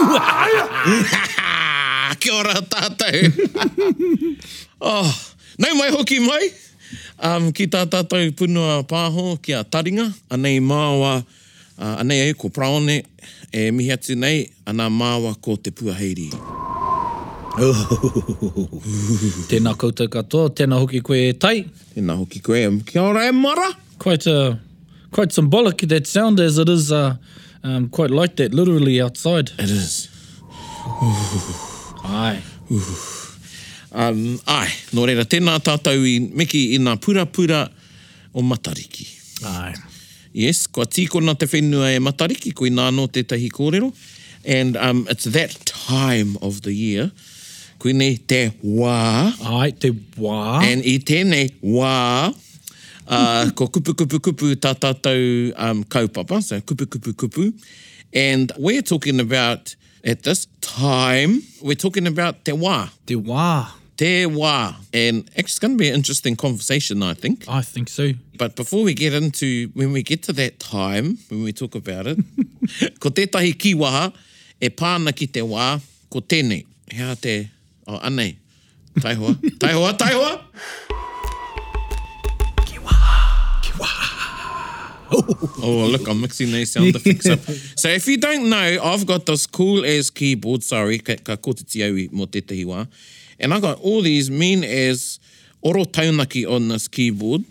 Kia 2.20 2.34
ora 2.34 2.54
tātou. 2.66 3.06
oh, 4.88 5.10
nei 5.62 5.74
mai 5.78 5.90
hoki 5.94 6.18
mai. 6.24 6.50
Um, 7.20 7.50
ki 7.54 7.66
tā 7.70 7.84
tātou 7.90 8.30
punua 8.36 8.80
pāho 8.88 9.36
ki 9.44 9.54
a 9.58 9.64
Taringa. 9.64 10.08
Anei 10.32 10.60
māua, 10.64 11.16
uh, 11.20 11.26
anei 12.00 12.20
ei 12.30 12.34
ko 12.34 12.48
praone 12.52 13.00
e 13.52 13.68
mihi 13.74 13.92
atu 13.94 14.14
nei, 14.18 14.46
ana 14.68 14.88
māua 14.92 15.34
ko 15.44 15.56
te 15.56 15.70
pua 15.70 15.84
puaheiri. 15.92 16.30
tēnā 19.50 19.74
koutou 19.78 20.06
katoa, 20.08 20.48
tēnā 20.56 20.78
hoki 20.80 21.00
koe 21.04 21.18
e 21.28 21.34
tai. 21.36 21.58
Tēnā 21.94 22.14
hoki 22.20 22.40
koe, 22.46 22.62
kia 22.88 23.02
ora 23.04 23.24
e 23.28 23.32
mara. 23.36 23.70
Quite, 24.00 24.30
a, 24.32 24.56
quite 25.12 25.32
symbolic 25.36 25.76
that 25.90 26.06
sound 26.08 26.40
as 26.40 26.56
it 26.58 26.68
is 26.70 26.90
uh, 26.90 27.14
um, 27.64 27.88
quite 27.88 28.10
like 28.10 28.36
that 28.36 28.54
literally 28.54 29.00
outside. 29.00 29.50
It 29.58 29.70
is. 29.70 30.08
Ooh. 31.02 32.02
Aye. 32.04 32.40
Ooh. 32.70 32.96
Um, 33.92 34.40
aye. 34.46 34.70
Nō 34.96 35.04
reira, 35.08 35.26
tēnā 35.28 35.58
tātou 35.64 36.04
i 36.08 36.18
Miki 36.20 36.62
i 36.76 36.80
ngā 36.82 36.94
pura 37.02 37.26
pura 37.26 37.64
o 38.32 38.42
Matariki. 38.46 39.08
Aye. 39.46 39.74
Yes, 40.34 40.66
kua 40.70 40.86
tīkona 40.86 41.34
te 41.38 41.48
whenua 41.50 41.90
e 41.92 41.98
Matariki, 41.98 42.52
kui 42.54 42.70
nā 42.70 42.88
te 43.08 43.22
tētahi 43.24 43.50
kōrero. 43.50 43.92
And 44.44 44.76
um, 44.78 45.06
it's 45.10 45.24
that 45.24 45.52
time 45.66 46.38
of 46.40 46.62
the 46.62 46.72
year. 46.72 47.10
Kui 47.78 47.92
nei 47.92 48.16
te 48.16 48.50
wā. 48.64 49.32
Ai, 49.44 49.70
te 49.72 49.90
wā. 50.16 50.62
And 50.62 50.82
i 50.84 50.98
tēnei 50.98 51.50
wā. 51.62 52.32
Wā 52.32 52.34
ko 53.58 53.66
kupu 53.68 53.92
kupu 53.94 54.16
kupu 54.20 54.46
ta 54.60 54.72
ta 54.72 54.92
tātātou 54.94 55.52
um, 55.58 55.82
kaupapa, 55.84 56.40
so 56.42 56.60
kupu 56.60 56.86
kupu 56.86 57.12
kupu. 57.12 57.52
And 58.12 58.50
we're 58.58 58.82
talking 58.82 59.18
about, 59.20 59.74
at 60.04 60.22
this 60.22 60.46
time, 60.60 61.42
we're 61.62 61.74
talking 61.74 62.06
about 62.06 62.44
te 62.44 62.52
wā. 62.52 62.90
Te 63.06 63.14
wā. 63.14 63.68
Te 63.96 64.24
wā. 64.24 64.74
And 64.94 65.24
actually, 65.30 65.42
it's 65.42 65.58
going 65.58 65.72
to 65.72 65.76
be 65.78 65.88
an 65.88 65.94
interesting 65.94 66.34
conversation, 66.36 67.02
I 67.02 67.14
think. 67.14 67.46
I 67.48 67.62
think 67.62 67.88
so. 67.88 68.12
But 68.38 68.56
before 68.56 68.82
we 68.82 68.94
get 68.94 69.12
into, 69.12 69.68
when 69.74 69.92
we 69.92 70.02
get 70.02 70.22
to 70.24 70.32
that 70.34 70.58
time, 70.60 71.18
when 71.28 71.42
we 71.42 71.52
talk 71.52 71.74
about 71.74 72.06
it, 72.06 72.16
ko 73.00 73.10
tētahi 73.10 73.58
ki 73.58 73.74
waha, 73.74 74.12
e 74.60 74.68
pāna 74.70 75.14
ki 75.14 75.26
te 75.26 75.40
wā, 75.40 75.80
ko 76.08 76.20
tēnei. 76.20 76.66
Hea 76.90 77.14
te, 77.16 77.48
o 77.86 77.94
oh, 77.94 77.98
anei, 77.98 78.36
tai 79.00 79.14
hoa, 79.14 79.34
tai 79.60 80.10
hoa, 80.10 80.32
oh, 85.62 85.86
look, 85.90 86.06
I'm 86.08 86.20
mixing 86.20 86.52
these 86.52 86.72
sound 86.72 86.94
effects 86.94 87.26
up. 87.28 87.40
So 87.76 87.88
if 87.88 88.06
you 88.06 88.16
don't 88.16 88.48
know, 88.48 88.78
I've 88.82 89.06
got 89.06 89.26
this 89.26 89.46
cool-ass 89.46 90.10
keyboard, 90.10 90.62
sorry, 90.62 90.98
ka, 90.98 91.16
ka 91.22 91.36
kote 91.36 91.66
te 91.66 91.82
iau 91.82 91.96
mo 92.12 92.26
tetehi 92.26 92.64
wā. 92.64 92.86
And 93.40 93.52
I've 93.54 93.62
got 93.62 93.80
all 93.80 94.02
these 94.02 94.30
mean 94.30 94.62
as 94.64 95.18
oro 95.62 95.84
taunaki 95.84 96.44
on 96.46 96.68
this 96.68 96.86
keyboard. 96.88 97.42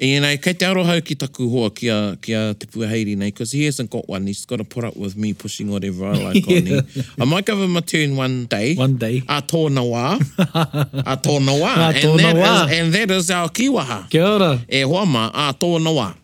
And 0.00 0.08
you 0.10 0.20
know, 0.22 0.36
kei 0.38 0.54
te 0.54 0.64
arohau 0.66 0.98
ki 1.04 1.14
taku 1.14 1.48
hoa 1.50 1.70
ki 1.70 1.86
a, 1.88 2.16
ki 2.20 2.32
a 2.32 2.54
te 2.54 2.66
puaheiri 2.66 3.16
nei, 3.16 3.28
because 3.30 3.52
he 3.52 3.64
hasn't 3.66 3.90
got 3.90 4.08
one, 4.08 4.26
he's 4.26 4.44
got 4.44 4.56
to 4.56 4.64
put 4.64 4.82
up 4.84 4.96
with 4.96 5.16
me 5.16 5.34
pushing 5.34 5.70
whatever 5.70 6.06
I 6.06 6.12
like 6.14 6.46
yeah. 6.48 6.56
on 6.58 6.66
him. 6.66 6.86
I 7.20 7.24
might 7.24 7.46
give 7.46 7.58
him 7.60 7.76
a 7.76 7.80
turn 7.82 8.16
one 8.16 8.46
day. 8.46 8.74
One 8.74 8.96
day. 8.96 9.18
A 9.28 9.42
tōna 9.42 9.84
wā. 9.88 10.18
a 10.18 11.16
tōna 11.16 11.60
wā. 11.62 11.72
A 11.90 11.92
tōna 11.94 12.30
wā. 12.34 12.34
And 12.34 12.42
that, 12.42 12.70
is, 12.72 12.78
and 12.78 12.92
that 12.92 13.10
is 13.12 13.30
our 13.30 13.48
kiwaha. 13.48 14.08
Kia 14.10 14.24
ora. 14.26 14.58
E 14.70 14.80
hoa 14.80 15.04
ma, 15.06 15.30
a 15.34 15.54
tōna 15.54 15.94
wā. 15.94 16.14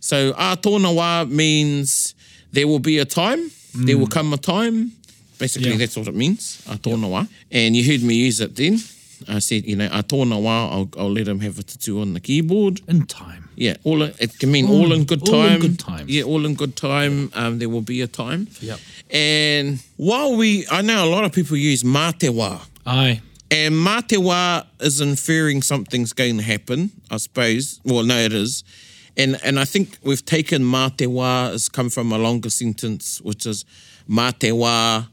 So 0.00 0.32
atona 0.34 0.94
wa 0.94 1.24
means 1.24 2.14
there 2.52 2.68
will 2.68 2.78
be 2.78 2.98
a 2.98 3.04
time, 3.04 3.48
mm. 3.50 3.86
there 3.86 3.98
will 3.98 4.06
mm. 4.06 4.10
come 4.12 4.32
a 4.32 4.36
time. 4.36 4.92
Basically, 5.38 5.70
yeah. 5.70 5.76
that's 5.76 5.96
what 5.96 6.08
it 6.08 6.14
means, 6.14 6.62
atona 6.66 7.10
wa. 7.10 7.20
Yep. 7.20 7.28
And 7.52 7.76
you 7.76 7.90
heard 7.90 8.02
me 8.02 8.14
use 8.14 8.40
it 8.40 8.56
then. 8.56 8.78
I 9.26 9.40
said, 9.40 9.64
you 9.64 9.74
know, 9.76 9.88
atona 9.88 10.40
wa, 10.40 10.68
I'll, 10.70 10.88
I'll 10.96 11.10
let 11.10 11.26
him 11.26 11.40
have 11.40 11.58
a 11.58 11.62
tattoo 11.62 12.00
on 12.00 12.12
the 12.14 12.20
keyboard. 12.20 12.80
In 12.88 13.06
time. 13.06 13.48
Yeah, 13.56 13.74
all 13.82 14.02
it 14.02 14.38
can 14.38 14.52
mean 14.52 14.66
all, 14.66 14.82
all 14.86 14.92
in 14.92 15.04
good 15.04 15.24
time. 15.26 15.34
All 15.34 15.44
in 15.46 15.60
good 15.60 15.78
time. 15.80 16.06
Yeah, 16.08 16.22
all 16.22 16.46
in 16.46 16.54
good 16.54 16.76
time. 16.76 17.30
Um, 17.34 17.58
there 17.58 17.68
will 17.68 17.82
be 17.82 18.00
a 18.02 18.06
time. 18.06 18.46
Yep. 18.60 18.78
And 19.10 19.82
while 19.96 20.36
we, 20.36 20.64
I 20.70 20.80
know 20.82 21.04
a 21.04 21.10
lot 21.10 21.24
of 21.24 21.32
people 21.32 21.56
use 21.56 21.82
matewa. 21.82 22.60
Aye. 22.86 23.20
And 23.50 23.74
matewa 23.74 24.66
is 24.80 25.00
inferring 25.00 25.62
something's 25.62 26.12
going 26.12 26.36
to 26.36 26.42
happen, 26.44 26.90
I 27.10 27.16
suppose. 27.16 27.80
Well, 27.84 28.04
no, 28.04 28.16
it 28.18 28.32
is 28.32 28.62
and 29.18 29.36
and 29.44 29.58
I 29.60 29.64
think 29.64 29.98
we've 30.02 30.24
taken 30.24 30.64
ma 30.64 30.88
te 30.88 31.06
wā 31.06 31.50
has 31.50 31.68
come 31.68 31.90
from 31.90 32.12
a 32.12 32.18
longer 32.18 32.48
sentence, 32.50 33.20
which 33.20 33.44
is 33.44 33.64
ma 34.06 34.30
te 34.30 34.50
wā 34.50 35.06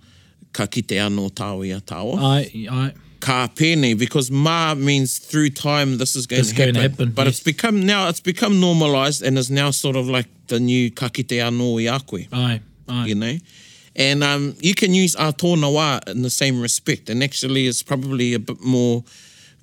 ka 0.54 0.68
kite 0.68 0.96
anō 1.08 1.32
tāwi 1.32 1.76
a 1.76 1.82
tāwa. 1.82 2.18
Ai, 2.22 2.68
ai. 2.72 2.94
Ka 3.20 3.48
pēne, 3.48 3.98
because 3.98 4.30
ma 4.30 4.76
means 4.76 5.18
through 5.18 5.50
time 5.50 5.98
this 5.98 6.16
is 6.16 6.28
going, 6.28 6.42
this 6.42 6.52
to, 6.54 6.64
happen. 6.66 6.74
to 6.76 6.82
happen. 6.82 7.12
But 7.12 7.26
yes. 7.26 7.36
it's 7.38 7.44
become 7.44 7.86
now 7.86 8.08
it's 8.08 8.20
become 8.22 8.60
normalized 8.62 9.24
and 9.24 9.38
is 9.40 9.50
now 9.52 9.72
sort 9.72 9.96
of 9.96 10.08
like 10.08 10.28
the 10.48 10.60
new 10.60 10.92
ka 10.92 11.10
kite 11.10 11.40
anō 11.50 11.82
i 11.82 11.94
a 11.96 12.00
koe. 12.00 12.28
Ai, 12.32 12.62
ai. 12.88 13.06
You 13.08 13.16
know? 13.16 13.38
And 13.98 14.24
um, 14.26 14.56
you 14.60 14.76
can 14.76 14.94
use 14.94 15.16
a 15.16 15.32
tōna 15.32 15.72
wā 15.74 16.08
in 16.10 16.22
the 16.22 16.30
same 16.30 16.62
respect. 16.62 17.10
And 17.10 17.24
actually 17.24 17.66
it's 17.66 17.82
probably 17.82 18.34
a 18.36 18.40
bit 18.40 18.62
more 18.62 19.04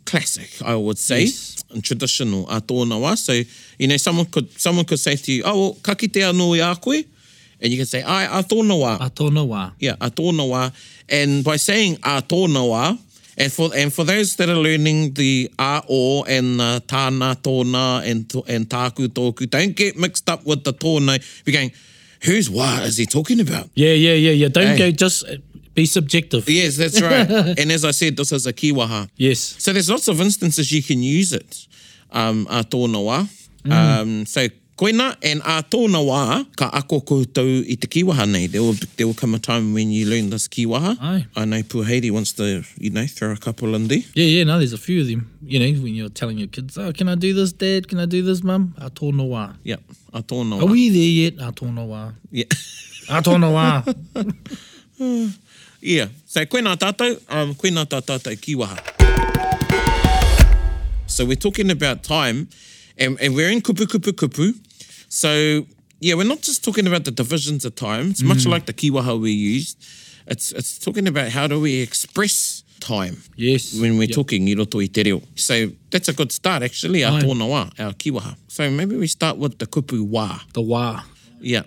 classic, 0.07 0.51
I 0.65 0.75
would 0.75 0.99
say. 0.99 1.25
Yes 1.25 1.62
and 1.75 1.83
traditional 1.85 2.49
a 2.49 2.61
tōna 2.61 2.99
wā. 3.01 3.17
So, 3.17 3.33
you 3.79 3.89
know, 3.89 3.97
someone 3.97 4.27
could, 4.27 4.51
someone 4.61 4.85
could 4.85 4.99
say 5.01 5.17
to 5.17 5.33
you, 5.33 5.43
oh, 5.45 5.61
well, 5.61 5.73
ka 5.83 5.95
kite 5.95 6.21
anō 6.23 6.57
i 6.59 6.71
a 6.71 6.75
koe? 6.77 6.93
And 6.93 7.71
you 7.71 7.77
can 7.77 7.87
say, 7.87 8.03
ai, 8.03 8.25
a 8.25 8.43
tōna 8.43 8.77
wā. 8.79 8.97
A 8.97 9.11
tōna 9.11 9.47
wā. 9.47 9.73
Yeah, 9.79 9.97
a 10.01 10.11
tōna 10.11 10.47
wā. 10.49 10.73
And 11.09 11.45
by 11.45 11.57
saying 11.57 11.95
a 12.03 12.23
tōna 12.23 12.65
wā, 12.71 12.99
And 13.37 13.49
for, 13.53 13.71
and 13.75 13.89
for 13.93 14.05
those 14.05 14.37
that 14.37 14.49
are 14.53 14.61
learning 14.67 15.15
the 15.17 15.49
a 15.59 15.81
o 15.89 16.23
and 16.29 16.61
uh, 16.61 16.81
tāna, 16.87 17.33
tōna, 17.41 18.03
and, 18.05 18.29
and 18.49 18.69
tāku, 18.69 19.07
tōku, 19.09 19.49
don't 19.49 19.73
get 19.75 19.97
mixed 19.97 20.29
up 20.31 20.45
with 20.45 20.65
the 20.65 20.73
tōna. 20.77 21.17
You're 21.47 21.55
going, 21.55 21.73
who's 22.29 22.49
what 22.53 22.85
is 22.85 22.97
he 23.01 23.07
talking 23.07 23.41
about? 23.41 23.71
Yeah, 23.75 23.93
yeah, 23.97 24.15
yeah, 24.21 24.33
yeah. 24.37 24.49
Don't 24.53 24.77
hey. 24.77 24.77
go 24.79 24.91
just, 24.91 25.25
Be 25.75 25.87
subjective. 25.87 26.49
Yes, 26.49 26.77
that's 26.77 27.01
right. 27.01 27.29
and 27.59 27.73
as 27.73 27.85
I 27.85 27.93
said, 27.93 28.17
this 28.17 28.31
is 28.33 28.47
a 28.47 28.53
kiwaha. 28.53 29.09
Yes. 29.17 29.41
So 29.59 29.73
there's 29.73 29.89
lots 29.89 30.09
of 30.09 30.21
instances 30.21 30.71
you 30.71 30.83
can 30.83 31.03
use 31.03 31.33
it. 31.33 31.67
Um, 32.11 32.47
a 32.51 32.63
tōna 32.63 32.97
wā. 33.01 33.27
Mm. 33.65 33.73
Um, 33.73 34.27
so 34.27 34.47
koina, 34.77 35.17
and 35.23 35.41
a 35.41 35.63
tōna 35.63 36.05
wā, 36.05 36.57
ka 36.57 36.69
ako 36.75 37.01
koutou 37.01 37.65
i 37.67 37.77
te 37.77 37.89
kiwaha 38.03 38.31
nei. 38.31 38.49
There 38.49 38.61
will, 38.63 38.75
there 38.99 39.07
will 39.07 39.15
come 39.15 39.35
a 39.35 39.39
time 39.39 39.73
when 39.73 39.91
you 39.91 40.05
learn 40.07 40.29
this 40.29 40.47
kiwaha. 40.47 40.99
Aye. 41.01 41.27
I 41.37 41.45
know 41.47 41.63
Puhaiti 41.63 42.11
wants 42.11 42.33
to, 42.35 42.63
you 42.77 42.91
know, 42.91 43.07
throw 43.07 43.33
a 43.33 43.37
couple 43.39 43.75
in 43.75 43.89
there. 43.89 43.99
Yeah, 44.13 44.27
yeah, 44.27 44.45
no, 44.45 44.59
there's 44.59 44.75
a 44.75 44.79
few 44.79 45.01
of 45.01 45.07
them. 45.07 45.39
You 45.41 45.59
know, 45.59 45.81
when 45.83 45.95
you're 45.95 46.11
telling 46.11 46.37
your 46.37 46.49
kids, 46.49 46.77
oh, 46.77 46.93
can 46.93 47.09
I 47.09 47.15
do 47.15 47.33
this, 47.33 47.53
dad? 47.55 47.89
Can 47.89 47.99
I 47.99 48.05
do 48.05 48.23
this, 48.23 48.43
mum? 48.45 48.75
A 48.77 48.91
tōna 48.91 49.27
wā. 49.27 49.57
Yeah, 49.65 49.77
a 50.13 50.23
tōna 50.23 50.59
wā. 50.61 50.63
Are 50.65 50.67
we 50.67 50.91
there 50.91 50.99
yet? 50.99 51.35
A 51.35 51.51
tōna 51.51 51.89
wā. 51.89 52.13
Yeah. 52.31 52.45
a 53.09 53.23
tōna 53.23 53.87
wā. 54.99 55.39
Ia, 55.83 55.97
yeah. 55.97 56.09
so 56.31 56.39
koe 56.47 56.61
nā 56.63 56.77
tātou, 56.79 57.17
um, 57.29 57.57
koe 57.59 57.73
nā 57.75 57.83
tātou 57.91 58.37
ki 58.39 58.55
waha. 58.55 58.77
So 61.09 61.27
we're 61.27 61.35
talking 61.35 61.73
about 61.73 62.05
time, 62.05 62.47
and, 62.97 63.21
and 63.21 63.35
we're 63.35 63.51
in 63.51 63.61
kupu 63.61 63.87
kupu 63.91 64.13
kupu. 64.13 64.55
So, 65.09 65.67
yeah, 65.99 66.15
we're 66.15 66.25
not 66.29 66.41
just 66.41 66.63
talking 66.65 66.87
about 66.87 67.05
the 67.05 67.11
divisions 67.11 67.65
of 67.65 67.75
time. 67.75 68.11
It's 68.11 68.23
mm. 68.23 68.29
much 68.29 68.47
like 68.47 68.67
the 68.67 68.73
kiwaha 68.73 69.21
we 69.21 69.33
used. 69.33 69.77
It's 70.29 70.53
it's 70.53 70.79
talking 70.79 71.09
about 71.09 71.31
how 71.33 71.49
do 71.49 71.59
we 71.61 71.81
express 71.83 72.63
time 72.79 73.19
Yes. 73.35 73.75
when 73.79 73.97
we're 73.97 74.11
yep. 74.11 74.17
talking 74.17 74.49
i 74.49 74.55
roto 74.55 74.79
i 74.81 74.87
te 74.87 75.03
reo. 75.03 75.21
So 75.35 75.71
that's 75.91 76.09
a 76.09 76.13
good 76.13 76.31
start, 76.31 76.63
actually, 76.63 77.03
a 77.03 77.11
tōna 77.11 77.47
wā, 77.51 77.63
our 77.83 77.93
kiwaha. 77.93 78.37
So 78.47 78.71
maybe 78.71 78.95
we 78.97 79.09
start 79.09 79.37
with 79.37 79.59
the 79.59 79.67
kupu 79.67 80.07
wā. 80.09 80.43
The 80.53 80.63
wā. 80.63 81.03
Yeah. 81.41 81.65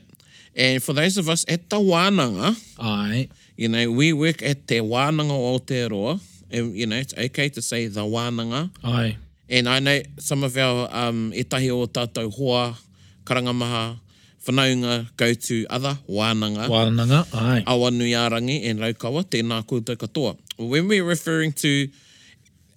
And 0.56 0.82
for 0.82 0.94
those 0.94 1.18
of 1.18 1.28
us 1.28 1.44
at 1.50 1.70
the 1.70 1.76
wānanga, 1.84 2.56
Aye 2.80 3.28
you 3.56 3.70
know, 3.70 3.92
we 3.92 4.14
work 4.14 4.42
at 4.42 4.68
te 4.68 4.80
wānanga 4.80 5.32
o 5.32 5.58
te 5.60 5.88
roa. 5.88 6.20
And, 6.52 6.76
you 6.76 6.86
know, 6.86 6.98
it's 6.98 7.14
okay 7.18 7.50
to 7.50 7.62
say 7.62 7.88
the 7.88 8.02
wānanga. 8.02 8.70
Aye. 8.84 9.18
And 9.50 9.70
I 9.70 9.80
know 9.80 10.00
some 10.20 10.44
of 10.44 10.58
our 10.58 10.88
um, 10.92 11.32
e 11.34 11.44
tahi 11.44 11.70
o 11.72 11.86
tātou 11.86 12.32
hoa, 12.34 12.76
karangamaha, 13.24 13.98
whanaunga 14.46 15.16
go 15.16 15.34
to 15.34 15.66
other 15.70 15.98
wānanga. 16.10 16.68
Wānanga, 16.68 17.28
aye. 17.36 17.64
Awa 17.68 17.92
nui 17.92 18.12
arangi 18.12 18.70
and 18.70 18.80
raukawa, 18.80 19.24
tēnā 19.24 19.64
koutou 19.66 19.96
katoa. 19.96 20.38
When 20.58 20.88
we're 20.88 21.04
referring 21.04 21.52
to 21.54 21.88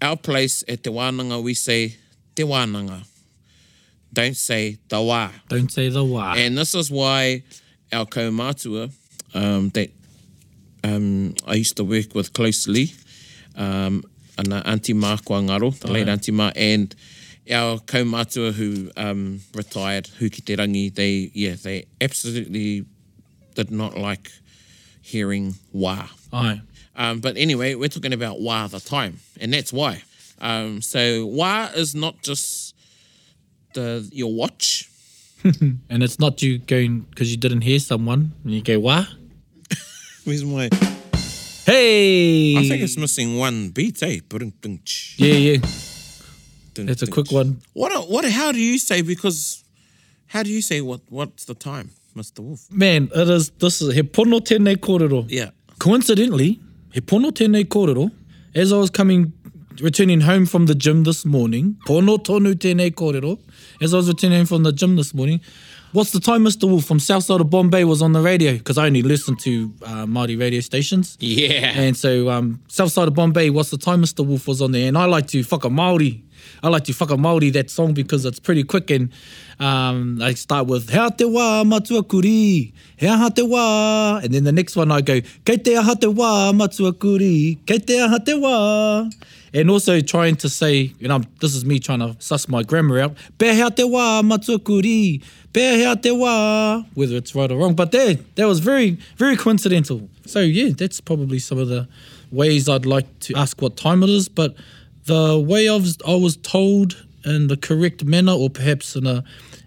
our 0.00 0.16
place 0.16 0.62
at 0.68 0.84
te 0.84 0.90
wānanga, 0.90 1.42
we 1.42 1.54
say 1.54 1.96
te 2.34 2.44
wānanga. 2.44 3.04
Don't 4.12 4.36
say 4.36 4.78
the 4.88 4.96
wā. 4.96 5.30
Don't 5.48 5.70
say 5.70 5.90
the 5.90 6.02
wā. 6.02 6.36
And 6.36 6.56
this 6.56 6.74
is 6.74 6.90
why 6.90 7.42
our 7.92 8.06
kaumātua, 8.06 8.90
um, 9.34 9.68
that 9.70 9.90
um, 10.84 11.34
I 11.46 11.54
used 11.54 11.76
to 11.76 11.84
work 11.84 12.14
with 12.14 12.32
closely, 12.32 12.92
um, 13.56 14.04
and 14.36 14.52
uh, 14.52 14.62
Auntie 14.64 14.92
Ma 14.92 15.16
Kwangaro, 15.16 15.76
the 15.78 15.90
late 15.90 16.08
Auntie 16.08 16.32
Ma, 16.32 16.52
and 16.54 16.94
our 17.52 17.78
kaumatua 17.78 18.52
who 18.52 18.90
um, 18.96 19.40
retired, 19.54 20.04
Huki 20.20 20.44
Te 20.44 20.56
Rangi, 20.56 20.94
they, 20.94 21.30
yeah, 21.34 21.54
they 21.60 21.86
absolutely 22.00 22.84
did 23.54 23.70
not 23.70 23.96
like 23.98 24.30
hearing 25.02 25.54
wā. 25.74 26.08
Ai. 26.32 26.60
Um, 26.94 27.20
but 27.20 27.36
anyway, 27.36 27.74
we're 27.74 27.88
talking 27.88 28.12
about 28.12 28.36
wā 28.38 28.68
the 28.70 28.80
time, 28.80 29.18
and 29.40 29.52
that's 29.52 29.72
why. 29.72 30.02
Um, 30.40 30.82
so 30.82 31.26
wā 31.26 31.74
is 31.76 31.94
not 31.94 32.22
just 32.22 32.74
the 33.74 34.08
your 34.12 34.32
watch. 34.32 34.88
and 35.44 36.02
it's 36.02 36.18
not 36.18 36.42
you 36.42 36.58
going, 36.58 37.00
because 37.10 37.30
you 37.30 37.36
didn't 37.36 37.62
hear 37.62 37.78
someone, 37.78 38.32
and 38.44 38.52
you 38.52 38.62
go 38.62 38.78
wā? 38.80 39.08
squeeze 40.36 40.44
my. 40.44 40.68
Hey! 41.64 42.56
I 42.56 42.68
think 42.68 42.82
it's 42.82 42.96
missing 42.98 43.38
one 43.38 43.70
beat, 43.70 44.02
eh? 44.02 44.18
Yeah, 45.16 45.32
yeah. 45.32 45.58
It's 46.76 47.02
a 47.02 47.06
quick 47.06 47.32
one. 47.32 47.62
What, 47.72 48.08
what, 48.10 48.24
how 48.30 48.52
do 48.52 48.60
you 48.60 48.78
say, 48.78 49.02
because, 49.02 49.64
how 50.28 50.42
do 50.42 50.50
you 50.50 50.62
say 50.62 50.80
what, 50.80 51.00
what's 51.08 51.44
the 51.46 51.54
time, 51.54 51.90
Mr. 52.16 52.40
Wolf? 52.40 52.70
Man, 52.70 53.10
it 53.14 53.28
is, 53.28 53.50
this 53.58 53.82
is, 53.82 53.94
he 53.94 54.02
pono 54.02 54.40
tēnei 54.40 54.76
kōrero. 54.76 55.24
Yeah. 55.28 55.50
Coincidentally, 55.78 56.60
he 56.92 57.00
pono 57.00 57.30
tēnei 57.30 57.64
kōrero, 57.64 58.10
as 58.54 58.72
I 58.72 58.78
was 58.78 58.90
coming, 58.90 59.32
returning 59.80 60.20
home 60.20 60.46
from 60.46 60.66
the 60.66 60.74
gym 60.74 61.04
this 61.04 61.24
morning, 61.24 61.76
pono 61.86 62.16
tonu 62.18 62.54
tēnei 62.54 62.92
kōrero, 62.94 63.38
as 63.82 63.92
I 63.92 63.96
was 63.96 64.08
returning 64.08 64.46
from 64.46 64.62
the 64.62 64.72
gym 64.72 64.96
this 64.96 65.12
morning, 65.12 65.40
What's 65.92 66.10
the 66.10 66.20
time, 66.20 66.44
Mr. 66.44 66.68
Wolf, 66.68 66.84
from 66.84 67.00
south 67.00 67.24
side 67.24 67.40
of 67.40 67.48
Bombay 67.48 67.84
was 67.84 68.02
on 68.02 68.12
the 68.12 68.20
radio? 68.20 68.52
Because 68.52 68.76
I 68.76 68.84
only 68.84 69.00
listen 69.00 69.36
to 69.36 69.72
uh, 69.82 69.88
Māori 70.04 70.38
radio 70.38 70.60
stations. 70.60 71.16
Yeah. 71.18 71.72
And 71.80 71.96
so 71.96 72.28
um, 72.28 72.60
south 72.68 72.92
side 72.92 73.08
of 73.08 73.14
Bombay, 73.14 73.48
what's 73.48 73.70
the 73.70 73.78
time, 73.78 74.02
Mr. 74.02 74.24
Wolf 74.24 74.46
was 74.46 74.60
on 74.60 74.72
there? 74.72 74.86
And 74.86 74.98
I 74.98 75.06
like 75.06 75.28
to 75.28 75.42
fuck 75.42 75.64
a 75.64 75.68
Māori. 75.70 76.24
I 76.62 76.68
like 76.68 76.84
to 76.84 76.92
fuck 76.92 77.10
a 77.10 77.14
Māori 77.14 77.50
that 77.54 77.70
song 77.70 77.94
because 77.94 78.26
it's 78.26 78.38
pretty 78.38 78.64
quick. 78.64 78.90
And 78.90 79.10
um, 79.60 80.20
I 80.20 80.34
start 80.34 80.66
with, 80.66 80.90
He 80.90 80.96
te 81.16 81.24
wā 81.24 81.64
matua 81.66 82.02
kuri, 82.02 82.74
he 82.98 83.08
aha 83.08 83.30
te 83.30 83.42
wā. 83.42 84.22
And 84.22 84.34
then 84.34 84.44
the 84.44 84.52
next 84.52 84.76
one 84.76 84.92
I 84.92 85.00
go, 85.00 85.22
Kei 85.46 85.56
te 85.56 85.74
aha 85.74 85.94
te 85.94 86.06
wā 86.06 86.54
matua 86.54 86.92
kuri, 86.92 87.60
kei 87.64 87.78
te 87.78 87.98
aha 87.98 88.18
te 88.18 88.32
wā. 88.32 89.10
And 89.52 89.70
also 89.70 90.00
trying 90.00 90.36
to 90.36 90.48
say, 90.48 90.92
you 90.98 91.08
know, 91.08 91.20
this 91.40 91.54
is 91.54 91.64
me 91.64 91.78
trying 91.78 92.00
to 92.00 92.16
suss 92.20 92.48
my 92.48 92.62
grammar 92.62 93.00
out. 93.00 93.16
Pehea 93.38 93.74
te 93.74 93.82
wā, 93.84 94.22
matukuri. 94.22 95.22
Pehea 95.52 96.00
te 96.00 96.10
wā. 96.10 96.84
Whether 96.94 97.16
it's 97.16 97.34
right 97.34 97.50
or 97.50 97.58
wrong. 97.58 97.74
But 97.74 97.92
that, 97.92 98.36
that 98.36 98.46
was 98.46 98.60
very, 98.60 98.90
very 99.16 99.36
coincidental. 99.36 100.08
So 100.26 100.40
yeah, 100.40 100.72
that's 100.76 101.00
probably 101.00 101.38
some 101.38 101.58
of 101.58 101.68
the 101.68 101.88
ways 102.30 102.68
I'd 102.68 102.86
like 102.86 103.18
to 103.20 103.34
ask 103.36 103.60
what 103.62 103.76
time 103.76 104.02
it 104.02 104.10
is. 104.10 104.28
But 104.28 104.54
the 105.06 105.38
way 105.38 105.68
I 105.68 105.74
was, 105.76 105.96
I 106.06 106.14
was 106.14 106.36
told 106.36 107.04
in 107.24 107.46
the 107.46 107.56
correct 107.56 108.04
manner 108.04 108.32
or 108.32 108.50
perhaps 108.50 108.94
in 108.96 109.06
a 109.06 109.24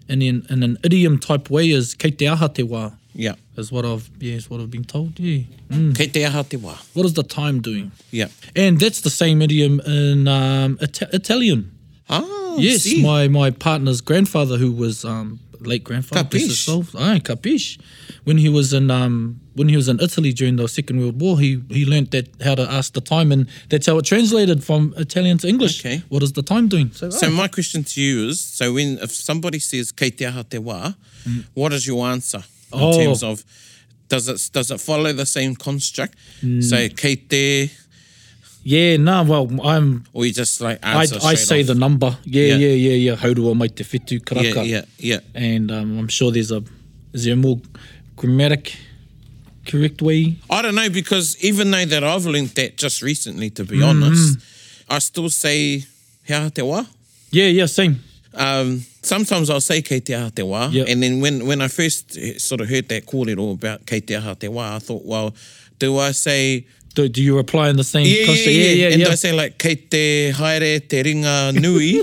in, 0.08 0.20
in 0.22 0.62
an 0.62 0.76
idiom 0.84 1.18
type 1.18 1.48
way 1.48 1.70
is 1.70 1.94
kei 1.94 2.10
te 2.10 2.28
aha 2.28 2.46
te 2.48 2.62
wā. 2.62 2.96
Yeah. 3.14 3.34
Is 3.56 3.70
what 3.70 3.84
I've 3.84 4.18
been 4.18 4.34
yes, 4.34 4.48
what 4.50 4.60
I've 4.60 4.70
been 4.70 4.84
told. 4.84 5.18
Yeah. 5.18 5.42
Mm. 5.70 5.92
mm. 5.92 5.96
Kei 5.96 6.08
te 6.08 6.24
aha 6.24 6.42
te 6.42 6.56
wā. 6.56 6.74
What 6.94 7.06
is 7.06 7.14
the 7.14 7.22
time 7.22 7.60
doing? 7.60 7.92
Yeah. 8.10 8.28
And 8.56 8.80
that's 8.80 9.00
the 9.00 9.10
same 9.10 9.42
idiom 9.42 9.80
in 9.80 10.28
um, 10.28 10.78
Ita 10.80 11.08
Italian. 11.14 11.76
Ah, 12.08 12.56
yes, 12.56 12.82
si. 12.82 13.02
my 13.02 13.28
my 13.28 13.50
partner's 13.50 14.00
grandfather 14.00 14.56
who 14.58 14.72
was 14.72 15.04
um, 15.04 15.40
late 15.60 15.84
grandfather 15.84 16.36
himself. 16.38 16.94
Ai, 16.94 17.18
kapish. 17.20 17.78
When 18.24 18.38
he 18.38 18.48
was 18.48 18.72
in 18.72 18.90
um, 18.90 19.40
when 19.54 19.68
he 19.68 19.76
was 19.76 19.88
in 19.88 20.00
Italy 20.00 20.32
during 20.32 20.56
the 20.56 20.66
Second 20.68 21.00
World 21.00 21.20
War, 21.20 21.38
he 21.38 21.62
he 21.68 21.84
learned 21.84 22.12
that 22.12 22.28
how 22.42 22.54
to 22.54 22.62
ask 22.62 22.94
the 22.94 23.00
time 23.00 23.30
and 23.30 23.46
that's 23.68 23.86
how 23.86 23.98
it 23.98 24.06
translated 24.06 24.64
from 24.64 24.94
Italian 24.96 25.36
to 25.38 25.48
English. 25.48 25.84
Okay. 25.84 26.02
What 26.08 26.22
is 26.22 26.32
the 26.32 26.42
time 26.42 26.68
doing? 26.68 26.90
So, 26.92 27.10
so 27.10 27.30
my 27.30 27.48
question 27.48 27.84
to 27.84 28.00
you 28.00 28.28
is, 28.28 28.40
so 28.40 28.72
when 28.72 28.98
if 28.98 29.10
somebody 29.12 29.58
says 29.58 29.92
kei 29.92 30.10
te 30.10 30.26
aha 30.26 30.42
te 30.42 30.58
wa, 30.58 30.94
mm. 31.28 31.44
what 31.52 31.72
is 31.74 31.86
your 31.86 32.06
answer? 32.06 32.42
in 32.72 32.80
oh. 32.82 32.92
terms 32.96 33.22
of 33.22 33.44
does 34.08 34.28
it 34.28 34.50
does 34.52 34.70
it 34.70 34.80
follow 34.80 35.12
the 35.12 35.26
same 35.26 35.54
construct? 35.56 36.14
Mm. 36.42 36.62
So 36.62 36.88
Kate 36.94 37.70
Yeah, 38.64 38.96
no, 38.96 39.22
nah, 39.22 39.22
well, 39.24 39.60
I'm... 39.66 40.04
Or 40.12 40.24
you 40.24 40.32
just, 40.32 40.60
like, 40.60 40.78
I, 40.84 41.00
I 41.00 41.34
say 41.34 41.62
off. 41.62 41.66
the 41.66 41.74
number. 41.74 42.16
Yeah, 42.22 42.54
yeah, 42.54 42.56
yeah, 42.56 42.90
yeah. 42.94 43.10
yeah. 43.12 43.16
Hauruwa 43.16 43.58
the 43.74 43.82
fit 43.82 44.06
whitu 44.06 44.20
karaka. 44.24 44.64
Yeah, 44.64 44.84
yeah, 44.98 45.18
yeah. 45.18 45.20
And 45.34 45.72
um, 45.72 45.98
I'm 45.98 46.06
sure 46.06 46.30
there's 46.30 46.52
a... 46.52 46.62
Is 47.12 47.24
there 47.24 47.34
a 47.34 47.36
more 47.36 47.58
grammatic 48.14 48.78
correct 49.66 50.00
way? 50.00 50.36
I 50.48 50.62
don't 50.62 50.76
know, 50.76 50.88
because 50.88 51.36
even 51.42 51.72
though 51.72 51.84
that 51.86 52.04
I've 52.04 52.24
learnt 52.24 52.54
that 52.54 52.76
just 52.76 53.02
recently, 53.02 53.50
to 53.50 53.64
be 53.64 53.76
mm 53.78 53.82
-hmm. 53.82 53.90
honest, 53.90 54.38
I 54.94 55.00
still 55.00 55.30
say 55.30 55.84
hea 56.28 56.50
te 56.50 56.62
Yeah, 57.32 57.50
yeah, 57.54 57.66
same. 57.66 57.96
Um, 58.38 58.84
sometimes 59.02 59.50
I'll 59.50 59.60
say 59.60 59.82
kei 59.82 60.00
te 60.00 60.14
aha 60.14 60.30
te 60.30 60.42
wā, 60.42 60.72
yep. 60.72 60.86
and 60.88 61.02
then 61.02 61.20
when, 61.20 61.46
when 61.46 61.60
I 61.60 61.68
first 61.68 62.16
eh, 62.16 62.38
sort 62.38 62.60
of 62.60 62.68
heard 62.70 62.88
that 62.88 63.04
kōrero 63.06 63.52
about 63.54 63.84
kei 63.86 64.00
te 64.00 64.14
aha 64.14 64.34
te 64.34 64.46
wā, 64.46 64.76
I 64.76 64.78
thought, 64.78 65.04
well, 65.04 65.34
do 65.78 65.98
I 65.98 66.12
say... 66.12 66.66
Do, 66.94 67.08
do 67.08 67.22
you 67.22 67.36
reply 67.36 67.68
in 67.68 67.76
the 67.76 67.84
same... 67.84 68.06
Yeah, 68.06 68.30
yeah, 68.32 68.34
yeah, 68.34 68.34
yeah, 68.34 68.68
yeah, 68.70 68.88
And 68.92 69.00
yeah. 69.02 69.08
I 69.08 69.14
say, 69.16 69.32
like, 69.32 69.58
kei 69.58 69.74
te 69.76 70.30
haere 70.32 70.78
te 70.88 71.02
ringa 71.02 71.52
nui, 71.60 72.02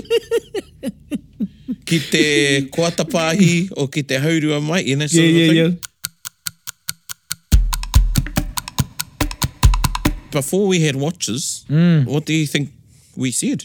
ki 1.86 1.98
te 2.00 2.68
kuatapahi 2.72 3.72
o 3.76 3.86
ki 3.86 4.02
te 4.02 4.16
haurua 4.16 4.62
mai, 4.62 4.80
you 4.82 4.96
know, 4.96 5.06
sort 5.06 5.24
yeah, 5.26 5.30
of 5.46 5.54
yeah, 5.54 5.62
thing. 5.68 5.72
Yeah. 5.72 5.80
Before 10.32 10.66
we 10.68 10.80
had 10.82 10.94
watches, 10.96 11.64
mm. 11.68 12.04
what 12.06 12.24
do 12.26 12.32
you 12.34 12.46
think 12.46 12.70
we 13.16 13.32
said? 13.32 13.64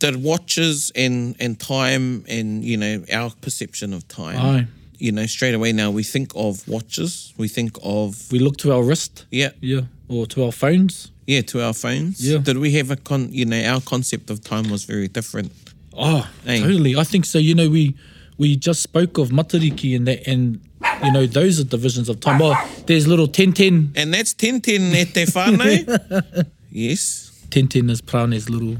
the 0.00 0.18
watches 0.22 0.90
and 0.94 1.36
and 1.40 1.58
time 1.58 2.24
and 2.28 2.64
you 2.64 2.76
know 2.76 3.04
our 3.12 3.30
perception 3.40 3.92
of 3.92 4.06
time. 4.08 4.38
Aye. 4.38 4.66
You 4.98 5.12
know, 5.12 5.26
straight 5.26 5.54
away 5.54 5.72
now 5.72 5.90
we 5.90 6.02
think 6.02 6.32
of 6.34 6.66
watches. 6.68 7.34
We 7.36 7.48
think 7.48 7.76
of 7.82 8.30
we 8.32 8.38
look 8.38 8.56
to 8.58 8.72
our 8.72 8.82
wrist. 8.82 9.26
Yeah. 9.30 9.50
Yeah. 9.60 9.82
Or 10.08 10.26
to 10.28 10.44
our 10.44 10.52
phones. 10.52 11.10
Yeah, 11.26 11.42
to 11.42 11.62
our 11.64 11.72
phones. 11.72 12.26
Yeah. 12.26 12.38
Did 12.38 12.58
we 12.58 12.72
have 12.72 12.90
a 12.90 12.96
con? 12.96 13.28
You 13.30 13.44
know, 13.46 13.62
our 13.64 13.80
concept 13.80 14.30
of 14.30 14.42
time 14.42 14.70
was 14.70 14.84
very 14.84 15.08
different. 15.08 15.52
Oh, 15.94 16.24
ah, 16.26 16.32
Aye. 16.46 16.60
totally. 16.60 16.96
I 16.96 17.04
think 17.04 17.24
so. 17.24 17.38
You 17.38 17.54
know, 17.54 17.68
we 17.68 17.94
we 18.38 18.56
just 18.56 18.82
spoke 18.82 19.18
of 19.18 19.30
Matariki 19.30 19.94
and 19.96 20.06
that 20.08 20.26
and. 20.26 20.60
You 21.02 21.10
know, 21.12 21.26
those 21.26 21.58
are 21.58 21.64
divisions 21.64 22.08
of 22.10 22.20
time. 22.20 22.38
Well, 22.38 22.56
there's 22.86 23.08
little 23.08 23.26
ten 23.26 23.52
ten. 23.52 23.92
And 23.96 24.12
that's 24.12 24.34
ten 24.34 24.60
ten 24.60 24.94
at 24.94 25.14
te 25.14 25.24
whānau. 25.24 26.46
yes. 26.70 27.30
Ten 27.50 27.68
ten 27.68 27.88
is 27.90 28.02
Prane's 28.02 28.48
little 28.50 28.76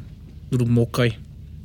little 0.55 0.69
mokai, 0.73 1.17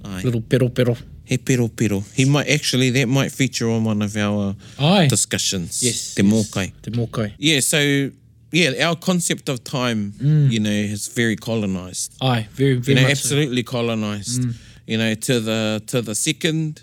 Aye. 0.03 0.21
little 0.23 0.41
pero 0.41 0.67
pero. 0.69 0.97
He 1.25 1.37
pero 1.37 1.67
pero. 1.67 2.03
He 2.15 2.25
might 2.25 2.49
actually 2.49 2.89
that 2.91 3.07
might 3.07 3.31
feature 3.31 3.69
on 3.69 3.83
one 3.83 4.01
of 4.01 4.15
our 4.17 4.55
Aye. 4.79 5.05
discussions. 5.07 5.81
Yes. 5.83 6.13
Te 6.15 6.23
yes. 6.23 6.31
mokai. 6.31 6.73
Te 6.81 6.89
mokai. 6.91 7.33
Yeah. 7.37 7.59
So 7.59 8.09
yeah, 8.51 8.87
our 8.87 8.95
concept 8.95 9.47
of 9.49 9.63
time, 9.63 10.13
mm. 10.17 10.51
you 10.51 10.59
know, 10.59 10.71
is 10.71 11.07
very 11.07 11.35
colonized. 11.35 12.13
Aye. 12.21 12.47
Very 12.51 12.75
very. 12.77 12.97
You 12.97 13.03
know, 13.05 13.11
absolutely 13.11 13.61
so. 13.63 13.71
colonized. 13.71 14.41
Mm. 14.43 14.55
You 14.87 14.97
know, 14.97 15.13
to 15.13 15.39
the 15.39 15.83
to 15.87 16.01
the 16.01 16.15
second. 16.15 16.81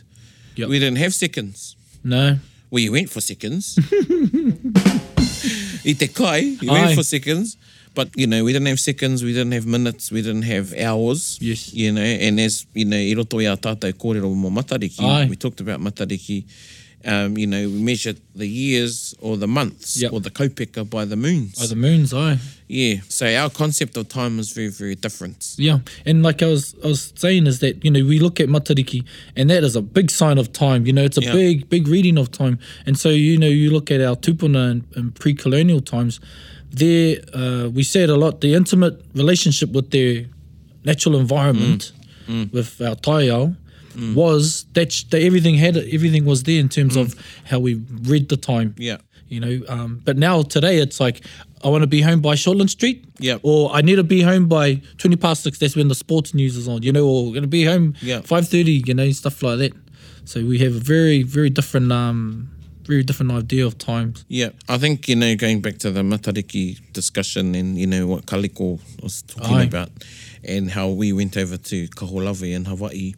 Yep. 0.55 0.69
We 0.69 0.79
didn't 0.79 0.99
have 0.99 1.13
seconds. 1.13 1.75
No. 2.05 2.39
Well, 2.71 2.83
you 2.83 2.93
went 2.93 3.11
for 3.11 3.21
seconds. 3.21 3.77
I 5.87 5.93
te 5.95 6.09
kai, 6.09 6.39
you 6.59 6.71
Aye. 6.71 6.83
went 6.83 6.95
for 6.97 7.03
seconds 7.05 7.57
but 7.97 8.11
you 8.15 8.29
know, 8.29 8.45
we 8.45 8.53
didn't 8.53 8.69
have 8.69 8.79
seconds, 8.79 9.25
we 9.25 9.33
didn't 9.33 9.53
have 9.53 9.67
minutes, 9.67 10.13
we 10.13 10.21
didn't 10.23 10.43
have 10.43 10.73
hours. 10.77 11.39
Yes. 11.41 11.73
You 11.75 11.91
know, 11.93 12.03
and 12.03 12.39
as 12.39 12.67
you 12.75 12.85
know, 12.85 12.97
i 12.99 13.13
roto 13.17 13.41
i 13.41 13.45
a 13.45 13.57
tātou 13.57 13.93
kōrero 13.95 14.33
mo 14.37 14.51
Matariki, 14.51 15.01
Aye. 15.03 15.27
we 15.29 15.35
talked 15.35 15.61
about 15.61 15.81
Matariki, 15.81 16.45
um, 17.07 17.39
you 17.39 17.47
know, 17.47 17.67
we 17.67 17.83
measured 17.83 18.21
the 18.35 18.47
years 18.47 19.15
or 19.21 19.39
the 19.39 19.49
months 19.49 20.01
yep. 20.01 20.13
or 20.13 20.21
the 20.21 20.31
kaupeka 20.31 20.89
by 20.91 21.07
the 21.07 21.17
moons. 21.17 21.59
By 21.59 21.67
the 21.69 21.77
moons, 21.77 22.13
aye. 22.13 22.37
Yeah, 22.69 22.97
so 23.09 23.33
our 23.35 23.49
concept 23.49 23.97
of 23.97 24.09
time 24.09 24.37
was 24.37 24.53
very, 24.53 24.69
very 24.69 24.97
different. 24.97 25.55
Yeah, 25.57 25.79
and 26.05 26.23
like 26.23 26.43
I 26.43 26.47
was 26.47 26.75
I 26.85 26.89
was 26.89 27.15
saying 27.17 27.47
is 27.47 27.61
that, 27.61 27.83
you 27.83 27.91
know, 27.91 28.05
we 28.05 28.19
look 28.19 28.41
at 28.41 28.49
Matariki 28.51 29.07
and 29.37 29.49
that 29.49 29.65
is 29.65 29.75
a 29.75 29.81
big 29.81 30.11
sign 30.11 30.37
of 30.37 30.53
time, 30.53 30.85
you 30.85 30.93
know, 30.93 31.05
it's 31.05 31.17
a 31.17 31.23
yep. 31.23 31.33
big, 31.33 31.71
big 31.71 31.89
reading 31.89 32.19
of 32.19 32.31
time. 32.31 32.59
And 32.85 32.99
so, 32.99 33.09
you 33.09 33.39
know, 33.39 33.47
you 33.49 33.71
look 33.71 33.91
at 33.91 34.03
our 34.03 34.17
tupuna 34.17 34.71
and, 34.73 34.85
and 34.97 35.15
pre-colonial 35.15 35.81
times, 35.81 36.21
their, 36.71 37.19
uh, 37.35 37.69
we 37.73 37.83
say 37.83 38.03
it 38.03 38.11
a 38.11 38.17
lot, 38.17 38.41
the 38.41 38.55
intimate 38.55 39.01
relationship 39.15 39.73
with 39.73 39.91
their 39.91 40.25
natural 40.85 41.17
environment, 41.19 41.93
mm. 42.27 42.45
Mm. 42.47 42.53
with 42.53 42.81
our 42.81 42.95
tai 42.97 43.29
ao, 43.31 43.53
mm. 43.95 44.15
was 44.15 44.67
that, 44.75 45.05
that 45.11 45.23
everything 45.23 45.55
had 45.55 45.77
everything 45.77 46.25
was 46.25 46.43
there 46.43 46.59
in 46.61 46.69
terms 46.69 46.97
mm. 46.97 47.03
of 47.03 47.15
how 47.45 47.59
we 47.59 47.75
read 48.03 48.29
the 48.29 48.37
time. 48.37 48.75
Yeah. 48.79 48.99
You 49.29 49.41
know, 49.41 49.61
um, 49.69 50.01
but 50.05 50.17
now 50.17 50.43
today 50.43 50.79
it's 50.79 51.01
like, 51.01 51.25
I 51.65 51.69
want 51.69 51.83
to 51.83 51.89
be 51.89 52.01
home 52.01 52.21
by 52.21 52.35
Shortland 52.35 52.71
Street. 52.71 53.05
Yeah. 53.19 53.39
Or 53.43 53.73
I 53.73 53.81
need 53.81 53.97
to 53.97 54.05
be 54.05 54.23
home 54.23 54.47
by 54.47 54.81
20 54.99 55.17
past 55.17 55.43
six. 55.43 55.59
That's 55.59 55.75
when 55.75 55.89
the 55.89 55.97
sports 55.97 56.33
news 56.33 56.57
is 56.57 56.69
on, 56.69 56.83
you 56.85 56.93
know, 56.93 57.07
or 57.09 57.31
going 57.31 57.43
to 57.43 57.49
be 57.49 57.65
home 57.65 57.95
yeah. 58.03 58.21
5.30, 58.21 58.87
you 58.87 58.95
know, 58.95 59.11
stuff 59.11 59.43
like 59.43 59.59
that. 59.59 59.73
So 60.27 60.45
we 60.45 60.59
have 60.59 60.77
a 60.77 60.79
very, 60.79 61.23
very 61.25 61.51
different 61.51 61.91
um, 61.91 62.51
very 62.87 63.03
different 63.03 63.33
idea 63.33 63.67
of 63.67 63.77
times. 63.79 64.25
Yeah, 64.29 64.51
I 64.69 64.79
think, 64.79 65.09
you 65.09 65.17
know, 65.17 65.35
going 65.37 65.61
back 65.61 65.79
to 65.79 65.91
the 65.91 66.01
Matariki 66.01 66.79
discussion 66.93 67.55
and, 67.55 67.77
you 67.77 67.87
know, 67.87 68.07
what 68.07 68.27
Kaliko 68.27 68.81
was 69.03 69.23
talking 69.23 69.57
Aye. 69.57 69.65
about 69.65 69.91
and 70.45 70.71
how 70.71 70.89
we 70.89 71.13
went 71.13 71.37
over 71.37 71.57
to 71.57 71.89
Kaholawe 71.89 72.53
in 72.55 72.65
Hawaii. 72.65 73.15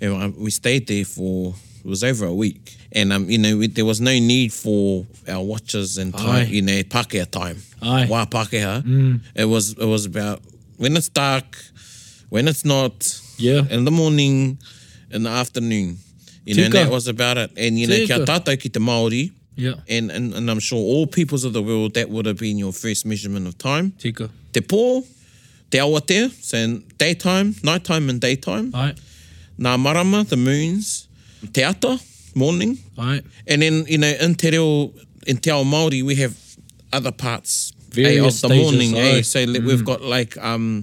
And 0.00 0.36
we 0.36 0.50
stayed 0.50 0.86
there 0.86 1.04
for, 1.04 1.54
it 1.84 1.86
was 1.86 2.04
over 2.04 2.24
a 2.26 2.34
week. 2.34 2.76
And, 2.92 3.12
um, 3.12 3.28
you 3.28 3.38
know, 3.38 3.58
we, 3.58 3.66
there 3.66 3.84
was 3.84 4.00
no 4.00 4.12
need 4.12 4.52
for 4.52 5.06
our 5.28 5.42
watches 5.44 5.98
and 5.98 6.14
time, 6.14 6.46
Aye. 6.46 6.46
you 6.46 6.62
know, 6.62 6.80
Pākehā 6.82 7.28
time. 7.30 7.58
Aye. 7.82 8.06
Wā 8.08 8.26
Pākehā. 8.26 8.82
Mm. 8.82 9.20
It, 9.34 9.44
was, 9.46 9.72
it 9.72 9.84
was 9.84 10.06
about 10.06 10.40
when 10.76 10.96
it's 10.96 11.08
dark, 11.08 11.56
when 12.28 12.46
it's 12.46 12.64
not, 12.64 13.20
yeah. 13.38 13.62
in 13.70 13.84
the 13.84 13.90
morning, 13.90 14.58
in 15.10 15.24
the 15.24 15.30
afternoon. 15.30 15.98
You 16.48 16.54
know, 16.54 16.64
and 16.64 16.72
that 16.72 16.90
was 16.90 17.06
about 17.08 17.36
it. 17.36 17.50
And 17.58 17.78
you 17.78 17.86
know, 17.86 17.94
kia 18.06 18.24
tātou 18.24 18.58
ki 18.58 18.70
te 18.70 18.80
Māori. 18.80 19.32
Yeah. 19.54 19.74
And, 19.88 20.10
and 20.10 20.32
and 20.34 20.50
I'm 20.50 20.60
sure 20.60 20.78
all 20.78 21.06
peoples 21.06 21.44
of 21.44 21.52
the 21.52 21.62
world 21.62 21.94
that 21.94 22.08
would 22.08 22.24
have 22.26 22.38
been 22.38 22.56
your 22.58 22.72
first 22.72 23.04
measurement 23.04 23.46
of 23.46 23.58
time. 23.58 23.92
Tika. 23.98 24.30
Te 24.52 24.60
pō, 24.60 25.04
te 25.70 25.78
awa 25.80 26.00
te, 26.00 26.28
so 26.48 26.78
daytime, 26.96 27.54
nighttime 27.62 28.08
and 28.08 28.20
daytime. 28.20 28.70
Aye. 28.74 28.94
Nā 29.58 29.78
marama, 29.78 30.24
the 30.24 30.36
moons, 30.38 31.06
te 31.52 31.62
ata, 31.64 32.00
morning. 32.34 32.78
Aye. 32.96 33.20
And 33.46 33.60
then, 33.60 33.84
you 33.86 33.98
know, 33.98 34.08
in 34.20 34.34
te 34.36 34.50
reo, 34.52 34.90
in 35.26 35.36
te 35.36 35.50
ao 35.50 35.64
Māori, 35.64 36.02
we 36.02 36.14
have 36.14 36.36
other 36.92 37.12
parts 37.12 37.74
eh, 37.92 38.02
Various 38.04 38.18
eh, 38.18 38.18
of 38.20 38.24
the 38.24 38.30
stages, 38.56 38.62
morning. 38.72 38.94
Eh. 38.96 39.00
Aye. 39.00 39.18
Eh? 39.18 39.22
So 39.22 39.44
mm. 39.44 39.66
we've 39.66 39.84
got 39.84 40.00
like 40.00 40.38
um, 40.38 40.82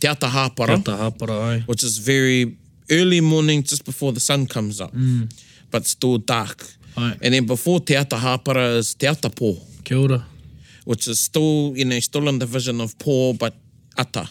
te 0.00 0.08
ata 0.08 0.26
hāpara. 0.26 0.82
Te 0.82 0.90
ata 0.90 0.90
hāpara, 0.96 1.40
aye. 1.40 1.62
Which 1.66 1.84
is 1.84 1.98
very 1.98 2.56
early 2.90 3.20
morning 3.20 3.62
just 3.62 3.84
before 3.84 4.12
the 4.12 4.20
sun 4.20 4.46
comes 4.46 4.80
up, 4.80 4.92
mm. 4.94 5.28
but 5.70 5.86
still 5.86 6.18
dark. 6.18 6.62
Aye. 6.96 7.16
And 7.22 7.34
then 7.34 7.46
before 7.46 7.80
Te 7.80 7.96
Ata 7.96 8.16
Hapara 8.16 8.76
is 8.76 8.94
Te 8.94 9.06
Ata 9.06 9.30
Pō. 9.30 9.58
Kia 9.84 9.96
ora. 9.98 10.24
Which 10.84 11.08
is 11.08 11.20
still, 11.20 11.72
you 11.76 11.84
know, 11.84 11.98
still 12.00 12.28
in 12.28 12.38
the 12.38 12.46
vision 12.46 12.80
of 12.80 12.96
Pō, 12.98 13.38
but 13.38 13.54
Ata. 13.98 14.28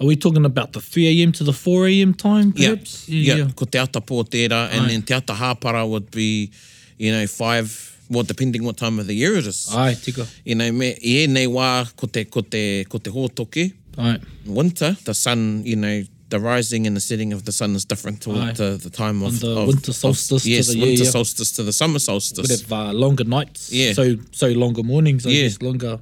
Are 0.00 0.06
we 0.06 0.16
talking 0.16 0.44
about 0.44 0.72
the 0.72 0.80
3 0.80 1.22
a.m. 1.22 1.32
to 1.32 1.44
the 1.44 1.52
4 1.52 1.86
a.m. 1.88 2.14
time, 2.14 2.52
perhaps? 2.52 3.08
Yeah, 3.08 3.34
yeah, 3.34 3.36
yeah. 3.40 3.44
yeah. 3.46 3.52
ko 3.56 3.64
Te 3.64 3.78
Ata 3.78 4.00
Pō 4.00 4.24
tērā, 4.28 4.70
and 4.72 4.82
Aye. 4.84 4.88
then 4.88 5.02
Te 5.02 5.14
Ata 5.14 5.32
Hapara 5.32 5.88
would 5.88 6.10
be, 6.10 6.52
you 6.98 7.10
know, 7.10 7.26
5, 7.26 8.06
well, 8.10 8.22
depending 8.22 8.62
what 8.62 8.76
time 8.76 8.98
of 8.98 9.06
the 9.06 9.14
year 9.14 9.36
it 9.36 9.46
is. 9.46 9.68
Ai, 9.74 9.94
tika. 9.94 10.26
You 10.44 10.54
know, 10.56 10.70
me, 10.70 10.88
i 10.94 11.00
e 11.24 11.26
nei 11.26 11.46
wā, 11.46 11.90
ko 11.96 12.06
te, 12.06 12.24
ko 12.26 12.42
te, 12.42 12.84
ko 12.84 12.98
te 12.98 13.10
hōtoke. 13.10 13.72
Aye. 13.96 14.20
Winter, 14.44 14.94
the 15.04 15.14
sun, 15.14 15.62
you 15.64 15.74
know, 15.76 16.02
the 16.34 16.40
rising 16.40 16.84
and 16.88 16.96
the 16.96 17.00
setting 17.00 17.32
of 17.32 17.44
the 17.44 17.52
sun 17.52 17.76
is 17.76 17.84
different 17.84 18.20
to, 18.22 18.52
to 18.54 18.76
the 18.76 18.90
time 18.90 19.22
of, 19.22 19.38
the 19.38 19.50
of 19.50 19.68
winter 19.68 19.92
solstice. 19.92 20.42
Of, 20.42 20.46
yes, 20.50 20.66
to 20.66 20.72
the 20.74 20.80
winter 20.80 21.02
year, 21.04 21.12
solstice 21.12 21.52
to 21.52 21.62
the 21.62 21.72
summer 21.72 22.00
solstice. 22.00 22.48
Bit 22.48 22.62
of 22.64 22.72
uh, 22.72 22.92
longer 22.92 23.22
nights. 23.22 23.70
Yeah. 23.72 23.92
So 23.92 24.16
so 24.32 24.48
longer 24.48 24.82
mornings. 24.82 25.24
Yeah. 25.24 25.42
Just 25.44 25.62
longer. 25.62 26.00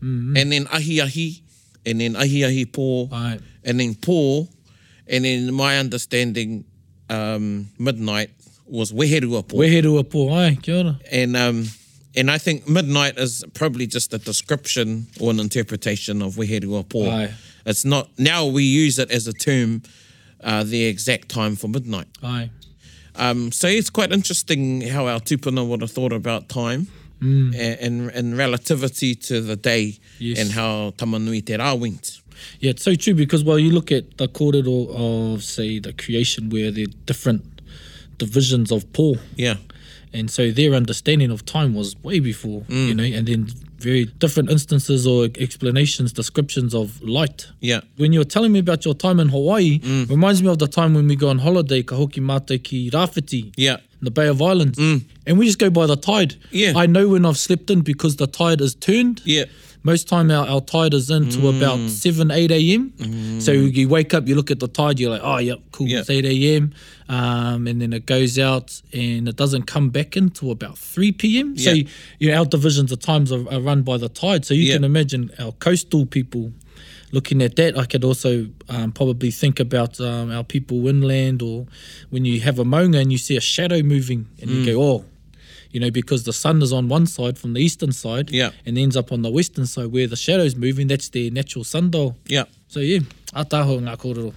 Mm-hmm. 0.00 0.36
And 0.36 0.52
then 0.52 0.66
ahi 0.68 1.00
ahi, 1.02 1.42
and 1.84 2.00
then 2.00 2.14
ahi 2.14 2.44
ahi 2.44 2.64
po, 2.66 3.08
Aye. 3.10 3.40
and 3.64 3.80
then 3.80 3.96
po, 3.96 4.46
and 5.08 5.24
then 5.24 5.52
my 5.52 5.78
understanding, 5.78 6.64
um, 7.10 7.66
midnight 7.76 8.30
was 8.66 8.92
weherua 8.92 9.42
po. 9.48 9.56
Weherua 9.56 10.08
po. 10.08 10.30
Aye, 10.32 10.58
kia 10.62 10.78
ora. 10.84 11.00
And 11.10 11.36
um. 11.36 11.64
And 12.14 12.30
I 12.30 12.36
think 12.36 12.68
midnight 12.68 13.16
is 13.16 13.42
probably 13.54 13.86
just 13.86 14.12
a 14.12 14.18
description 14.18 15.06
or 15.18 15.30
an 15.30 15.40
interpretation 15.40 16.20
of 16.20 16.34
Weherua 16.34 16.86
Po. 16.86 17.08
Aye. 17.08 17.32
It's 17.66 17.84
not 17.84 18.08
now 18.18 18.46
we 18.46 18.64
use 18.64 18.98
it 18.98 19.10
as 19.10 19.26
a 19.26 19.32
term, 19.32 19.82
uh, 20.42 20.64
the 20.64 20.84
exact 20.84 21.28
time 21.28 21.56
for 21.56 21.68
midnight. 21.68 22.06
Aye. 22.22 22.50
Um, 23.14 23.52
so 23.52 23.68
it's 23.68 23.90
quite 23.90 24.10
interesting 24.10 24.80
how 24.82 25.06
our 25.06 25.20
tupuna 25.20 25.66
would 25.66 25.82
have 25.82 25.90
thought 25.90 26.12
about 26.12 26.48
time 26.48 26.88
mm. 27.20 27.54
and, 27.56 28.08
and 28.10 28.38
relativity 28.38 29.14
to 29.14 29.40
the 29.40 29.56
day 29.56 29.98
yes. 30.18 30.38
and 30.38 30.50
how 30.52 30.92
tamanui 30.96 31.44
te 31.44 31.52
rā 31.54 31.78
went. 31.78 32.20
Yeah, 32.58 32.70
it's 32.70 32.82
so 32.82 32.94
true 32.94 33.14
because 33.14 33.44
while 33.44 33.58
you 33.58 33.70
look 33.70 33.92
at 33.92 34.16
the 34.16 34.28
kōrero 34.28 35.34
of, 35.34 35.44
say, 35.44 35.78
the 35.78 35.92
creation 35.92 36.48
where 36.48 36.70
the 36.70 36.86
different 37.06 37.60
divisions 38.18 38.72
of 38.72 38.90
Paul. 38.92 39.18
Yeah. 39.36 39.56
And 40.14 40.30
so 40.30 40.50
their 40.50 40.72
understanding 40.72 41.30
of 41.30 41.44
time 41.44 41.74
was 41.74 41.94
way 42.02 42.18
before, 42.18 42.62
mm. 42.62 42.88
you 42.88 42.94
know, 42.94 43.04
and 43.04 43.28
then 43.28 43.48
very 43.82 44.04
different 44.06 44.50
instances 44.50 45.06
or 45.06 45.28
explanations, 45.38 46.12
descriptions 46.12 46.74
of 46.74 47.00
light. 47.02 47.48
Yeah. 47.60 47.80
When 47.96 48.12
you're 48.12 48.24
telling 48.36 48.52
me 48.52 48.60
about 48.60 48.84
your 48.84 48.94
time 48.94 49.18
in 49.20 49.28
Hawaii, 49.28 49.80
mm. 49.80 50.08
reminds 50.08 50.42
me 50.42 50.48
of 50.48 50.58
the 50.58 50.68
time 50.68 50.94
when 50.94 51.06
we 51.08 51.16
go 51.16 51.28
on 51.28 51.38
holiday, 51.38 51.82
Kahoki 51.82 52.22
Mate 52.22 52.62
ki 52.62 52.90
Rafiti. 52.90 53.52
Yeah. 53.56 53.76
In 54.00 54.04
the 54.08 54.10
Bay 54.10 54.28
of 54.28 54.40
Islands. 54.40 54.78
Mm. 54.78 55.02
And 55.26 55.38
we 55.38 55.46
just 55.46 55.58
go 55.58 55.70
by 55.70 55.86
the 55.86 55.96
tide. 55.96 56.34
Yeah. 56.50 56.72
I 56.76 56.86
know 56.86 57.08
when 57.08 57.26
I've 57.26 57.38
slept 57.38 57.68
in 57.70 57.80
because 57.82 58.16
the 58.16 58.26
tide 58.26 58.60
is 58.60 58.74
turned. 58.74 59.22
Yeah 59.24 59.44
most 59.84 60.08
time 60.08 60.30
our, 60.30 60.46
our 60.48 60.60
tide 60.60 60.94
is 60.94 61.10
into 61.10 61.38
mm. 61.38 61.58
about 61.58 61.90
7, 61.90 62.30
8 62.30 62.50
a.m. 62.50 62.90
Mm. 62.96 63.42
So 63.42 63.52
you 63.52 63.88
wake 63.88 64.14
up, 64.14 64.26
you 64.28 64.34
look 64.34 64.50
at 64.50 64.60
the 64.60 64.68
tide, 64.68 65.00
you're 65.00 65.10
like, 65.10 65.22
oh, 65.24 65.38
yep, 65.38 65.58
cool, 65.72 65.88
yep. 65.88 66.00
it's 66.02 66.10
8 66.10 66.24
a.m. 66.24 66.74
Um, 67.08 67.66
and 67.66 67.80
then 67.82 67.92
it 67.92 68.06
goes 68.06 68.38
out 68.38 68.80
and 68.92 69.28
it 69.28 69.36
doesn't 69.36 69.62
come 69.64 69.90
back 69.90 70.16
in 70.16 70.22
into 70.24 70.50
about 70.50 70.78
3 70.78 71.12
p.m. 71.12 71.54
Yep. 71.56 71.60
So 71.64 71.70
you, 71.72 71.88
you 72.18 72.30
know, 72.30 72.38
our 72.38 72.44
divisions 72.44 72.92
of 72.92 73.00
times 73.00 73.32
are, 73.32 73.48
are 73.52 73.60
run 73.60 73.82
by 73.82 73.96
the 73.96 74.08
tide. 74.08 74.44
So 74.44 74.54
you 74.54 74.62
yep. 74.64 74.76
can 74.76 74.84
imagine 74.84 75.30
our 75.40 75.52
coastal 75.52 76.06
people 76.06 76.52
looking 77.10 77.42
at 77.42 77.56
that. 77.56 77.76
I 77.76 77.84
could 77.86 78.04
also 78.04 78.48
um, 78.68 78.92
probably 78.92 79.30
think 79.32 79.58
about 79.58 80.00
um, 80.00 80.30
our 80.30 80.44
people 80.44 80.86
inland 80.86 81.42
or 81.42 81.66
when 82.10 82.24
you 82.24 82.40
have 82.40 82.58
a 82.60 82.64
moanga 82.64 83.00
and 83.00 83.10
you 83.10 83.18
see 83.18 83.36
a 83.36 83.40
shadow 83.40 83.82
moving 83.82 84.28
and 84.40 84.48
mm. 84.48 84.64
you 84.64 84.74
go, 84.74 84.82
oh, 84.82 85.04
you 85.72 85.80
know, 85.80 85.90
because 85.90 86.24
the 86.24 86.32
sun 86.32 86.62
is 86.62 86.72
on 86.72 86.88
one 86.88 87.06
side 87.06 87.38
from 87.38 87.54
the 87.54 87.60
eastern 87.60 87.92
side 87.92 88.30
yeah. 88.30 88.50
and 88.64 88.78
ends 88.78 88.96
up 88.96 89.10
on 89.10 89.22
the 89.22 89.30
western 89.30 89.66
side 89.66 89.86
where 89.86 90.06
the 90.06 90.16
shadow's 90.16 90.54
moving, 90.54 90.86
that's 90.86 91.08
the 91.08 91.30
natural 91.30 91.64
sun 91.64 91.90
dial. 91.90 92.16
Yeah. 92.26 92.44
So 92.68 92.80
yeah, 92.80 93.00
ataho 93.34 93.80
ngā 93.80 93.96
kōrero. 93.96 94.32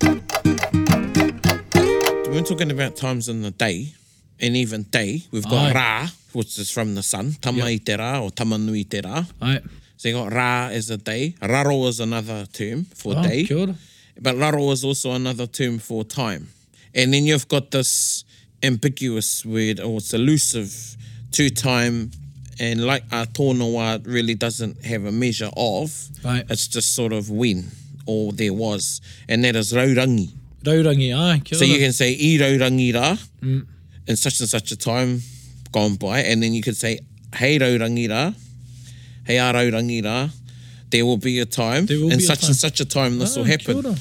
We're 2.31 2.41
talking 2.41 2.71
about 2.71 2.95
times 2.95 3.29
in 3.29 3.41
the 3.41 3.51
day, 3.51 3.93
and 4.39 4.55
even 4.55 4.83
day, 4.83 5.23
we've 5.31 5.43
got 5.43 5.73
Aye. 5.75 6.01
ra, 6.01 6.07
which 6.33 6.57
is 6.59 6.71
from 6.71 6.95
the 6.95 7.03
sun, 7.03 7.33
tama 7.41 7.69
yep. 7.69 7.81
i 7.99 8.01
ra, 8.01 8.21
or 8.23 8.31
tama 8.31 8.57
nui 8.57 8.83
te 8.83 8.99
ra. 9.01 9.25
Aye. 9.41 9.59
So 9.97 10.09
you 10.09 10.15
got 10.15 10.33
ra 10.33 10.67
is 10.67 10.89
a 10.89 10.97
day, 10.97 11.35
raro 11.41 11.83
is 11.85 11.99
another 12.01 12.45
term 12.45 12.85
for 12.85 13.13
oh, 13.17 13.23
day. 13.23 13.43
Kia 13.45 13.57
ora. 13.59 13.75
But 14.19 14.37
raro 14.37 14.69
is 14.71 14.83
also 14.83 15.11
another 15.11 15.47
term 15.47 15.79
for 15.79 16.03
time. 16.05 16.47
And 16.93 17.13
then 17.13 17.23
you've 17.25 17.47
got 17.49 17.71
this 17.71 18.23
ambiguous 18.63 19.45
word, 19.45 19.79
or 19.79 19.97
it's 19.97 20.13
elusive, 20.13 20.97
two 21.35 21.49
time 21.49 22.09
and 22.61 22.85
like 22.85 23.03
a 23.11 23.25
tonowa 23.25 23.99
really 24.07 24.35
doesn't 24.35 24.85
have 24.85 25.03
a 25.03 25.11
measure 25.11 25.49
of 25.57 25.93
right. 26.23 26.45
it's 26.49 26.65
just 26.65 26.95
sort 26.95 27.11
of 27.11 27.29
when 27.29 27.65
or 28.05 28.31
there 28.31 28.53
was 28.53 29.01
and 29.27 29.43
that 29.43 29.53
is 29.53 29.73
raurangi 29.73 30.29
raurangi 30.63 31.13
ah 31.13 31.35
so 31.53 31.65
you 31.65 31.77
can 31.77 31.91
say 31.91 32.13
e 32.13 32.37
raurangi 32.39 32.93
ra 32.95 33.17
mm. 33.41 33.67
in 34.07 34.15
such 34.15 34.39
and 34.39 34.47
such 34.47 34.71
a 34.71 34.77
time 34.77 35.19
gone 35.73 35.95
by 35.95 36.19
and 36.21 36.41
then 36.41 36.53
you 36.53 36.61
could 36.61 36.77
say 36.77 36.99
hey 37.35 37.59
raurangi 37.59 38.09
ra 38.09 38.23
hey 39.27 39.37
a 39.37 39.51
raurangi 39.53 40.01
ra 40.05 40.29
there 40.89 41.05
will 41.05 41.21
be 41.31 41.39
a 41.41 41.45
time 41.45 41.85
in 41.89 42.21
such 42.21 42.39
time. 42.43 42.49
and 42.51 42.55
such 42.55 42.79
a 42.79 42.85
time 42.85 43.19
this 43.19 43.35
oh, 43.35 43.41
will 43.41 43.47
ah, 43.47 43.55
happen 43.57 43.97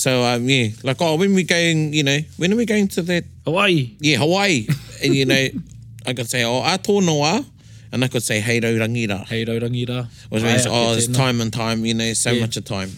So 0.00 0.12
um, 0.32 0.46
yeah, 0.48 0.68
like 0.88 1.00
oh, 1.04 1.14
when 1.20 1.32
we 1.38 1.42
going, 1.48 1.80
you 1.98 2.04
know, 2.08 2.18
when 2.40 2.52
are 2.54 2.58
we 2.60 2.64
going 2.70 2.86
to 2.94 3.02
that 3.08 3.24
Hawaii? 3.48 3.80
Yeah, 4.06 4.16
Hawaii, 4.22 4.60
and 5.04 5.14
you 5.18 5.26
know, 5.32 5.42
I 6.06 6.14
could 6.14 6.28
say, 6.28 6.42
oh, 6.44 6.60
a 6.60 6.78
tōno 6.78 7.04
noa, 7.06 7.44
and 7.92 8.04
I 8.04 8.08
could 8.08 8.22
say, 8.22 8.40
hei 8.40 8.60
raurangira. 8.60 9.26
Hei 9.28 9.44
raurangira. 9.44 10.08
Which 10.30 10.42
means, 10.42 10.66
oh, 10.68 10.92
there's 10.92 11.08
time 11.08 11.40
and 11.40 11.52
time, 11.52 11.84
you 11.84 11.94
know, 11.94 12.12
so 12.14 12.32
yeah. 12.32 12.40
much 12.40 12.56
of 12.56 12.64
time. 12.64 12.88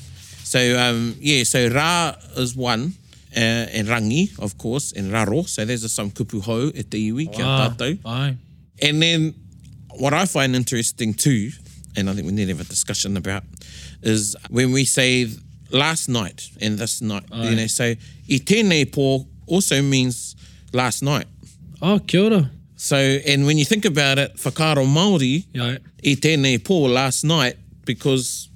So, 0.45 0.79
um, 0.79 1.17
yeah, 1.19 1.45
so 1.45 1.69
ra 1.69 2.15
is 2.37 2.55
one, 2.55 2.95
uh, 3.35 3.41
and 3.41 3.89
rangi, 3.89 4.39
of 4.41 4.57
course, 4.59 4.93
and 4.93 5.13
raro. 5.13 5.43
So 5.43 5.65
there's 5.65 5.91
some 5.93 6.11
kupu 6.11 6.43
hou 6.45 6.71
e 6.75 6.83
te 6.83 7.11
iwi, 7.11 7.33
kia 7.33 7.45
wow. 7.45 7.67
Ah, 7.69 7.75
tātou. 7.77 7.99
Aye. 8.05 8.37
And 8.83 9.03
then 9.03 9.35
what 9.99 10.15
I 10.15 10.27
find 10.27 10.55
interesting 10.55 11.15
too, 11.15 11.51
and 11.97 12.09
I 12.09 12.13
think 12.15 12.27
we 12.27 12.33
need 12.33 12.47
to 12.47 12.53
have 12.55 12.61
a 12.61 12.69
discussion 12.69 13.17
about, 13.17 13.43
is 14.03 14.37
when 14.51 14.73
we 14.73 14.85
say 14.85 15.29
last 15.71 16.09
night 16.09 16.49
and 16.61 16.79
this 16.79 17.01
night, 17.03 17.25
Aye. 17.33 17.51
you 17.51 17.57
know, 17.57 17.67
so 17.67 17.85
i 17.87 17.95
tēnei 18.29 18.85
pō 18.87 19.27
also 19.47 19.83
means 19.83 20.37
last 20.73 21.03
night. 21.03 21.27
Oh, 21.81 21.99
kia 21.99 22.25
ora. 22.31 22.51
So, 22.85 22.97
and 22.97 23.47
when 23.47 23.59
you 23.59 23.65
think 23.65 23.85
about 23.85 24.19
it, 24.19 24.35
whakaro 24.39 24.85
Māori 24.85 25.47
yeah. 25.55 25.77
i 26.03 26.15
tēnei 26.17 26.59
pō 26.59 26.93
last 26.93 27.23
night 27.23 27.55
because 27.85 28.49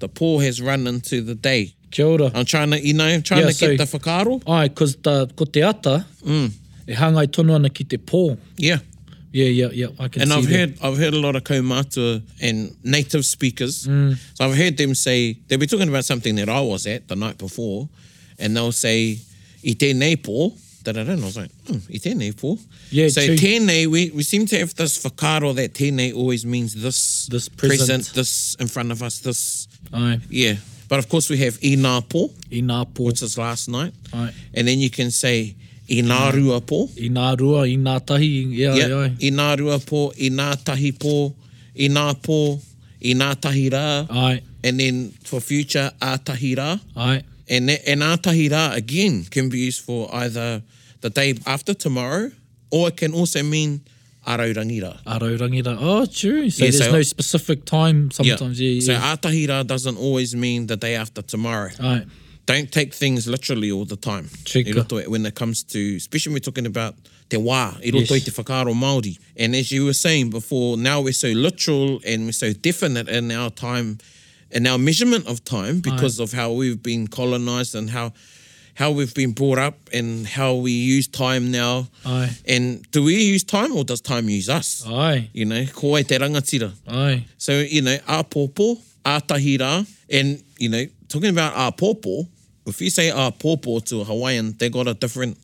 the 0.00 0.06
pō 0.08 0.44
has 0.44 0.60
run 0.60 0.86
into 0.86 1.22
the 1.22 1.34
day. 1.34 1.72
Kia 1.90 2.04
ora. 2.04 2.30
I'm 2.34 2.44
trying 2.44 2.68
to, 2.72 2.86
you 2.86 2.92
know, 2.92 3.06
I'm 3.06 3.22
trying 3.22 3.40
yeah, 3.40 3.46
to 3.46 3.52
so, 3.54 3.74
get 3.76 3.78
the 3.90 3.98
whakaro. 3.98 4.46
Ai, 4.46 4.68
because 4.68 4.96
the, 4.96 5.28
ko 5.28 5.44
ata, 5.66 6.04
mm. 6.22 6.52
e 6.88 6.92
hangai 6.92 7.32
tono 7.32 7.54
ana 7.54 7.70
ki 7.70 7.84
te 7.84 7.96
pō. 7.96 8.36
Yeah. 8.58 8.80
Yeah, 9.32 9.46
yeah, 9.46 9.68
yeah. 9.72 9.86
I 9.98 10.08
can 10.08 10.12
and 10.12 10.12
see 10.12 10.22
And 10.22 10.32
I've 10.44 10.48
that. 10.50 10.56
heard, 10.56 10.74
I've 10.92 10.98
heard 10.98 11.14
a 11.14 11.18
lot 11.18 11.34
of 11.36 11.44
kaumātua 11.44 12.22
and 12.42 12.76
native 12.84 13.24
speakers. 13.24 13.86
Mm. 13.86 14.18
So 14.34 14.44
I've 14.46 14.58
heard 14.58 14.76
them 14.76 14.94
say, 14.94 15.38
they'll 15.48 15.58
be 15.58 15.66
talking 15.66 15.88
about 15.88 16.04
something 16.04 16.34
that 16.34 16.50
I 16.50 16.60
was 16.60 16.86
at 16.86 17.08
the 17.08 17.16
night 17.16 17.38
before, 17.38 17.88
and 18.38 18.54
they'll 18.54 18.72
say, 18.72 19.20
i 19.64 19.68
tēnei 19.68 20.16
pō, 20.18 20.52
da 20.82 20.92
da 20.92 21.04
da. 21.04 21.12
And 21.12 21.22
I 21.22 21.24
was 21.26 21.36
like, 21.36 21.50
hmm, 21.66 21.76
i 21.92 21.98
tēnei 21.98 22.32
pō. 22.32 22.58
Yeah, 22.90 23.08
so 23.08 23.20
two. 23.26 23.34
tēnei, 23.36 23.86
we, 23.86 24.10
we 24.10 24.22
seem 24.22 24.46
to 24.46 24.58
have 24.58 24.74
this 24.74 25.02
whakaro 25.02 25.54
that 25.56 25.74
tēnei 25.74 26.14
always 26.14 26.44
means 26.46 26.74
this, 26.74 27.26
this 27.26 27.48
present. 27.48 27.78
present, 27.78 28.14
this 28.14 28.56
in 28.58 28.66
front 28.66 28.92
of 28.92 29.02
us, 29.02 29.18
this. 29.20 29.68
Aye. 29.92 30.20
Yeah. 30.28 30.54
But 30.88 30.98
of 30.98 31.08
course 31.08 31.30
we 31.30 31.36
have 31.38 31.56
i 31.56 31.76
nā 31.76 32.02
pō. 32.06 32.30
I 32.50 32.62
nā 32.62 32.86
pō. 32.86 33.06
Which 33.06 33.22
is 33.22 33.36
last 33.38 33.68
night. 33.68 33.92
Aye. 34.12 34.32
And 34.54 34.66
then 34.68 34.78
you 34.78 34.90
can 34.90 35.10
say, 35.10 35.54
i 35.88 35.94
nā 35.94 36.32
rua 36.32 36.60
pō. 36.60 36.88
I 36.96 37.08
nā 37.08 37.38
rua, 37.38 37.62
i 37.62 37.76
nā 37.76 38.00
tahi. 38.00 38.46
Yeah, 38.52 38.74
yeah. 38.74 38.86
yep. 38.86 39.10
I 39.22 39.30
nā 39.30 39.58
rua 39.58 39.76
pō, 39.78 40.10
i 40.18 40.30
nā 40.30 40.56
tahi 40.62 40.92
pō, 40.98 41.34
i 41.76 41.88
nā 41.88 42.14
pō, 42.16 42.60
i 43.02 43.14
nā 43.14 43.34
tahi 43.34 43.70
rā. 43.70 44.06
Aye. 44.10 44.42
And 44.62 44.78
then 44.78 45.10
for 45.24 45.40
future, 45.40 45.90
ātahi 46.00 46.56
rā. 46.56 46.80
Aye. 46.96 47.22
And, 47.50 47.68
and 47.68 48.00
ātahi 48.00 48.48
rā, 48.48 48.76
again, 48.76 49.24
can 49.24 49.48
be 49.48 49.58
used 49.58 49.80
for 49.84 50.08
either 50.14 50.62
the 51.00 51.10
day 51.10 51.34
after 51.46 51.74
tomorrow, 51.74 52.30
or 52.70 52.88
it 52.88 52.96
can 52.96 53.12
also 53.12 53.42
mean 53.42 53.80
arauranga. 54.24 55.02
Arauranga. 55.02 55.76
Oh, 55.80 56.06
true. 56.06 56.48
So 56.48 56.64
yeah, 56.64 56.70
there's 56.70 56.84
so, 56.84 56.92
no 56.92 57.02
specific 57.02 57.64
time 57.64 58.12
sometimes. 58.12 58.60
Yeah. 58.60 58.70
yeah, 58.70 58.92
yeah. 58.94 59.16
So 59.18 59.28
ātahi 59.28 59.48
rā 59.48 59.66
doesn't 59.66 59.96
always 59.98 60.36
mean 60.36 60.68
the 60.68 60.76
day 60.76 60.94
after 60.94 61.22
tomorrow. 61.22 61.70
Right. 61.82 62.06
Don't 62.46 62.70
take 62.70 62.94
things 62.94 63.26
literally 63.26 63.72
all 63.72 63.84
the 63.84 63.96
time. 63.96 64.26
Chika. 64.44 65.08
When 65.08 65.26
it 65.26 65.34
comes 65.34 65.64
to, 65.64 65.96
especially 65.96 66.30
when 66.30 66.34
we're 66.36 66.50
talking 66.52 66.66
about 66.66 66.94
te 67.30 67.36
wā, 67.36 67.74
i 67.78 67.90
roto 67.92 67.98
yes. 67.98 68.12
i 68.12 68.18
te 68.20 68.30
whakaaro 68.30 68.74
Māori. 68.74 69.18
And 69.36 69.56
as 69.56 69.72
you 69.72 69.86
were 69.86 69.92
saying 69.92 70.30
before, 70.30 70.76
now 70.76 71.00
we're 71.00 71.12
so 71.12 71.28
literal 71.28 72.00
and 72.06 72.26
we're 72.26 72.32
so 72.32 72.52
definite 72.52 73.08
in 73.08 73.32
our 73.32 73.50
time, 73.50 73.98
and 74.52 74.66
our 74.66 74.78
measurement 74.78 75.26
of 75.26 75.44
time 75.44 75.80
because 75.80 76.20
Aye. 76.20 76.22
of 76.24 76.32
how 76.32 76.52
we've 76.52 76.82
been 76.82 77.06
colonized 77.08 77.74
and 77.74 77.90
how 77.90 78.12
how 78.74 78.90
we've 78.90 79.12
been 79.14 79.32
brought 79.32 79.58
up 79.58 79.76
and 79.92 80.26
how 80.26 80.54
we 80.54 80.70
use 80.72 81.06
time 81.06 81.50
now. 81.50 81.88
Aye. 82.06 82.30
And 82.46 82.88
do 82.92 83.02
we 83.04 83.22
use 83.22 83.44
time 83.44 83.76
or 83.76 83.84
does 83.84 84.00
time 84.00 84.28
use 84.28 84.48
us? 84.48 84.84
Aye. 84.86 85.28
You 85.32 85.44
know, 85.44 85.66
ko 85.66 85.96
ai 85.96 86.02
te 86.02 86.16
rangatira. 86.16 86.72
Aye. 86.88 87.26
So, 87.36 87.60
you 87.60 87.82
know, 87.82 87.98
a 88.08 88.24
popo, 88.24 88.78
a 89.04 89.20
tahira, 89.20 89.86
and, 90.08 90.42
you 90.56 90.70
know, 90.70 90.84
talking 91.08 91.28
about 91.28 91.52
a 91.56 91.72
popo, 91.76 92.26
if 92.64 92.80
you 92.80 92.88
say 92.88 93.10
a 93.10 93.30
popo 93.30 93.80
to 93.80 94.00
a 94.00 94.04
Hawaiian, 94.04 94.56
they 94.56 94.70
got 94.70 94.86
a 94.88 94.94
different 94.94 95.36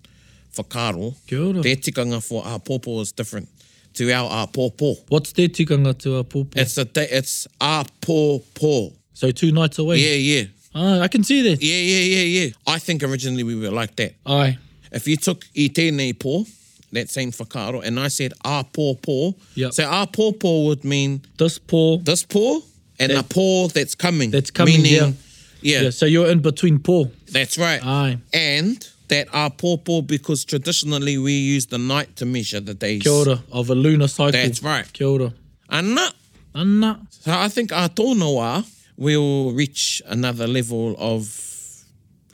whakaro. 0.55 1.15
Kia 1.27 1.39
ora. 1.41 1.61
Their 1.61 1.77
tikanga 1.77 2.27
for 2.27 2.43
a 2.47 2.59
popo 2.59 3.01
is 3.01 3.13
different 3.13 3.49
to 3.95 4.11
our 4.13 4.45
a 4.45 4.47
popo. 4.47 4.95
What's 5.09 5.33
their 5.33 5.49
tikanga 5.49 5.99
to 5.99 6.17
a 6.19 6.25
popo? 6.25 6.59
It's 6.59 6.79
a, 6.79 6.87
it's 6.95 7.49
a 7.61 7.85
popo. 8.01 8.96
So 9.17 9.31
two 9.31 9.51
nights 9.51 9.79
a 9.79 9.85
week. 9.85 9.99
Yeah, 10.05 10.13
yeah. 10.13 10.43
Oh, 10.75 11.01
I 11.01 11.09
can 11.09 11.25
see 11.25 11.41
that. 11.41 11.63
Yeah, 11.63 11.75
yeah, 11.77 12.17
yeah, 12.21 12.43
yeah. 12.47 12.51
I 12.67 12.79
think 12.79 13.03
originally 13.03 13.45
we 13.45 13.55
were 13.55 13.71
like 13.71 13.97
that. 13.97 14.15
Aye. 14.27 14.59
If 14.93 15.09
you 15.09 15.17
took 15.17 15.43
i 15.57 15.71
tēnei 15.73 16.13
pō, 16.13 16.47
that 16.93 17.09
same 17.09 17.33
whakaaro, 17.33 17.83
and 17.83 17.99
I 17.99 18.09
said 18.09 18.35
a 18.45 18.63
pō 18.63 19.01
pō, 19.01 19.35
yep. 19.55 19.73
so 19.73 19.89
a 19.91 20.07
pō 20.07 20.35
pō 20.37 20.67
would 20.67 20.85
mean 20.85 21.23
this 21.39 21.59
pō, 21.59 22.05
this 22.05 22.25
pō, 22.27 22.63
and 23.01 23.11
that, 23.11 23.25
a 23.25 23.27
pō 23.27 23.73
that's 23.73 23.95
coming. 23.95 24.31
That's 24.31 24.51
coming, 24.51 24.83
meaning, 24.83 25.17
yeah. 25.63 25.63
yeah. 25.63 25.81
Yeah. 25.85 25.91
So 25.91 26.05
you're 26.05 26.27
in 26.29 26.41
between 26.43 26.79
pō. 26.81 27.11
That's 27.33 27.57
right. 27.57 27.81
Aye. 27.85 28.19
And 28.35 28.87
that 29.09 29.29
a 29.33 29.51
pō 29.51 29.83
pō 29.83 30.07
because 30.07 30.45
traditionally 30.45 31.17
we 31.17 31.33
use 31.33 31.65
the 31.65 31.79
night 31.79 32.17
to 32.17 32.27
measure 32.27 32.61
the 32.61 32.75
days. 32.75 33.03
Kia 33.03 33.13
ora, 33.13 33.43
of 33.51 33.71
a 33.71 33.75
lunar 33.75 34.09
cycle. 34.09 34.33
That's 34.33 34.63
right. 34.63 34.85
Kia 34.93 35.07
ora. 35.07 35.33
Anna. 35.71 36.09
Anna. 36.55 37.01
So 37.09 37.33
I 37.33 37.49
think 37.49 37.73
a 37.73 37.89
tōnau 37.89 38.41
are, 38.43 38.63
we 38.97 39.17
will 39.17 39.53
reach 39.53 40.03
another 40.07 40.47
level 40.49 40.97
of 40.99 41.85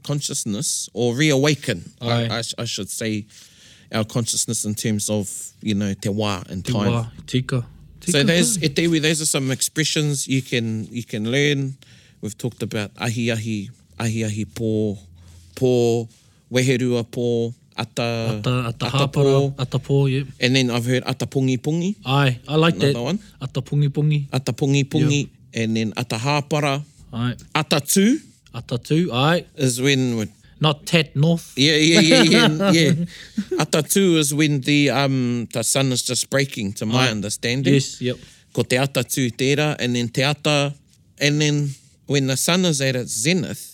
consciousness 0.03 0.88
or 0.94 1.14
reawaken, 1.14 1.85
I, 2.01 2.27
I, 2.27 2.42
I 2.59 2.64
should 2.64 2.88
say, 2.88 3.27
our 3.92 4.05
consciousness 4.05 4.64
in 4.64 4.75
terms 4.75 5.11
of, 5.11 5.29
you 5.61 5.75
know, 5.75 5.92
te 5.94 6.09
wā 6.09 6.48
and 6.51 6.64
time. 6.64 6.92
wā, 6.92 7.11
tika. 7.27 7.66
tika. 8.01 8.12
So 8.18 8.22
there's, 8.22 8.62
e 8.62 8.68
te 8.68 8.85
wi, 8.87 9.01
those 9.01 9.20
are 9.20 9.27
some 9.27 9.51
expressions 9.51 10.27
you 10.27 10.40
can 10.40 10.85
you 10.87 11.05
can 11.05 11.31
learn. 11.31 11.77
We've 12.20 12.37
talked 12.37 12.62
about 12.62 12.92
ahi 12.98 13.31
ahi, 13.31 13.68
ahi 14.01 14.25
ahi 14.25 14.44
pō, 14.46 14.98
pō, 15.57 16.09
weherua 16.51 17.05
pō, 17.05 17.53
ata, 17.77 18.38
ata, 18.38 18.51
ata, 18.51 18.68
ata 18.68 18.96
hāpara, 18.96 19.12
pō. 19.12 19.55
ata 19.59 19.79
pō, 19.79 20.11
yep. 20.11 20.27
And 20.40 20.57
then 20.57 20.70
I've 20.70 20.87
heard 20.87 21.03
ata 21.05 21.27
pungi 21.27 21.59
pungi. 21.59 21.96
Aye, 22.07 22.40
I 22.48 22.57
like 22.57 22.75
another 22.75 22.87
that. 22.92 22.98
Another 22.98 23.05
one. 23.05 23.18
Ata 23.42 23.61
pungi 23.62 23.88
pungi. 23.88 24.29
Ata 24.33 24.53
pungi 24.55 24.85
pungi. 24.88 25.20
Yep 25.22 25.31
and 25.55 25.77
then 25.77 25.93
Atahapara. 25.93 26.83
Ai. 27.12 27.35
Atatū. 27.55 28.21
Atatū, 28.55 29.12
ai. 29.12 29.45
Is 29.57 29.81
when... 29.81 30.17
We're... 30.17 30.29
Not 30.61 30.87
Tet 30.87 31.17
North. 31.17 31.55
Yeah, 31.57 31.75
yeah, 31.75 32.01
yeah, 32.01 32.23
yeah. 32.23 32.71
yeah. 32.71 32.91
Atatū 33.62 34.17
is 34.19 34.33
when 34.33 34.61
the 34.61 34.91
um 34.91 35.49
the 35.53 35.65
sun 35.67 35.91
is 35.91 36.03
just 36.07 36.31
breaking, 36.31 36.75
to 36.75 36.87
my 36.87 37.09
aye. 37.11 37.11
understanding. 37.11 37.75
Yes, 37.75 37.99
yep. 38.01 38.15
Ko 38.55 38.62
te 38.62 38.77
Atatū 38.79 39.27
tērā, 39.35 39.75
and 39.83 39.97
then 39.99 40.07
te 40.11 40.23
ata, 40.23 40.73
and 41.19 41.41
then 41.43 41.67
when 42.07 42.29
the 42.31 42.37
sun 42.38 42.65
is 42.65 42.81
at 42.81 42.95
its 42.95 43.11
zenith, 43.11 43.71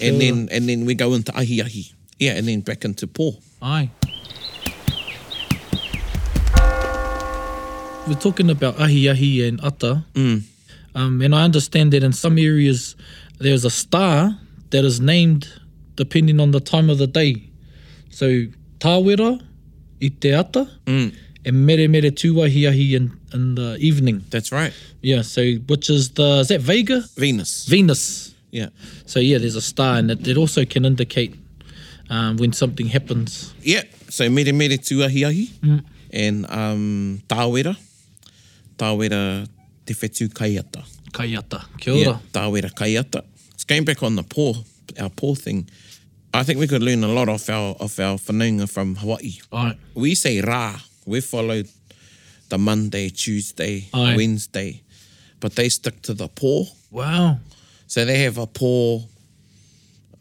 And 0.00 0.20
then, 0.20 0.48
and 0.50 0.68
then 0.68 0.84
we 0.86 0.94
go 0.94 1.12
into 1.14 1.34
ahi 1.36 1.60
ahi. 1.60 1.92
Yeah, 2.18 2.32
and 2.36 2.48
then 2.48 2.60
back 2.60 2.84
into 2.86 3.06
pō. 3.06 3.42
Ai. 3.62 3.90
We're 8.08 8.14
talking 8.20 8.48
about 8.50 8.76
ahi 8.80 9.10
ahi 9.10 9.48
and 9.48 9.60
ata. 9.62 10.04
Mm. 10.14 10.42
Um, 10.94 11.20
and 11.22 11.34
I 11.34 11.42
understand 11.42 11.92
that 11.92 12.02
in 12.02 12.12
some 12.12 12.38
areas 12.38 12.96
there's 13.38 13.64
a 13.66 13.70
star 13.70 14.38
that 14.70 14.84
is 14.84 14.98
named 15.00 15.48
depending 15.96 16.40
on 16.40 16.50
the 16.52 16.60
time 16.60 16.88
of 16.88 16.98
the 16.98 17.06
day. 17.06 17.50
So 18.10 18.46
tāwera 18.84 19.30
i 20.04 20.10
te 20.20 20.34
ata, 20.36 20.64
mm. 20.86 21.06
e 21.46 21.52
mere 21.52 21.86
mere 21.92 22.10
tūahi 22.16 22.66
ahi 22.68 22.86
in, 22.98 23.10
in 23.36 23.54
the 23.54 23.76
evening. 23.80 24.22
That's 24.30 24.52
right. 24.52 24.72
Yeah, 25.02 25.22
so 25.22 25.42
which 25.68 25.88
is 25.90 26.10
the, 26.10 26.40
is 26.44 26.48
that 26.48 26.60
Vega? 26.60 27.02
Venus. 27.16 27.66
Venus. 27.66 28.34
Yeah. 28.50 28.68
So 29.06 29.20
yeah, 29.20 29.38
there's 29.38 29.56
a 29.56 29.62
star 29.62 29.96
and 29.98 30.10
it, 30.10 30.26
it 30.28 30.36
also 30.36 30.64
can 30.66 30.84
indicate 30.84 31.34
um, 32.10 32.36
when 32.36 32.52
something 32.52 32.86
happens. 32.88 33.54
Yeah, 33.62 33.82
so 34.10 34.28
mere 34.28 34.52
mere 34.52 34.78
tūahi 34.78 35.26
ahi 35.26 35.46
mm. 35.60 35.82
and 36.12 36.46
um, 36.50 37.22
tāwera, 37.28 37.76
tāwera 38.76 39.48
te 39.86 39.94
whetū 39.94 40.28
kaiata. 40.28 40.84
Kaiata, 41.12 41.64
kia 41.78 41.94
ora. 41.94 42.02
Yeah, 42.02 42.18
tāwera 42.32 42.70
kaiata. 42.72 43.24
It's 43.54 43.64
going 43.64 43.84
back 43.84 44.02
on 44.02 44.16
the 44.16 44.22
poor, 44.24 44.54
our 45.00 45.08
poor 45.10 45.34
thing. 45.34 45.68
I 46.34 46.42
think 46.42 46.58
we 46.58 46.66
could 46.66 46.82
learn 46.82 47.04
a 47.04 47.08
lot 47.08 47.28
off 47.28 47.48
our 47.48 47.76
of 47.78 47.96
our 48.00 48.18
whanaunga 48.18 48.68
from 48.68 48.96
Hawaii. 48.96 49.38
All 49.52 49.66
right. 49.66 49.78
We 49.94 50.16
say 50.16 50.40
ra. 50.40 50.80
We 51.06 51.20
follow 51.20 51.62
the 52.48 52.58
Monday, 52.58 53.08
Tuesday, 53.10 53.88
Aye. 53.94 54.16
Wednesday. 54.16 54.82
But 55.38 55.54
they 55.54 55.68
stick 55.68 56.02
to 56.02 56.14
the 56.14 56.26
paw. 56.26 56.64
Wow. 56.90 57.38
So 57.86 58.04
they 58.04 58.18
have 58.24 58.38
a 58.38 58.48
paw. 58.48 58.98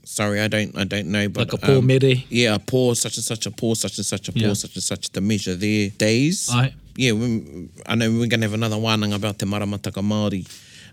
Sorry, 0.04 0.40
I 0.40 0.48
don't 0.48 0.78
I 0.78 0.84
don't 0.84 1.08
know 1.08 1.30
but 1.30 1.52
like 1.52 1.64
a 1.64 1.66
paw 1.66 1.78
um, 1.80 1.88
mere. 1.88 2.14
Yeah, 2.30 2.56
a 2.56 2.60
paw 2.60 2.94
such 2.94 3.18
and 3.18 3.24
such 3.26 3.48
a 3.48 3.52
paw 3.52 3.74
such 3.74 3.98
and 3.98 4.06
such 4.06 4.30
a 4.30 4.34
paw 4.34 4.40
yeah. 4.50 4.54
such 4.54 4.76
and 4.76 4.84
such 4.84 5.10
the 5.14 5.22
measure 5.22 5.56
their 5.56 5.90
days. 5.90 6.48
Aye. 6.52 6.76
Yeah, 6.96 7.14
we, 7.14 7.70
I 7.88 7.96
know 7.96 8.08
we're 8.12 8.28
going 8.30 8.42
to 8.42 8.48
have 8.48 8.54
another 8.54 8.78
one 8.78 9.02
about 9.14 9.40
the 9.40 9.48
maramataka 9.48 10.04
Māori. 10.06 10.46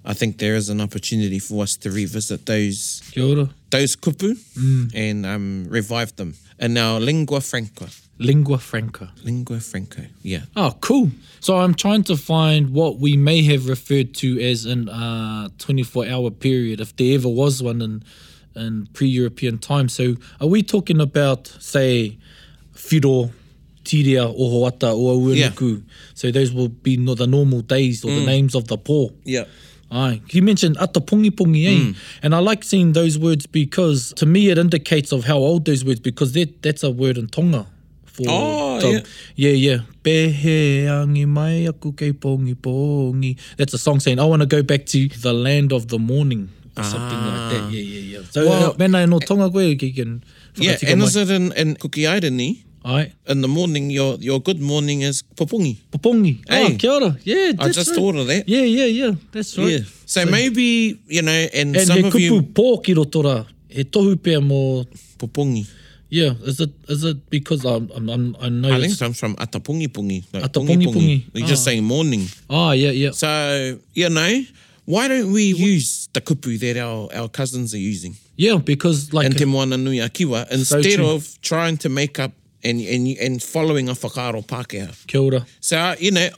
I 0.05 0.15
think 0.15 0.39
there 0.39 0.55
is 0.57 0.69
an 0.71 0.81
opportunity 0.81 1.39
for 1.39 1.63
us 1.63 1.77
to 1.79 1.91
revisit 1.91 2.47
those 2.47 3.03
those 3.71 3.97
kupu 3.97 4.33
mm. 4.59 4.91
and 4.95 5.27
um, 5.27 5.67
revive 5.69 6.17
them. 6.17 6.35
And 6.59 6.75
now 6.75 6.99
lingua 6.99 7.41
franca. 7.41 7.89
Lingua 8.19 8.59
franca. 8.59 9.13
Lingua 9.25 9.61
franca, 9.61 10.07
yeah. 10.23 10.43
Oh, 10.57 10.75
cool. 10.81 11.11
So 11.41 11.57
I'm 11.59 11.75
trying 11.75 12.05
to 12.05 12.17
find 12.19 12.71
what 12.71 12.99
we 12.99 13.17
may 13.17 13.43
have 13.45 13.67
referred 13.67 14.15
to 14.17 14.41
as 14.45 14.67
an 14.67 14.87
24-hour 14.87 16.27
uh, 16.27 16.31
period, 16.31 16.81
if 16.83 16.95
there 16.97 17.15
ever 17.15 17.29
was 17.31 17.63
one 17.63 17.81
in, 17.81 18.03
in 18.55 18.87
pre-European 18.93 19.57
time. 19.57 19.89
So 19.89 20.17
are 20.39 20.47
we 20.49 20.63
talking 20.63 21.01
about, 21.01 21.47
say, 21.61 22.19
whiro, 22.75 23.31
tiria, 23.85 24.27
ohoata, 24.39 24.93
oa 24.93 25.33
yeah. 25.33 25.79
So 26.13 26.31
those 26.31 26.53
will 26.53 26.69
be 26.69 26.99
not 26.99 27.17
the 27.17 27.27
normal 27.27 27.63
days 27.63 28.05
or 28.05 28.09
mm. 28.09 28.19
the 28.21 28.27
names 28.27 28.55
of 28.55 28.69
the 28.69 28.77
poor. 28.77 29.13
Yeah. 29.25 29.45
Aye. 29.91 30.23
You 30.31 30.43
mentioned 30.43 30.77
atapungi 30.79 31.31
pungi, 31.35 31.67
eh? 31.67 31.77
Mm. 31.91 31.97
And 32.23 32.35
I 32.35 32.39
like 32.39 32.63
seeing 32.63 32.93
those 32.93 33.19
words 33.19 33.47
because 33.47 34.13
to 34.17 34.27
me 34.27 34.49
it 34.51 34.57
indicates 34.59 35.11
of 35.11 35.25
how 35.25 35.39
old 35.39 35.65
those 35.65 35.85
words 35.85 35.99
because 36.01 36.33
that 36.35 36.63
that's 36.63 36.83
a 36.85 36.91
word 36.91 37.19
in 37.19 37.27
Tonga 37.27 37.67
for 38.07 38.25
oh, 38.29 38.81
to, 38.81 38.89
yeah. 39.35 39.51
yeah, 39.51 39.75
yeah. 39.75 39.79
Behe 40.05 40.87
angi 40.87 41.27
mai 41.27 41.67
aku 41.67 41.93
kei 41.93 42.13
pongi 42.13 42.55
pongi. 42.55 43.37
That's 43.59 43.75
a 43.75 43.79
song 43.79 43.99
saying, 43.99 44.21
I 44.21 44.25
want 44.27 44.43
to 44.43 44.47
go 44.47 44.63
back 44.63 44.87
to 44.95 45.09
the 45.09 45.33
land 45.33 45.73
of 45.73 45.89
the 45.89 45.99
morning. 45.99 46.51
Or 46.77 46.85
something 46.85 47.19
like 47.19 47.51
that. 47.51 47.61
Ah. 47.67 47.69
Yeah, 47.69 47.81
yeah, 47.83 48.01
yeah. 48.01 48.23
So 48.31 48.47
well, 48.49 48.71
uh, 48.71 48.75
mena 48.79 49.07
no 49.09 49.17
eh, 49.19 49.27
Tonga 49.27 49.51
koe 49.51 49.75
ki 49.75 49.91
ken. 49.93 50.23
Yeah, 50.55 50.77
and 50.87 51.03
is 51.03 51.17
it 51.17 51.31
in, 51.31 51.51
in 51.53 51.75
Kukiaere 51.75 52.31
ni? 52.31 52.65
Aye. 52.85 53.13
In 53.29 53.43
the 53.43 53.49
morning, 53.49 53.91
your 53.91 54.17
your 54.21 54.41
good 54.41 54.61
morning 54.61 55.03
is 55.03 55.23
papungi. 55.35 55.77
Papungi. 55.93 56.41
Aye. 56.49 56.65
Oh, 56.73 56.77
kia 56.79 56.93
ora. 56.93 57.17
Yeah, 57.25 57.53
that's 57.53 57.69
I 57.77 57.81
just 57.85 57.91
right. 57.91 57.97
thought 57.99 58.17
of 58.17 58.27
that. 58.29 58.49
Yeah, 58.49 58.63
yeah, 58.65 58.87
yeah. 58.87 59.11
That's 59.33 59.57
right. 59.59 59.69
Yeah. 59.85 59.85
So, 60.07 60.25
so 60.25 60.31
maybe, 60.31 60.99
you 61.09 61.23
know, 61.23 61.31
and, 61.33 61.77
and 61.77 61.87
some 61.87 62.05
of 62.05 62.15
you... 62.19 62.35
And 62.37 62.43
he 62.47 62.53
kupu 62.53 62.53
pō 62.57 62.83
ki 62.85 62.95
roto 62.95 63.23
rā. 63.23 63.47
He 63.69 63.85
tohu 63.85 64.15
pē 64.17 64.41
mō... 64.41 64.87
Papungi. 65.19 65.69
Yeah, 66.09 66.35
is 66.43 66.59
it 66.61 66.73
is 66.89 67.05
it 67.05 67.29
because 67.31 67.65
I'm, 67.65 67.89
I'm, 67.95 68.09
I'm, 68.11 68.37
I 68.43 68.49
know 68.49 68.69
I 68.71 68.81
think 68.81 68.91
it's, 68.95 69.01
it's 69.03 69.21
from 69.21 69.37
Atapungi 69.37 69.87
Pungi. 69.87 70.25
Like 70.33 70.43
Atapungi 70.43 70.87
Pungi. 70.89 70.93
pungi. 70.93 71.25
You're 71.35 71.45
ah. 71.45 71.47
just 71.49 71.63
saying 71.63 71.85
morning. 71.85 72.27
Oh, 72.49 72.73
yeah, 72.73 72.91
yeah. 72.91 73.11
So, 73.13 73.79
you 73.95 74.09
know, 74.09 74.43
why 74.87 75.07
don't 75.07 75.31
we 75.31 75.53
what? 75.55 75.61
use 75.63 76.09
the 76.13 76.21
kupu 76.23 76.59
that 76.59 76.79
our, 76.83 77.11
our 77.15 77.29
cousins 77.29 77.75
are 77.75 77.79
using? 77.79 78.17
Yeah, 78.37 78.57
because 78.57 79.13
like... 79.13 79.27
And 79.27 79.37
Te 79.39 79.45
Moana 79.45 79.77
Nui 79.77 79.99
Akiwa, 79.99 80.51
instead 80.51 80.87
so 80.95 81.15
of 81.17 81.41
trying 81.43 81.77
to 81.77 81.89
make 81.91 82.19
up 82.19 82.33
and 82.63 82.81
and 82.81 83.07
and 83.19 83.43
following 83.43 83.89
a 83.89 83.93
whakaaro 83.93 84.45
Pākehā. 84.45 85.07
Kia 85.07 85.21
ora. 85.21 85.47
So, 85.61 85.95
you 85.99 86.11
know, 86.11 86.29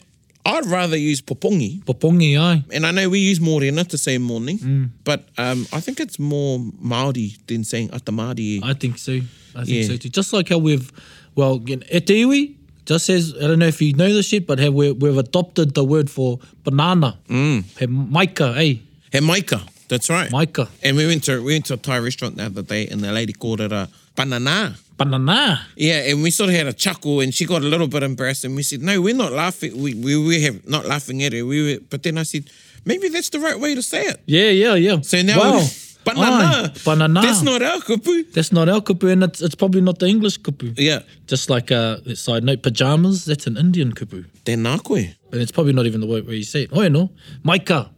I'd 0.45 0.65
rather 0.65 0.97
use 0.97 1.21
popongi. 1.21 1.83
Popongi, 1.83 2.37
ai. 2.39 2.63
And 2.71 2.85
I 2.85 2.91
know 2.91 3.09
we 3.09 3.19
use 3.19 3.39
morena 3.41 3.83
to 3.85 3.97
say 3.97 4.17
morning, 4.17 4.57
mm. 4.59 4.89
but 5.03 5.25
um, 5.37 5.67
I 5.73 5.79
think 5.79 5.99
it's 5.99 6.19
more 6.19 6.59
Māori 6.59 7.37
than 7.47 7.63
saying 7.63 7.89
atamāori. 7.89 8.63
I 8.63 8.73
think 8.73 8.97
so. 8.97 9.13
I 9.55 9.65
think 9.65 9.67
yeah. 9.67 9.83
so 9.87 9.97
too. 9.97 10.09
Just 10.09 10.33
like 10.33 10.49
how 10.49 10.57
we've, 10.57 10.91
well, 11.35 11.61
you 11.65 11.77
know, 11.77 11.83
e 11.91 11.99
te 11.99 12.23
iwi, 12.23 12.55
just 12.85 13.05
says, 13.05 13.33
I 13.37 13.41
don't 13.47 13.59
know 13.59 13.67
if 13.67 13.81
you 13.81 13.93
know 13.93 14.11
this 14.13 14.27
shit, 14.27 14.47
but 14.47 14.59
have 14.59 14.73
we, 14.73 14.91
we've 14.91 15.17
adopted 15.17 15.73
the 15.75 15.83
word 15.83 16.09
for 16.09 16.39
banana. 16.63 17.19
Mm. 17.29 17.63
He 17.79 17.87
maika, 17.87 18.55
eh? 18.57 18.81
He 19.11 19.19
maika. 19.19 19.61
That's 19.87 20.09
right. 20.09 20.29
Maika. 20.31 20.69
And 20.81 20.97
we 20.97 21.05
went 21.05 21.23
to 21.25 21.43
we 21.43 21.53
went 21.53 21.65
to 21.65 21.75
a 21.75 21.77
Thai 21.77 21.97
restaurant 21.97 22.37
the 22.37 22.45
other 22.45 22.63
day 22.63 22.87
and 22.87 23.01
the 23.01 23.11
lady 23.11 23.33
called 23.33 23.61
it 23.61 23.71
a 23.71 23.89
banana 24.15 24.75
banana. 24.97 25.65
Yeah, 25.75 26.09
and 26.09 26.21
we 26.23 26.31
sort 26.31 26.49
of 26.49 26.55
had 26.55 26.67
a 26.67 26.73
chuckle, 26.73 27.21
and 27.21 27.33
she 27.33 27.45
got 27.45 27.61
a 27.61 27.65
little 27.65 27.87
bit 27.87 28.03
embarrassed, 28.03 28.43
and 28.45 28.55
we 28.55 28.63
said, 28.63 28.81
"No, 28.81 29.01
we're 29.01 29.15
not 29.15 29.31
laughing. 29.31 29.79
We 29.81 29.93
we 29.93 30.17
we 30.17 30.41
have 30.43 30.67
not 30.67 30.85
laughing 30.85 31.23
at 31.23 31.33
it. 31.33 31.43
We 31.43 31.57
were, 31.63 31.79
but 31.89 32.03
then 32.03 32.17
I 32.17 32.23
said, 32.23 32.49
maybe 32.85 33.09
that's 33.09 33.29
the 33.29 33.39
right 33.39 33.59
way 33.59 33.75
to 33.75 33.81
say 33.81 34.05
it. 34.05 34.21
Yeah, 34.25 34.49
yeah, 34.49 34.75
yeah. 34.75 35.01
So 35.01 35.21
now. 35.21 35.39
Wow. 35.39 35.65
Banana. 36.03 36.73
Banana. 36.83 37.21
That's 37.21 37.41
not 37.41 37.61
our 37.61 37.79
kupu. 37.79 38.27
That's 38.33 38.51
not 38.51 38.67
our 38.67 38.81
kupu, 38.81 39.09
and 39.13 39.23
it's, 39.23 39.41
it's 39.41 39.55
probably 39.55 39.79
not 39.79 39.99
the 39.99 40.07
English 40.07 40.37
kupu. 40.41 40.75
Yeah. 40.77 40.99
Just 41.27 41.49
like 41.49 41.71
a 41.71 41.95
side 42.17 42.43
note, 42.43 42.61
pajamas, 42.61 43.23
that's 43.23 43.47
an 43.47 43.55
Indian 43.55 43.93
kupu. 43.93 44.25
Tēnā 44.43 44.83
koe. 44.83 44.97
And 44.97 45.39
it's 45.39 45.53
probably 45.53 45.71
not 45.71 45.85
even 45.85 46.01
the 46.01 46.07
word 46.07 46.27
where 46.27 46.35
you 46.35 46.43
say 46.43 46.63
it. 46.63 46.71
Oh, 46.73 46.85
no. 46.89 47.09
Maika. 47.45 47.89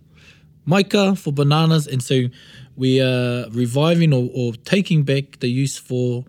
Maika 0.68 1.18
for 1.18 1.34
bananas. 1.34 1.88
And 1.88 2.00
so 2.04 2.26
we 2.76 3.02
are 3.02 3.48
reviving 3.50 4.14
or, 4.14 4.30
or 4.36 4.54
taking 4.54 5.02
back 5.02 5.40
the 5.40 5.48
use 5.50 5.76
for 5.80 6.26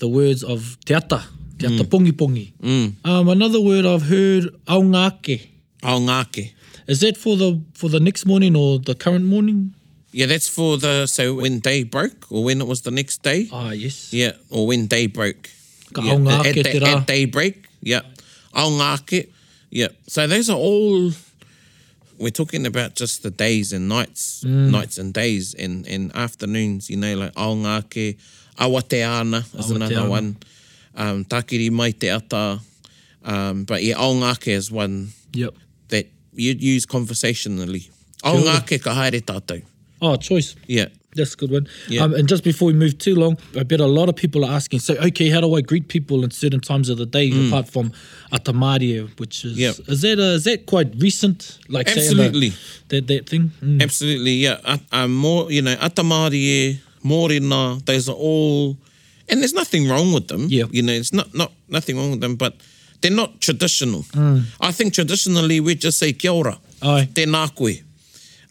the 0.00 0.08
words 0.08 0.42
of 0.42 0.76
teata, 0.88 1.20
teata 1.60 1.84
mm. 1.86 1.92
pongi 1.92 2.10
pongi. 2.12 2.52
Mm. 2.60 2.92
Um, 3.06 3.28
another 3.28 3.60
word 3.60 3.86
I've 3.86 4.08
heard, 4.08 4.44
aungake. 4.66 5.46
Aungake. 5.84 6.52
Is 6.88 7.00
that 7.06 7.16
for 7.16 7.36
the 7.36 7.60
for 7.72 7.88
the 7.88 8.00
next 8.00 8.26
morning 8.26 8.56
or 8.56 8.80
the 8.80 8.96
current 8.96 9.24
morning? 9.26 9.72
Yeah, 10.10 10.26
that's 10.26 10.48
for 10.48 10.76
the 10.76 11.06
so 11.06 11.34
when 11.38 11.60
day 11.60 11.84
broke 11.84 12.26
or 12.32 12.42
when 12.42 12.60
it 12.60 12.66
was 12.66 12.82
the 12.82 12.90
next 12.90 13.22
day. 13.22 13.46
Ah, 13.52 13.70
yes. 13.70 14.12
Yeah, 14.12 14.32
or 14.50 14.66
when 14.66 14.88
day 14.90 15.06
broke. 15.06 15.48
Ka 15.92 16.02
yeah. 16.02 16.14
aungake 16.16 16.58
at, 16.66 16.82
at, 16.82 17.06
daybreak. 17.06 17.68
Yeah, 17.80 18.02
aungake. 18.56 19.30
Yeah. 19.70 19.94
So 20.08 20.26
those 20.26 20.50
are 20.50 20.58
all 20.58 21.12
we're 22.20 22.30
talking 22.30 22.66
about 22.66 22.94
just 22.94 23.22
the 23.22 23.30
days 23.30 23.72
and 23.72 23.88
nights, 23.88 24.44
mm. 24.44 24.70
nights 24.70 24.98
and 24.98 25.12
days 25.12 25.54
and, 25.54 25.86
and 25.88 26.14
afternoons, 26.14 26.90
you 26.90 26.96
know, 26.98 27.16
like 27.16 27.32
Aongake, 27.34 28.18
Awateana 28.56 29.40
is 29.58 29.72
Awateana. 29.72 29.76
another 29.76 30.08
one. 30.08 30.36
Um, 30.94 31.24
Takiri 31.24 31.70
Mai 31.70 31.92
Te 31.92 32.10
Ata. 32.10 32.60
Um, 33.24 33.64
but 33.64 33.82
yeah, 33.82 33.94
Aongake 33.94 34.48
is 34.48 34.70
one 34.70 35.08
yep. 35.32 35.54
that 35.88 36.06
you'd 36.34 36.62
use 36.62 36.84
conversationally. 36.84 37.88
Aongake 38.22 38.82
ka 38.84 38.90
haere 38.92 39.22
tātou. 39.22 39.62
Oh, 40.02 40.16
choice. 40.16 40.56
Yeah. 40.66 40.88
That's 41.16 41.34
a 41.34 41.36
good 41.36 41.50
one. 41.50 41.66
Yeah. 41.88 42.02
Um, 42.02 42.14
and 42.14 42.28
just 42.28 42.44
before 42.44 42.66
we 42.66 42.72
move 42.72 42.96
too 42.98 43.14
long, 43.16 43.36
I 43.58 43.64
bet 43.64 43.80
a 43.80 43.86
lot 43.86 44.08
of 44.08 44.14
people 44.16 44.44
are 44.44 44.52
asking, 44.52 44.78
so, 44.78 44.94
okay, 44.96 45.28
how 45.28 45.40
do 45.40 45.54
I 45.54 45.60
greet 45.60 45.88
people 45.88 46.22
in 46.22 46.30
certain 46.30 46.60
times 46.60 46.88
of 46.88 46.98
the 46.98 47.06
day 47.06 47.30
mm. 47.30 47.48
apart 47.48 47.68
from 47.68 47.92
Atamaria, 48.32 49.08
which 49.18 49.44
is, 49.44 49.58
yeah. 49.58 49.72
is, 49.88 50.02
that 50.02 50.18
a, 50.20 50.34
is 50.34 50.44
that 50.44 50.66
quite 50.66 50.94
recent? 50.98 51.58
Like 51.68 51.88
Absolutely. 51.88 52.50
The, 52.50 52.60
that, 53.00 53.06
that 53.08 53.28
thing? 53.28 53.50
Mm. 53.62 53.82
Absolutely, 53.82 54.32
yeah. 54.34 54.58
Uh, 54.64 54.78
uh, 54.92 55.08
more, 55.08 55.50
you 55.50 55.62
know, 55.62 55.74
Atamaria, 55.76 56.78
Morena, 57.02 57.78
those 57.84 58.08
are 58.08 58.12
all, 58.16 58.78
and 59.28 59.40
there's 59.40 59.54
nothing 59.54 59.88
wrong 59.88 60.12
with 60.12 60.28
them. 60.28 60.46
Yeah. 60.48 60.64
You 60.70 60.82
know, 60.82 60.92
it's 60.92 61.12
not, 61.12 61.34
not 61.34 61.50
nothing 61.68 61.96
wrong 61.96 62.12
with 62.12 62.20
them, 62.20 62.36
but 62.36 62.54
they're 63.00 63.10
not 63.10 63.40
traditional. 63.40 64.02
Mm. 64.14 64.44
I 64.60 64.70
think 64.70 64.94
traditionally 64.94 65.58
we 65.58 65.74
just 65.74 65.98
say 65.98 66.12
kia 66.12 66.30
ora, 66.30 66.58
Aye. 66.82 67.08
te 67.12 67.26
koe. 67.56 67.72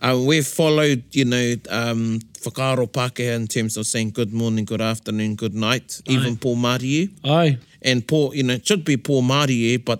Uh, 0.02 0.22
we 0.26 0.42
followed, 0.42 1.04
you 1.12 1.26
know, 1.26 1.56
um, 1.70 2.20
whakaaro 2.40 2.92
pake 2.92 3.20
in 3.20 3.48
terms 3.48 3.76
of 3.76 3.86
saying 3.86 4.12
good 4.12 4.32
morning, 4.32 4.64
good 4.64 4.80
afternoon, 4.80 5.36
good 5.36 5.54
night, 5.54 6.02
Aye. 6.08 6.12
even 6.12 6.38
Paul 6.38 6.56
Mariu. 6.56 7.10
Aye. 7.26 7.58
And 7.82 8.08
Paul, 8.08 8.34
you 8.34 8.44
know, 8.44 8.54
it 8.56 8.66
should 8.66 8.86
be 8.86 8.96
Paul 8.96 9.24
Mariu, 9.24 9.84
but 9.84 10.00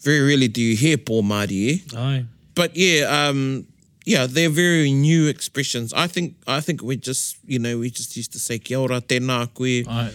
very 0.00 0.20
rarely 0.20 0.46
do 0.46 0.62
you 0.62 0.76
hear 0.76 0.96
Paul 0.96 1.22
Mariu. 1.24 1.80
Aye. 1.96 2.24
But 2.54 2.76
yeah, 2.76 3.04
um, 3.28 3.66
yeah, 4.04 4.26
they're 4.28 4.48
very 4.48 4.92
new 4.92 5.26
expressions. 5.26 5.92
I 5.92 6.06
think 6.06 6.34
I 6.46 6.60
think 6.60 6.80
we 6.80 6.96
just, 6.96 7.38
you 7.44 7.58
know, 7.58 7.78
we 7.78 7.90
just 7.90 8.16
used 8.16 8.32
to 8.34 8.38
say 8.38 8.60
kia 8.60 8.78
ora, 8.78 9.00
tēnā 9.00 9.48
koe. 9.54 9.82
Aye. 9.90 10.12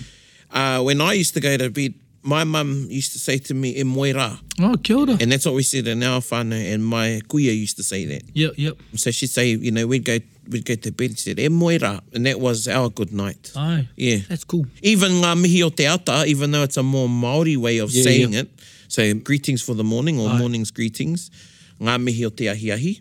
Uh, 0.51 0.83
when 0.83 1.01
I 1.01 1.11
used 1.13 1.33
to 1.33 1.41
go 1.41 1.57
to 1.57 1.69
bed, 1.69 1.93
my 2.27 2.43
mum 2.43 2.87
used 2.89 3.13
to 3.13 3.19
say 3.19 3.37
to 3.37 3.53
me, 3.53 3.79
e 3.79 3.83
moe 3.83 4.03
rā. 4.11 4.37
Oh, 4.59 4.75
kia 4.83 4.97
ora. 4.97 5.17
And 5.19 5.31
that's 5.31 5.45
what 5.45 5.55
we 5.55 5.63
said 5.63 5.87
in 5.87 6.03
our 6.03 6.19
whānau, 6.19 6.73
and 6.73 6.85
my 6.85 7.21
kuia 7.29 7.55
used 7.57 7.77
to 7.77 7.83
say 7.83 8.05
that. 8.05 8.23
Yep, 8.35 8.51
yep. 8.57 8.73
So 8.95 9.11
she'd 9.11 9.27
say, 9.29 9.51
you 9.51 9.71
know, 9.71 9.87
we'd 9.87 10.03
go 10.03 10.17
we'd 10.49 10.65
go 10.65 10.75
to 10.75 10.91
bed 10.91 11.11
and 11.11 11.19
said, 11.19 11.39
e 11.39 11.47
moe 11.47 11.69
rā. 11.77 12.01
And 12.13 12.25
that 12.25 12.39
was 12.41 12.67
our 12.67 12.89
good 12.89 13.13
night. 13.13 13.51
Aye. 13.55 13.87
Yeah. 13.95 14.17
That's 14.27 14.43
cool. 14.43 14.65
Even 14.83 15.13
ngā 15.21 15.37
mihi 15.41 15.63
o 15.63 15.69
te 15.69 15.85
ata, 15.87 16.25
even 16.25 16.51
though 16.51 16.63
it's 16.63 16.75
a 16.77 16.83
more 16.83 17.07
Māori 17.07 17.55
way 17.57 17.77
of 17.77 17.91
yeah, 17.91 18.03
saying 18.03 18.33
yeah. 18.33 18.41
it, 18.41 18.49
so 18.89 19.13
greetings 19.13 19.61
for 19.61 19.73
the 19.73 19.83
morning 19.85 20.19
or 20.19 20.29
Aye. 20.29 20.37
morning's 20.37 20.71
greetings, 20.71 21.31
ngā 21.79 22.01
mihi 22.01 22.25
o 22.25 22.29
te 22.29 22.49
ahi 22.49 22.71
ahi, 22.73 22.99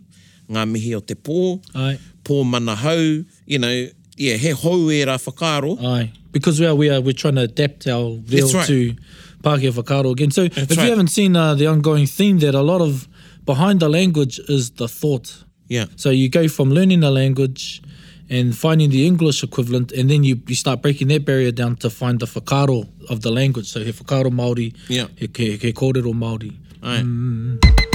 ngā 0.49 0.69
mihi 0.71 0.95
o 0.95 1.01
te 1.01 1.15
pō, 1.15 1.65
Aye. 1.75 1.99
pō 2.23 2.45
mana 2.47 2.75
hau, 2.77 3.25
you 3.45 3.59
know, 3.59 3.89
yeah, 4.17 4.37
he 4.37 4.51
hou 4.51 4.89
e 4.93 5.03
rā 5.05 5.19
whakaro 5.29 5.75
because 6.37 6.61
we 6.61 6.66
are, 6.66 6.75
we 6.75 6.90
are 6.90 7.01
we're 7.01 7.12
trying 7.14 7.37
to 7.37 7.42
adapt 7.42 7.87
our 7.87 8.14
veil 8.20 8.49
right. 8.53 8.66
to 8.66 8.92
Pākehā 9.42 9.70
whakaaro 9.72 10.12
again. 10.12 10.31
So 10.31 10.49
That's 10.49 10.70
if 10.72 10.77
right. 10.79 10.85
you 10.85 10.90
haven't 10.90 11.09
seen 11.09 11.35
uh, 11.37 11.55
the 11.55 11.66
ongoing 11.66 12.05
theme 12.07 12.38
that 12.40 12.55
a 12.55 12.61
lot 12.62 12.81
of 12.83 13.09
behind 13.46 13.81
the 13.81 13.88
language 13.88 14.38
is 14.40 14.70
the 14.72 14.87
thought. 14.88 15.44
Yeah. 15.68 15.87
So 15.96 16.11
you 16.11 16.29
go 16.29 16.46
from 16.49 16.70
learning 16.70 17.01
the 17.01 17.11
language 17.11 17.83
and 18.29 18.55
finding 18.57 18.90
the 18.90 19.07
English 19.07 19.42
equivalent 19.42 19.92
and 19.92 20.11
then 20.11 20.25
you, 20.25 20.40
you 20.46 20.57
start 20.57 20.83
breaking 20.83 21.09
that 21.09 21.25
barrier 21.25 21.53
down 21.53 21.77
to 21.77 21.88
find 21.90 22.20
the 22.20 22.27
whakaaro 22.27 22.87
of 23.09 23.22
the 23.22 23.31
language. 23.31 23.66
So 23.68 23.81
he 23.83 23.90
whakaaro 23.92 24.31
Māori, 24.31 24.77
yeah. 24.88 25.07
he, 25.16 25.31
he, 25.35 25.57
he 25.57 25.72
kōrero 25.72 26.12
Māori. 26.12 26.53
Aye. 26.83 27.01
Mm 27.03 27.86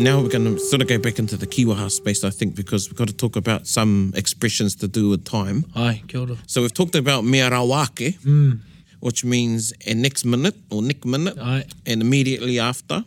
now 0.00 0.20
we're 0.20 0.28
going 0.28 0.44
to 0.54 0.58
sort 0.58 0.80
of 0.82 0.88
go 0.88 0.98
back 0.98 1.18
into 1.18 1.36
the 1.36 1.46
kiwaha 1.46 1.90
space, 1.90 2.24
I 2.24 2.30
think, 2.30 2.56
because 2.56 2.88
we've 2.88 2.96
got 2.96 3.08
to 3.08 3.14
talk 3.14 3.36
about 3.36 3.66
some 3.66 4.12
expressions 4.16 4.74
to 4.76 4.88
do 4.88 5.10
with 5.10 5.24
time. 5.24 5.66
Ai, 5.76 6.02
kia 6.08 6.20
ora. 6.22 6.36
So 6.46 6.62
we've 6.62 6.72
talked 6.72 6.94
about 6.94 7.24
mea 7.24 7.48
rawake, 7.50 8.18
mm. 8.20 8.58
which 9.00 9.24
means 9.24 9.72
a 9.86 9.94
next 9.94 10.24
minute 10.24 10.56
or 10.70 10.82
next 10.82 11.04
minute 11.04 11.38
Ai. 11.38 11.64
and 11.86 12.00
immediately 12.00 12.58
after. 12.58 13.04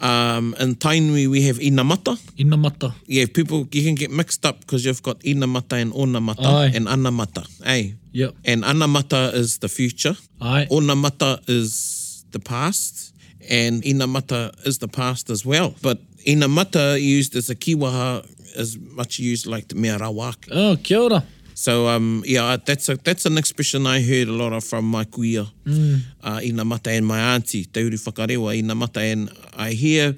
Um, 0.00 0.54
in 0.60 0.76
Tainui, 0.76 1.26
we 1.28 1.42
have 1.48 1.58
inamata. 1.58 2.16
Inamata. 2.38 2.92
Yeah, 3.06 3.24
people, 3.32 3.66
you 3.72 3.82
can 3.82 3.96
get 3.96 4.12
mixed 4.12 4.46
up 4.46 4.60
because 4.60 4.84
you've 4.84 5.02
got 5.02 5.18
inamata 5.20 5.80
and 5.80 5.92
onamata 5.92 6.44
Ai. 6.44 6.66
and 6.66 6.86
anamata. 6.86 7.48
Hey. 7.64 7.88
Eh? 7.88 7.92
Yep. 8.12 8.34
And 8.44 8.62
anamata 8.64 9.32
is 9.34 9.58
the 9.58 9.68
future. 9.68 10.14
Ai. 10.40 10.66
Onamata 10.70 11.40
is 11.48 12.24
the 12.30 12.38
past 12.38 13.14
and 13.48 13.82
inamata 13.82 14.52
is 14.66 14.78
the 14.78 14.88
past 14.88 15.30
as 15.30 15.44
well. 15.44 15.74
But 15.82 15.98
inamata 16.26 17.00
used 17.00 17.36
as 17.36 17.50
a 17.50 17.54
kiwaha 17.54 18.26
is 18.58 18.78
much 18.78 19.18
used 19.18 19.46
like 19.46 19.72
mea 19.74 19.96
rawak. 19.98 20.48
Oh, 20.50 20.76
kia 20.82 20.98
ora. 21.00 21.24
So 21.54 21.88
um, 21.88 22.22
yeah, 22.24 22.56
that's 22.64 22.88
a, 22.88 22.96
that's 22.96 23.26
an 23.26 23.36
expression 23.36 23.86
I 23.86 24.00
heard 24.00 24.28
a 24.28 24.32
lot 24.32 24.52
of 24.52 24.62
from 24.64 24.84
my 24.84 25.04
kuia, 25.04 25.48
mm. 25.64 26.00
uh, 26.22 26.38
inamata 26.38 26.96
and 26.96 27.04
my 27.06 27.18
auntie, 27.34 27.64
te 27.64 27.80
uri 27.80 27.96
whakarewa, 27.96 28.60
inamata 28.60 29.12
and 29.12 29.28
I 29.56 29.70
hear 29.70 30.14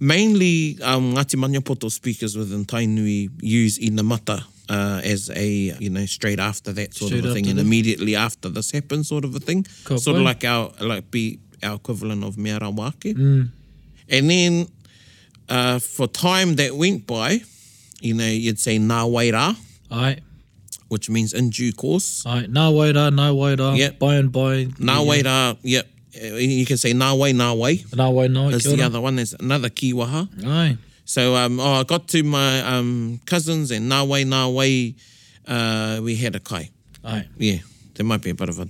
mainly 0.00 0.78
um, 0.82 1.14
Ngāti 1.14 1.34
Manyapoto 1.36 1.90
speakers 1.90 2.38
within 2.38 2.64
Tainui 2.64 3.30
use 3.42 3.78
inamata 3.78 4.44
uh, 4.70 5.00
as 5.04 5.28
a, 5.34 5.46
you 5.46 5.90
know, 5.90 6.06
straight 6.06 6.38
after 6.38 6.72
that 6.72 6.94
sort 6.94 7.08
straight 7.10 7.24
of 7.26 7.32
a 7.32 7.34
thing 7.34 7.48
and 7.48 7.58
that. 7.58 7.66
immediately 7.66 8.16
after 8.16 8.48
this 8.48 8.70
happens 8.70 9.08
sort 9.08 9.24
of 9.26 9.34
a 9.34 9.40
thing. 9.40 9.66
Ko 9.84 9.96
sort 9.98 10.14
koe. 10.14 10.20
of 10.20 10.24
like 10.24 10.44
our, 10.44 10.72
like 10.80 11.10
be, 11.10 11.38
our 11.62 11.76
equivalent 11.76 12.24
of 12.24 12.36
Miarawake. 12.36 13.14
Mm. 13.14 13.48
And 14.10 14.30
then 14.30 14.66
uh, 15.48 15.78
for 15.78 16.06
time 16.06 16.56
that 16.56 16.74
went 16.76 17.06
by, 17.06 17.40
you 18.00 18.14
know, 18.14 18.26
you'd 18.26 18.58
say 18.58 18.78
Nā 18.78 19.08
Waira. 19.10 19.56
Aye. 19.90 20.18
Which 20.88 21.10
means 21.10 21.32
in 21.34 21.50
due 21.50 21.72
course. 21.72 22.24
Aye. 22.26 22.44
Nā 22.44 22.72
Waira, 22.72 23.10
Nā 23.14 23.34
Waira, 23.34 23.76
yep. 23.76 23.98
by 23.98 24.14
and 24.16 24.32
by. 24.32 24.64
Nā 24.66 25.04
Waira, 25.06 25.56
yep. 25.62 25.86
You 26.12 26.64
can 26.66 26.78
say 26.78 26.92
Nā 26.92 27.16
Wai, 27.18 27.32
Nā 27.32 27.56
Wai. 27.56 27.76
Nā 27.90 28.12
Wai, 28.12 28.26
Nā 28.28 28.50
Wai. 28.52 28.76
the 28.76 28.82
other 28.82 29.00
one. 29.00 29.16
There's 29.16 29.34
another 29.34 29.68
kiwaha. 29.68 30.28
Aye. 30.46 30.76
So 31.04 31.34
um, 31.36 31.60
oh, 31.60 31.80
I 31.80 31.84
got 31.84 32.08
to 32.08 32.22
my 32.22 32.60
um, 32.62 33.20
cousins 33.24 33.70
and 33.70 33.90
Nā 33.92 34.06
Wai, 34.08 34.24
Nā 34.24 34.52
Wai, 34.52 34.94
uh, 35.46 36.00
we 36.02 36.16
had 36.16 36.34
a 36.34 36.40
kai. 36.40 36.70
Aye. 37.04 37.26
Yeah 37.36 37.58
there 37.98 38.06
might 38.06 38.22
be 38.22 38.30
a 38.30 38.34
bit 38.34 38.48
of 38.48 38.58
a 38.60 38.64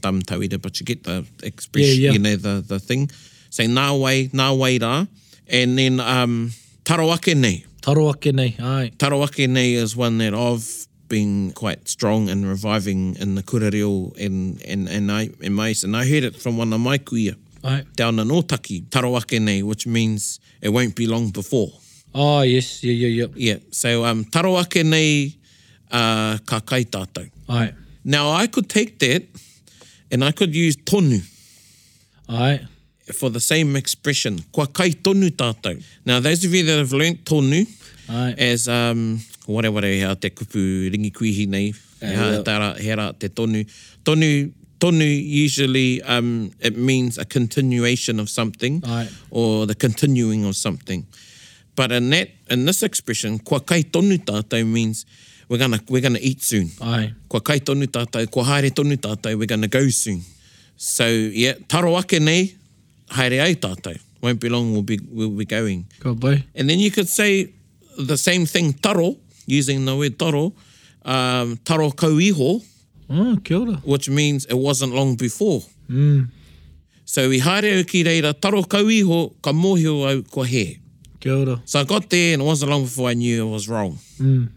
but 0.59 0.81
you 0.81 0.85
get 0.87 1.05
the 1.05 1.25
expression, 1.43 2.01
yeah, 2.03 2.07
yeah. 2.09 2.13
you 2.13 2.19
know, 2.19 2.35
the, 2.35 2.65
the 2.67 2.81
thing. 2.81 3.11
saying 3.51 3.71
so, 3.75 3.81
nā 3.81 4.01
wai, 4.01 4.29
nā 4.33 4.57
wai 4.59 4.79
rā. 4.79 5.07
And 5.47 5.79
then, 5.79 6.01
um, 6.01 6.51
taroake 6.85 7.37
nei. 7.37 7.63
Taroake 7.83 8.33
nei, 8.35 8.55
ai. 8.59 8.91
Taroake 8.97 9.47
nei 9.49 9.75
is 9.75 9.95
one 9.95 10.17
that 10.19 10.33
of 10.33 10.87
being 11.09 11.53
quite 11.53 11.89
strong 11.89 12.31
and 12.31 12.47
reviving 12.47 13.17
in 13.17 13.35
the 13.35 13.43
kura 13.43 13.71
reo 13.71 14.13
and, 14.19 14.63
and, 14.63 14.89
and, 14.89 15.13
I, 15.13 15.29
and, 15.43 15.55
my, 15.55 15.75
and 15.83 15.95
I 15.97 16.07
heard 16.09 16.25
it 16.25 16.37
from 16.37 16.57
one 16.57 16.73
of 16.73 16.81
my 16.81 16.97
kuia. 16.99 17.37
Ai. 17.65 17.83
Down 17.97 18.19
in 18.21 18.29
Otaki, 18.29 18.85
taroake 18.89 19.41
nei, 19.43 19.61
which 19.61 19.87
means 19.87 20.41
it 20.63 20.71
won't 20.71 20.97
be 20.97 21.07
long 21.07 21.29
before. 21.29 21.69
Oh, 22.15 22.41
yes, 22.41 22.83
yeah, 22.83 22.93
yeah, 22.93 23.27
yeah. 23.35 23.53
Yeah, 23.53 23.57
so 23.73 24.07
um, 24.07 24.25
taroake 24.25 24.85
nei 24.87 25.37
uh, 25.91 26.39
ka 26.47 26.61
kai 26.61 26.85
tātou. 26.85 27.31
Ai. 27.51 27.75
Now 28.09 28.31
I 28.31 28.47
could 28.47 28.71
take 28.71 28.99
that 29.01 29.23
and 30.11 30.25
I 30.25 30.33
could 30.33 30.55
use 30.55 30.77
tonu. 30.77 31.21
Ai. 32.27 32.67
For 33.13 33.29
the 33.29 33.41
same 33.41 33.77
expression. 33.77 34.39
Kua 34.53 34.67
kai 34.67 34.91
tonu 35.07 35.29
tātou. 35.31 35.83
Now 36.07 36.19
those 36.21 36.43
of 36.45 36.55
you 36.55 36.63
that 36.65 36.79
have 36.79 36.93
learnt 36.95 37.25
tonu 37.25 37.67
Ai. 38.09 38.33
as 38.39 38.67
um, 38.67 39.21
whare 39.47 39.71
whare 39.71 39.93
hea 39.99 40.15
te 40.17 40.31
kupu 40.31 40.91
ringi 40.91 41.13
kuihi 41.13 41.47
nei. 41.49 41.73
Hea, 42.01 42.17
hea, 42.21 42.43
rā, 42.45 42.79
hea 42.79 42.97
rā 42.97 43.07
te 43.19 43.29
tonu. 43.29 43.63
Tonu 44.05 44.53
Tonu 44.79 45.03
usually 45.05 46.01
um, 46.03 46.53
it 46.61 46.79
means 46.79 47.19
a 47.19 47.25
continuation 47.25 48.21
of 48.21 48.31
something 48.31 48.81
Aye. 48.87 49.09
or 49.31 49.67
the 49.67 49.75
continuing 49.75 50.45
of 50.47 50.55
something. 50.55 51.05
But 51.75 51.91
in 51.91 52.09
that 52.11 52.29
in 52.49 52.65
this 52.65 52.83
expression, 52.85 53.41
kwa 53.41 53.59
kai 53.61 53.83
tonu 53.83 54.17
tātou 54.25 54.65
means 54.67 55.05
we're 55.49 55.59
gonna 55.59 55.81
we're 55.89 56.01
gonna 56.01 56.19
eat 56.21 56.43
soon. 56.43 56.71
Ai. 56.81 57.13
ko 57.29 57.41
kai 57.41 57.59
tonu 57.61 57.87
tātai, 57.87 58.27
ko 58.31 58.43
haere 58.43 58.71
tonu 58.71 58.97
tātai, 58.97 59.35
we're 59.39 59.47
gonna 59.47 59.69
go 59.69 59.89
soon. 59.89 60.23
So 60.77 61.07
yeah, 61.09 61.55
taro 61.69 61.97
ake 61.99 62.21
nei, 62.21 62.55
haere 63.11 63.41
ai 63.43 63.55
tātai. 63.55 63.99
Won't 64.21 64.41
be 64.41 64.49
long, 64.49 64.73
we'll 64.73 64.83
be, 64.83 64.99
we'll 65.11 65.31
be 65.31 65.45
going. 65.45 65.87
Ka 66.01 66.13
boy 66.13 66.45
And 66.55 66.69
then 66.69 66.79
you 66.81 66.91
could 66.91 67.09
say 67.09 67.53
the 67.99 68.17
same 68.17 68.47
thing, 68.47 68.73
taro, 68.73 69.17
using 69.47 69.85
the 69.85 69.97
word 69.97 70.19
taro, 70.19 70.53
um, 71.05 71.59
taro 71.65 71.91
kau 71.93 72.19
iho. 72.19 72.61
Oh, 73.11 73.33
ah, 73.37 73.37
kia 73.43 73.59
Which 73.85 74.11
means 74.11 74.45
it 74.47 74.57
wasn't 74.59 74.93
long 74.95 75.15
before. 75.17 75.63
Mm. 75.89 76.29
So 77.07 77.29
we 77.31 77.39
haere 77.41 77.79
au 77.79 77.85
ki 77.85 78.05
reira, 78.05 78.39
taro 78.39 78.63
kau 78.65 78.85
iho, 78.89 79.35
ka 79.43 79.53
mōhio 79.53 80.47
he. 80.47 80.81
Kia 81.21 81.61
So 81.65 81.81
I 81.81 81.85
got 81.85 82.11
there 82.11 82.35
and 82.35 82.43
it 82.43 82.45
wasn't 82.45 82.71
long 82.73 82.83
before 82.83 83.09
I 83.11 83.15
knew 83.15 83.49
it 83.49 83.51
was 83.51 83.69
wrong. 83.69 83.99
Mm 84.19 84.49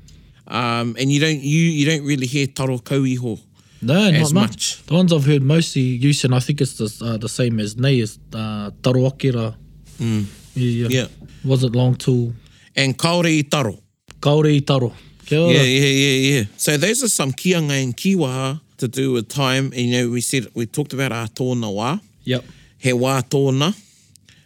um, 0.47 0.95
and 0.99 1.11
you 1.11 1.19
don't 1.19 1.39
you 1.39 1.61
you 1.61 1.85
don't 1.85 2.05
really 2.05 2.25
hear 2.27 2.47
taro 2.47 2.77
kauiho 2.79 3.39
no, 3.83 4.09
as 4.11 4.31
not 4.31 4.41
much. 4.41 4.49
much. 4.51 4.85
The 4.85 4.93
ones 4.93 5.11
I've 5.11 5.25
heard 5.25 5.41
mostly 5.41 5.81
use, 5.81 6.23
and 6.23 6.35
I 6.35 6.39
think 6.39 6.61
it's 6.61 6.77
the, 6.77 6.95
uh, 7.03 7.17
the 7.17 7.27
same 7.27 7.59
as 7.59 7.77
nei, 7.77 7.97
is 7.99 8.19
uh, 8.31 8.69
taro 8.83 9.05
akira. 9.05 9.55
Mm. 9.99 10.25
Yeah. 10.53 10.87
yeah. 10.89 11.05
Was 11.43 11.63
it 11.63 11.71
long 11.75 11.95
too. 11.95 12.33
And 12.75 12.95
kaore 12.95 13.39
i 13.39 13.41
taro. 13.41 13.79
Kaore 14.21 14.55
i 14.55 14.59
taro. 14.59 14.93
Yeah, 15.27 15.39
yeah, 15.47 15.61
yeah, 15.63 16.33
yeah. 16.33 16.43
So 16.57 16.77
those 16.77 17.03
are 17.03 17.07
some 17.09 17.31
kianga 17.31 17.71
and 17.81 17.97
kiwa 17.97 18.61
to 18.77 18.87
do 18.87 19.13
with 19.13 19.29
time. 19.29 19.67
And 19.73 19.73
you 19.77 19.91
know, 20.03 20.09
we 20.11 20.21
said, 20.21 20.45
we 20.53 20.67
talked 20.67 20.93
about 20.93 21.11
a 21.11 21.31
tōna 21.33 21.73
wā. 21.73 21.99
Yep. 22.25 22.43
He 22.77 22.91
wā 22.91 23.23
tōna 23.27 23.75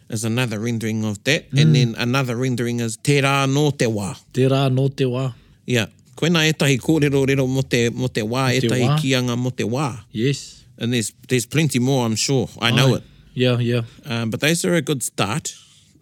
is 0.08 0.24
another 0.24 0.60
rendering 0.60 1.04
of 1.04 1.22
that. 1.24 1.50
Mm. 1.50 1.60
And 1.62 1.74
then 1.74 1.94
another 1.98 2.36
rendering 2.36 2.80
is 2.80 2.96
te 2.96 3.20
rā 3.20 3.52
no 3.52 3.70
te 3.70 3.84
wā. 3.84 4.18
Te 4.32 4.44
rā 4.48 4.72
no 4.72 4.88
te 4.88 5.04
wā. 5.04 5.34
Yeah. 5.66 5.90
Koe 6.16 6.30
nā 6.32 6.46
etahi 6.48 6.78
kōrero 6.80 7.26
rero 7.28 7.44
mo 7.50 7.60
te, 7.62 7.90
mo 7.90 8.08
te 8.08 8.22
wā, 8.24 8.46
mo 8.54 8.62
etahi 8.62 8.86
wā. 8.88 8.94
kianga 9.02 9.36
mo 9.36 9.50
te 9.52 9.66
wā. 9.68 9.92
Yes. 10.12 10.64
And 10.78 10.94
there's, 10.94 11.12
there's 11.28 11.44
plenty 11.44 11.78
more, 11.78 12.06
I'm 12.06 12.16
sure. 12.16 12.48
I 12.58 12.68
Aye. 12.68 12.70
know 12.70 12.94
it. 12.94 13.02
Yeah, 13.34 13.58
yeah. 13.58 13.82
Um, 14.06 14.30
but 14.30 14.40
those 14.40 14.64
are 14.64 14.74
a 14.74 14.80
good 14.80 15.02
start 15.02 15.52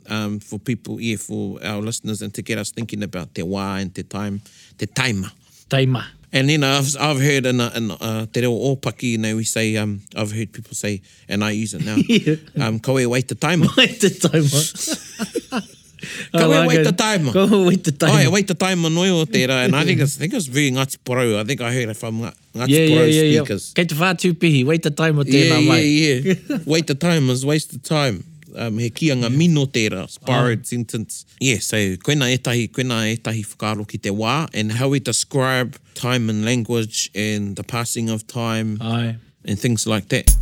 um, 0.09 0.39
for 0.39 0.61
people 0.61 0.99
here, 0.99 1.17
yeah, 1.17 1.17
for 1.17 1.65
our 1.65 1.81
listeners, 1.83 2.23
and 2.23 2.33
to 2.35 2.43
get 2.43 2.59
us 2.59 2.71
thinking 2.71 3.03
about 3.03 3.35
te 3.35 3.43
wā 3.43 3.83
and 3.83 3.93
te 3.93 4.05
time, 4.05 4.41
te 4.79 4.87
taima. 4.87 5.33
Taima. 5.69 6.05
And 6.33 6.49
then 6.49 6.63
I've, 6.63 6.97
I've 6.99 7.21
heard 7.21 7.47
in, 7.47 7.61
a, 7.61 7.73
in 7.77 7.91
a, 7.91 8.29
te 8.33 8.41
reo 8.41 8.53
ōpaki, 8.53 9.13
you 9.13 9.19
know, 9.19 9.35
we 9.35 9.45
say, 9.45 9.77
um, 9.79 10.03
I've 10.17 10.31
heard 10.31 10.53
people 10.53 10.75
say, 10.75 11.01
and 11.29 11.43
I 11.43 11.51
use 11.53 11.75
it 11.75 11.85
now, 11.85 11.97
yeah. 11.97 12.37
um, 12.67 12.79
koe 12.79 13.09
wai 13.09 13.21
te 13.21 13.35
taima. 13.35 13.67
Wai 13.77 13.87
te 13.87 14.11
taima. 14.11 15.71
Ka 16.35 16.51
we 16.51 16.67
wait 16.67 16.83
the 16.85 16.93
time. 16.93 17.31
Go 17.31 17.65
wait 17.67 17.85
the 17.85 17.93
time. 17.93 18.27
Oh, 18.27 18.31
wait 18.31 18.47
the 18.49 18.55
time 18.55 18.81
mo 18.83 18.89
noi 18.89 19.09
o 19.11 19.25
tera. 19.25 19.63
And 19.63 19.77
I 19.77 19.85
think 19.85 20.01
it's, 20.01 20.17
I 20.17 20.21
think 20.21 20.35
it's 20.35 20.47
very 20.47 20.71
Ngati 20.73 20.99
Porau. 21.07 21.39
I 21.39 21.45
think 21.45 21.61
I 21.61 21.73
heard 21.73 21.89
it 21.89 21.97
from 21.97 22.19
Ngati 22.19 22.35
Porau 22.55 22.67
yeah, 22.67 23.05
yeah, 23.05 23.05
yeah, 23.23 23.39
speakers. 23.45 23.71
Yeah. 23.71 23.75
Kei 23.77 23.87
te 23.87 23.95
whātū 23.95 24.33
pihi. 24.33 24.67
Wait 24.67 24.83
the 24.83 24.91
time 24.91 25.19
o 25.21 25.23
tēnā 25.23 25.61
yeah, 25.61 25.69
mai. 25.69 25.79
Yeah, 25.83 26.33
yeah. 26.49 26.59
wait 26.67 26.89
the 26.89 26.97
time 26.97 27.31
is 27.31 27.47
waste 27.47 27.71
the 27.73 27.79
time. 27.79 28.25
Um, 28.57 28.79
he 28.79 28.91
kia 28.91 29.15
ngā 29.15 29.23
yeah. 29.31 29.37
mino 29.37 29.65
tērā, 29.67 30.11
spired 30.11 30.59
oh. 30.59 30.63
Ah. 30.63 30.67
sentence. 30.67 31.25
Yeah, 31.41 31.59
so 31.59 31.77
koina 32.03 32.27
e 32.33 32.39
tahi, 32.39 32.69
koina 32.69 33.07
e 33.13 33.17
tahi 33.17 33.43
whakaro 33.45 33.87
ki 33.87 33.99
te 33.99 34.11
wā 34.11 34.49
and 34.55 34.73
how 34.73 34.89
we 34.89 34.99
describe 35.01 35.77
time 35.95 36.29
and 36.31 36.45
language 36.45 37.11
and 37.15 37.55
the 37.57 37.63
passing 37.65 38.11
of 38.11 38.27
time 38.29 38.79
Aye. 38.81 39.17
and 39.45 39.59
things 39.59 39.87
like 39.87 40.09
that. 40.09 40.35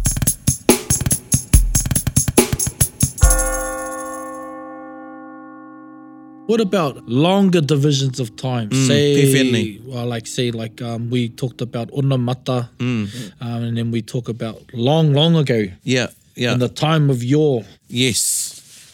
What 6.53 6.61
about 6.61 7.09
longer 7.09 7.63
divisions 7.63 8.21
of 8.21 8.37
time? 8.37 8.69
Mm, 8.69 8.87
say, 8.87 9.81
well, 9.87 10.05
like 10.05 10.27
say, 10.27 10.51
like 10.51 10.83
um, 10.83 11.09
we 11.09 11.31
talked 11.31 11.63
about 11.63 11.91
Unamata, 11.93 12.69
mm. 12.77 13.33
um, 13.41 13.63
and 13.65 13.75
then 13.79 13.91
we 13.91 14.03
talk 14.03 14.29
about 14.29 14.61
long, 14.75 15.15
long 15.15 15.35
ago. 15.35 15.65
Yeah, 15.83 16.09
yeah. 16.35 16.53
In 16.53 16.59
the 16.59 16.69
time 16.69 17.09
of 17.09 17.25
yore. 17.25 17.65
Yes. 17.89 18.19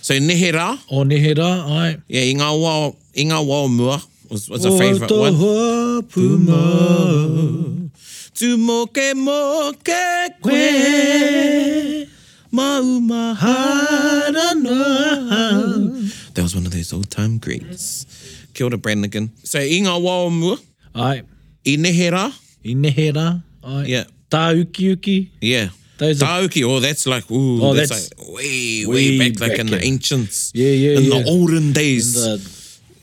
So 0.03 0.15
Nehera. 0.15 0.79
Oh, 0.89 1.03
Nehera, 1.03 1.69
I. 1.69 1.99
Yeah, 2.07 2.23
inga 2.31 2.45
wā, 2.47 2.95
inga 3.17 3.43
wā 3.43 3.67
mua 3.69 3.99
was, 4.31 4.49
was 4.49 4.65
a 4.65 4.79
favorite 4.79 5.11
one. 5.11 5.33
Oh, 5.35 6.03
puma. 6.09 7.91
Tumoke 8.39 9.17
moke 9.17 10.31
kwe. 10.45 12.09
Mau 12.53 12.85
mahara 13.01 14.55
no. 14.63 15.98
That 16.39 16.45
was 16.45 16.55
one 16.55 16.67
of 16.67 16.73
those 16.73 16.93
old 16.93 17.11
time 17.11 17.39
greats. 17.39 18.07
Kia 18.55 18.65
ora 18.69 18.77
Brannigan. 18.79 19.33
So 19.43 19.59
i 19.59 19.81
ngā 19.83 19.91
wā 20.05 20.13
o 20.23 20.29
mua. 20.31 20.55
Ai. 20.95 21.25
I 21.67 21.75
nehe 21.83 22.13
rā. 22.15 22.29
I 22.65 22.77
nehe 22.83 23.09
rā. 23.17 23.25
Ai. 23.65 23.81
Yeah. 23.91 24.05
Tā 24.31 24.45
uki 24.61 24.93
uki. 24.93 25.17
Yeah. 25.41 25.71
Those 25.99 26.23
tā 26.23 26.29
uki. 26.47 26.63
Oh, 26.65 26.79
that's 26.79 27.09
like, 27.09 27.27
ooh, 27.33 27.59
oh, 27.61 27.75
that's, 27.75 27.91
that's 27.91 28.11
like 28.17 28.29
way, 28.39 28.87
way, 28.87 28.95
way 29.19 29.31
back, 29.31 29.41
back, 29.41 29.49
like 29.51 29.59
in 29.59 29.67
yeah. 29.67 29.77
the 29.79 29.83
ancients. 29.85 30.53
Yeah, 30.55 30.69
yeah, 30.71 30.99
in 31.01 31.05
yeah. 31.11 31.17
In 31.19 31.25
the 31.25 31.29
olden 31.33 31.73
days. 31.73 32.15
In 32.17 32.31
the 32.31 32.39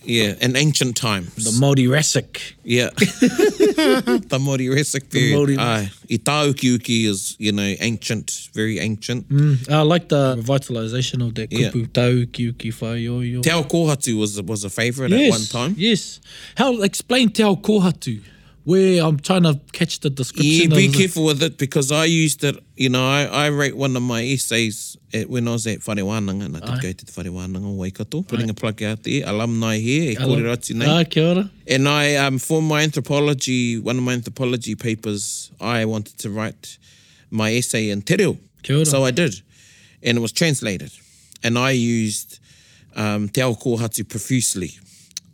Yeah, 0.07 0.35
in 0.41 0.55
ancient 0.55 0.95
times. 0.95 1.33
The 1.35 1.51
Māori 1.65 1.87
Rasic. 1.87 2.53
Yeah. 2.63 2.89
the 2.95 4.37
Māori 4.39 4.69
Rasic. 4.69 5.09
The 5.09 5.33
Māori 5.33 5.57
Rasic. 5.57 5.59
I 5.59 5.91
Tāukiuki 6.07 7.05
is, 7.05 7.35
you 7.39 7.51
know, 7.51 7.73
ancient, 7.79 8.49
very 8.53 8.79
ancient. 8.79 9.27
Mm. 9.29 9.69
I 9.71 9.81
like 9.81 10.09
the 10.09 10.35
revitalization 10.37 11.25
of 11.25 11.35
that 11.35 11.49
kupu. 11.49 11.75
Yeah. 11.75 11.85
Tāukiuki 11.87 12.73
whai 12.81 13.07
o 13.37 13.41
Te 13.41 13.49
ao 13.51 13.63
kōhatu 13.63 14.19
was, 14.19 14.41
was 14.43 14.63
a 14.63 14.69
favorite 14.69 15.11
yes. 15.11 15.33
at 15.33 15.55
one 15.59 15.69
time. 15.69 15.75
Yes, 15.77 16.19
How, 16.55 16.81
explain 16.81 17.29
te 17.31 17.43
ao 17.43 17.55
kōhatu 17.55 18.21
where 18.65 19.03
I'm 19.03 19.19
trying 19.19 19.43
to 19.43 19.59
catch 19.73 19.99
the 19.99 20.09
description. 20.09 20.71
Yeah, 20.71 20.75
be 20.77 20.89
careful 20.89 21.23
with 21.25 21.41
it 21.43 21.57
because 21.59 21.91
I 21.91 22.05
used 22.05 22.43
it, 22.43 22.57
you 22.75 22.89
know, 22.89 23.07
I, 23.07 23.21
I 23.25 23.49
wrote 23.49 23.75
one 23.75 23.95
of 23.95 24.01
my 24.01 24.23
essays 24.23 24.97
at, 25.13 25.29
when 25.29 25.47
I 25.47 25.51
was 25.51 25.67
at 25.67 25.85
Whare 25.85 25.99
and 26.17 26.29
I 26.29 26.47
did 26.59 26.63
Aye. 26.69 26.79
go 26.81 26.91
to 26.91 27.05
the 27.05 27.31
Whare 27.31 27.43
on 27.43 27.77
Waikato, 27.77 28.23
putting 28.23 28.49
a 28.49 28.55
plug 28.55 28.81
out 28.81 29.03
there, 29.03 29.21
alumni 29.27 29.77
here, 29.77 30.11
e 30.13 30.15
kore 30.15 30.41
rati 30.41 30.73
nei. 30.73 30.87
Ah, 30.87 31.03
kia 31.07 31.33
ora. 31.35 31.51
And 31.67 31.87
I, 31.87 32.15
um, 32.15 32.39
for 32.39 32.59
my 32.59 32.81
anthropology, 32.81 33.77
one 33.79 33.97
of 33.99 34.03
my 34.03 34.13
anthropology 34.13 34.73
papers, 34.73 35.51
I 35.61 35.85
wanted 35.85 36.17
to 36.19 36.31
write 36.31 36.79
my 37.29 37.53
essay 37.53 37.91
in 37.91 38.01
te 38.01 38.15
reo. 38.15 38.35
Kia 38.63 38.77
ora. 38.77 38.85
So 38.87 39.05
I 39.05 39.11
did. 39.11 39.41
And 40.01 40.17
it 40.17 40.21
was 40.21 40.31
translated. 40.31 40.91
And 41.43 41.59
I 41.59 41.69
used 41.69 42.39
um, 42.95 43.29
te 43.29 43.41
ao 43.43 43.53
kōhatu 43.53 44.09
profusely 44.09 44.71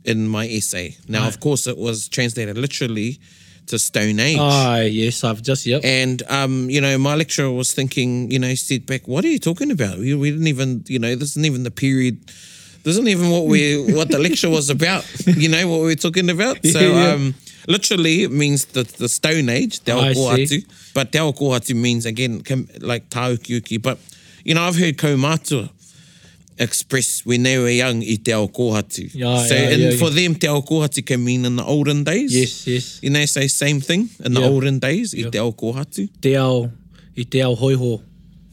in 0.04 0.28
my 0.28 0.48
essay. 0.48 0.98
Now, 1.08 1.22
right. 1.24 1.34
of 1.34 1.40
course, 1.40 1.68
it 1.68 1.78
was 1.78 2.08
translated 2.10 2.58
literally 2.58 3.20
to 3.68 3.78
Stone 3.78 4.20
Age. 4.20 4.38
Ah, 4.40 4.74
uh, 4.74 4.82
yes, 4.82 5.24
I've 5.24 5.42
just, 5.42 5.66
yep. 5.66 5.82
And, 5.84 6.24
um, 6.30 6.70
you 6.70 6.82
know, 6.82 6.98
my 6.98 7.16
lecturer 7.16 7.52
was 7.52 7.74
thinking, 7.74 8.32
you 8.32 8.40
know, 8.40 8.48
he 8.48 8.56
said 8.56 8.86
back, 8.86 9.08
what 9.08 9.24
are 9.26 9.30
you 9.30 9.40
talking 9.40 9.72
about? 9.72 10.00
We, 10.00 10.14
we 10.16 10.32
didn't 10.32 10.48
even, 10.48 10.84
you 10.88 11.00
know, 11.00 11.16
this 11.16 11.32
isn't 11.32 11.46
even 11.46 11.64
the 11.64 11.72
period, 11.72 12.28
this 12.28 12.86
isn't 12.98 13.08
even 13.08 13.30
what 13.30 13.46
we 13.46 13.94
what 13.96 14.10
the 14.10 14.18
lecture 14.20 14.50
was 14.50 14.70
about, 14.70 15.06
you 15.28 15.50
know, 15.50 15.68
what 15.68 15.80
we 15.82 15.86
were 15.88 15.96
talking 15.96 16.30
about. 16.30 16.58
Yeah, 16.64 16.72
so, 16.72 16.80
yeah. 16.80 17.08
um, 17.12 17.36
literally, 17.68 18.24
it 18.24 18.32
means 18.32 18.66
the, 18.66 18.84
the 18.84 19.08
Stone 19.10 19.50
Age, 19.50 19.82
Te 19.84 19.92
Ao 19.92 20.12
Kohatu. 20.14 20.64
But 20.94 21.12
Te 21.12 21.20
Ao 21.20 21.32
Kohatu 21.32 21.76
means, 21.76 22.06
again, 22.06 22.42
like 22.80 23.10
Tau 23.10 23.34
Kiuki. 23.36 23.80
But, 23.82 24.00
you 24.44 24.56
know, 24.56 24.64
I've 24.64 24.76
heard 24.76 24.98
Kaumatua 24.98 25.70
express 26.62 27.24
when 27.26 27.44
they 27.44 27.58
were 27.58 27.70
young 27.74 28.04
i 28.08 28.16
te 28.22 28.34
ao 28.34 28.48
kohatu. 28.48 29.10
Yeah, 29.14 29.46
so 29.46 29.54
yeah, 29.56 29.72
and 29.74 29.82
yeah, 29.82 29.92
for 29.98 30.10
yeah. 30.12 30.16
them, 30.28 30.36
te 30.38 30.48
ao 30.48 30.62
kohatu 30.62 31.04
can 31.06 31.24
mean 31.24 31.46
in 31.46 31.56
the 31.56 31.64
olden 31.64 32.04
days. 32.04 32.32
Yes, 32.34 32.68
yes. 32.68 32.98
You 33.02 33.10
know, 33.12 33.26
say 33.26 33.48
so 33.48 33.66
same 33.66 33.82
thing 33.82 34.10
in 34.24 34.32
yeah. 34.34 34.40
the 34.42 34.48
olden 34.48 34.80
days 34.80 35.14
yeah. 35.14 35.28
i 35.28 35.30
te 35.30 35.38
ao 35.40 35.52
kohatu. 35.52 36.08
Te 36.22 36.38
ao, 36.38 36.70
i 37.16 37.24
te 37.24 37.42
ao 37.42 37.56
hoiho. 37.56 38.02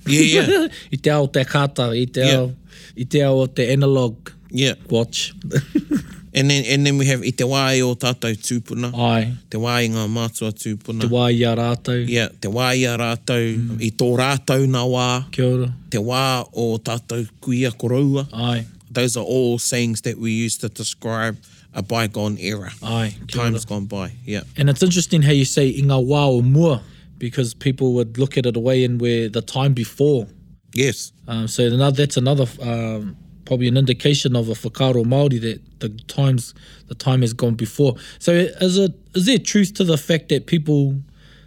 Yeah, 0.06 0.22
yeah. 0.46 0.68
I 0.94 0.96
te 0.96 1.10
ao 1.10 1.26
te 1.26 1.44
kata, 1.44 1.92
i 1.94 2.06
te 2.06 2.22
ao, 2.22 2.46
yeah. 2.46 2.48
i 2.96 3.04
te 3.04 3.20
ao 3.22 3.46
te 3.46 3.72
analog 3.72 4.16
yeah. 4.50 4.74
watch. 4.90 5.32
And 6.34 6.50
then, 6.50 6.64
and 6.66 6.84
then 6.86 6.98
we 6.98 7.06
have 7.06 7.22
i 7.22 7.30
te 7.30 7.44
wā 7.44 7.74
e 7.76 7.82
o 7.82 7.94
tātou 7.94 8.34
tūpuna. 8.36 8.90
Ai. 8.94 9.32
Te 9.50 9.56
wā 9.58 9.78
i 9.84 9.88
ngā 9.88 10.04
mātua 10.12 10.50
tūpuna. 10.52 11.00
Te 11.00 11.08
wā 11.12 11.28
i 11.32 11.42
a 11.48 11.54
rātou. 11.56 12.04
Yeah, 12.06 12.28
te 12.40 12.48
wā 12.52 12.72
i 12.76 12.82
a 12.84 12.96
rātou. 13.00 13.44
Mm. 13.56 13.80
I 13.82 13.88
tō 13.96 14.08
rātou 14.18 14.66
nā 14.68 14.82
wā. 14.84 15.10
Kia 15.32 15.46
ora. 15.54 15.68
Te 15.90 16.00
wā 16.04 16.44
o 16.52 16.66
tātou 16.78 17.24
kuia 17.40 17.70
koroua. 17.72 18.26
Ai. 18.32 18.66
Those 18.90 19.16
are 19.16 19.24
all 19.24 19.58
sayings 19.58 20.02
that 20.02 20.18
we 20.18 20.32
use 20.32 20.58
to 20.58 20.68
describe 20.68 21.36
a 21.74 21.82
bygone 21.82 22.36
era. 22.38 22.72
Ai. 22.82 23.14
Time's 23.28 23.64
gone 23.64 23.86
by, 23.86 24.12
yeah. 24.26 24.40
And 24.56 24.68
it's 24.68 24.82
interesting 24.82 25.22
how 25.22 25.32
you 25.32 25.44
say 25.46 25.68
i 25.68 25.80
ngā 25.82 26.00
wā 26.06 26.26
o 26.28 26.42
mua 26.42 26.82
because 27.18 27.54
people 27.54 27.94
would 27.94 28.18
look 28.18 28.36
at 28.36 28.44
it 28.46 28.56
away 28.56 28.84
in 28.84 28.98
where 28.98 29.28
the 29.30 29.40
time 29.42 29.72
before. 29.72 30.26
Yes. 30.74 31.10
Um, 31.26 31.48
so 31.48 31.64
another, 31.66 31.96
that's 31.96 32.16
another 32.16 32.46
um, 32.62 33.16
probably 33.48 33.66
an 33.66 33.78
indication 33.78 34.36
of 34.36 34.50
a 34.50 34.52
whakaro 34.52 35.04
Māori 35.06 35.40
that 35.40 35.80
the 35.80 35.88
times 36.04 36.52
the 36.88 36.94
time 36.94 37.22
has 37.22 37.32
gone 37.32 37.54
before. 37.54 37.96
So 38.20 38.30
is 38.32 38.76
it 38.78 38.92
is 39.14 39.24
there 39.26 39.38
truth 39.38 39.72
to 39.74 39.84
the 39.84 39.96
fact 39.96 40.28
that 40.28 40.46
people 40.46 41.00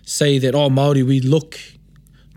say 0.03 0.39
that 0.39 0.53
oh 0.55 0.69
Māori 0.69 1.03
we 1.05 1.19
look 1.21 1.57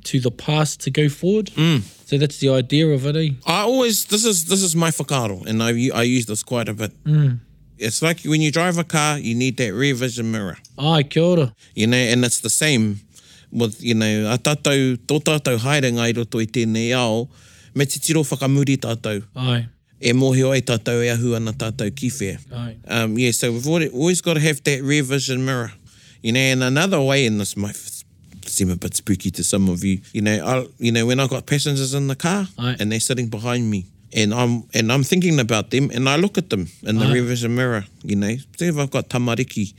to 0.05 0.21
the 0.21 0.31
past 0.31 0.81
to 0.83 0.91
go 0.91 1.09
forward? 1.09 1.47
Mm. 1.47 1.81
So 2.07 2.19
that's 2.19 2.39
the 2.41 2.51
idea 2.51 2.87
of 2.89 3.07
it. 3.07 3.17
Eh? 3.17 3.31
I 3.47 3.63
always 3.63 4.05
this 4.05 4.25
is 4.27 4.45
this 4.47 4.61
is 4.63 4.77
my 4.77 4.91
whakaro 4.91 5.47
and 5.47 5.63
I 5.63 5.69
I 6.01 6.03
use 6.03 6.27
this 6.27 6.43
quite 6.43 6.69
a 6.69 6.75
bit. 6.75 6.93
Mm. 7.05 7.39
It's 7.79 8.03
like 8.03 8.21
when 8.25 8.41
you 8.43 8.53
drive 8.53 8.77
a 8.79 8.85
car, 8.85 9.19
you 9.19 9.35
need 9.35 9.57
that 9.57 9.73
rear 9.73 9.95
vision 9.97 10.31
mirror. 10.31 10.59
Ai, 10.79 11.03
kia 11.05 11.23
ora. 11.23 11.55
You 11.75 11.87
know, 11.89 11.97
and 11.97 12.25
it's 12.25 12.39
the 12.39 12.49
same 12.49 13.01
with, 13.51 13.83
you 13.83 13.95
know, 13.95 14.33
a 14.33 14.39
tātou, 14.39 14.97
tō 14.97 15.19
tātou 15.21 15.57
haerenga 15.59 15.99
i 16.09 16.13
roto 16.17 16.39
i 16.39 16.47
tēnei 16.47 16.93
ao, 16.95 17.29
me 17.75 17.85
te 17.87 17.99
tiro 18.01 18.23
whakamuri 18.25 18.79
tātou. 18.79 19.23
Ai. 19.35 19.67
E 20.05 20.13
mohi 20.15 20.43
oi 20.47 20.61
tātou 20.63 21.01
e 21.05 21.11
ahu 21.13 21.35
ana 21.39 21.53
tātou 21.53 21.91
ki 21.95 22.11
whea. 22.19 22.37
Ai. 22.55 22.75
Um, 22.87 23.19
yeah, 23.19 23.33
so 23.33 23.51
we've 23.53 23.67
already, 23.67 23.91
always 23.91 24.21
got 24.21 24.35
to 24.35 24.41
have 24.41 24.63
that 24.65 24.83
rear 24.83 25.03
vision 25.03 25.45
mirror. 25.45 25.73
You 26.23 26.33
know, 26.33 26.41
and 26.41 26.63
another 26.63 27.01
way 27.01 27.27
in 27.27 27.39
this, 27.39 27.57
my 27.57 27.73
seem 28.47 28.71
a 28.71 28.77
bit 28.77 28.95
spooky 28.95 29.31
to 29.33 29.43
some 29.43 29.69
of 29.69 29.83
you. 29.83 30.01
You 30.13 30.23
know, 30.23 30.45
I'll, 30.45 30.67
you 30.79 30.93
know 30.93 31.05
when 31.07 31.19
I've 31.21 31.29
got 31.31 31.47
passengers 31.47 31.93
in 31.95 32.07
the 32.09 32.15
car 32.15 32.47
Aye. 32.59 32.77
and 32.79 32.93
they're 32.93 33.01
sitting 33.01 33.29
behind 33.29 33.69
me 33.69 33.87
and 34.15 34.33
I'm 34.33 34.65
and 34.75 34.93
I'm 34.93 35.03
thinking 35.03 35.41
about 35.41 35.71
them 35.71 35.91
and 35.93 36.09
I 36.09 36.17
look 36.17 36.37
at 36.39 36.51
them 36.51 36.69
in 36.83 36.99
the 36.99 37.07
rear 37.07 37.23
vision 37.23 37.55
mirror, 37.57 37.85
you 38.05 38.17
know. 38.17 38.35
See 38.57 38.69
if 38.69 38.79
I've 38.79 38.91
got 38.91 39.09
tamariki 39.09 39.73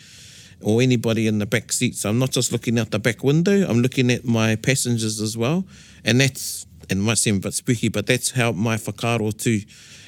or 0.62 0.82
anybody 0.82 1.28
in 1.28 1.40
the 1.40 1.46
back 1.46 1.72
seat. 1.72 1.96
So 1.96 2.10
I'm 2.10 2.20
not 2.20 2.32
just 2.32 2.52
looking 2.52 2.78
out 2.80 2.92
the 2.92 3.00
back 3.00 3.24
window, 3.24 3.68
I'm 3.70 3.82
looking 3.82 4.12
at 4.12 4.26
my 4.26 4.56
passengers 4.58 5.22
as 5.22 5.38
well. 5.38 5.64
And 6.04 6.20
that's 6.20 6.66
and 6.90 7.00
it 7.00 7.04
might 7.04 7.18
seem 7.18 7.38
a 7.38 7.40
bit 7.40 7.54
spooky, 7.54 7.90
but 7.90 8.06
that's 8.06 8.32
how 8.32 8.52
my 8.52 8.76
whakaro 8.78 9.36
too 9.38 9.62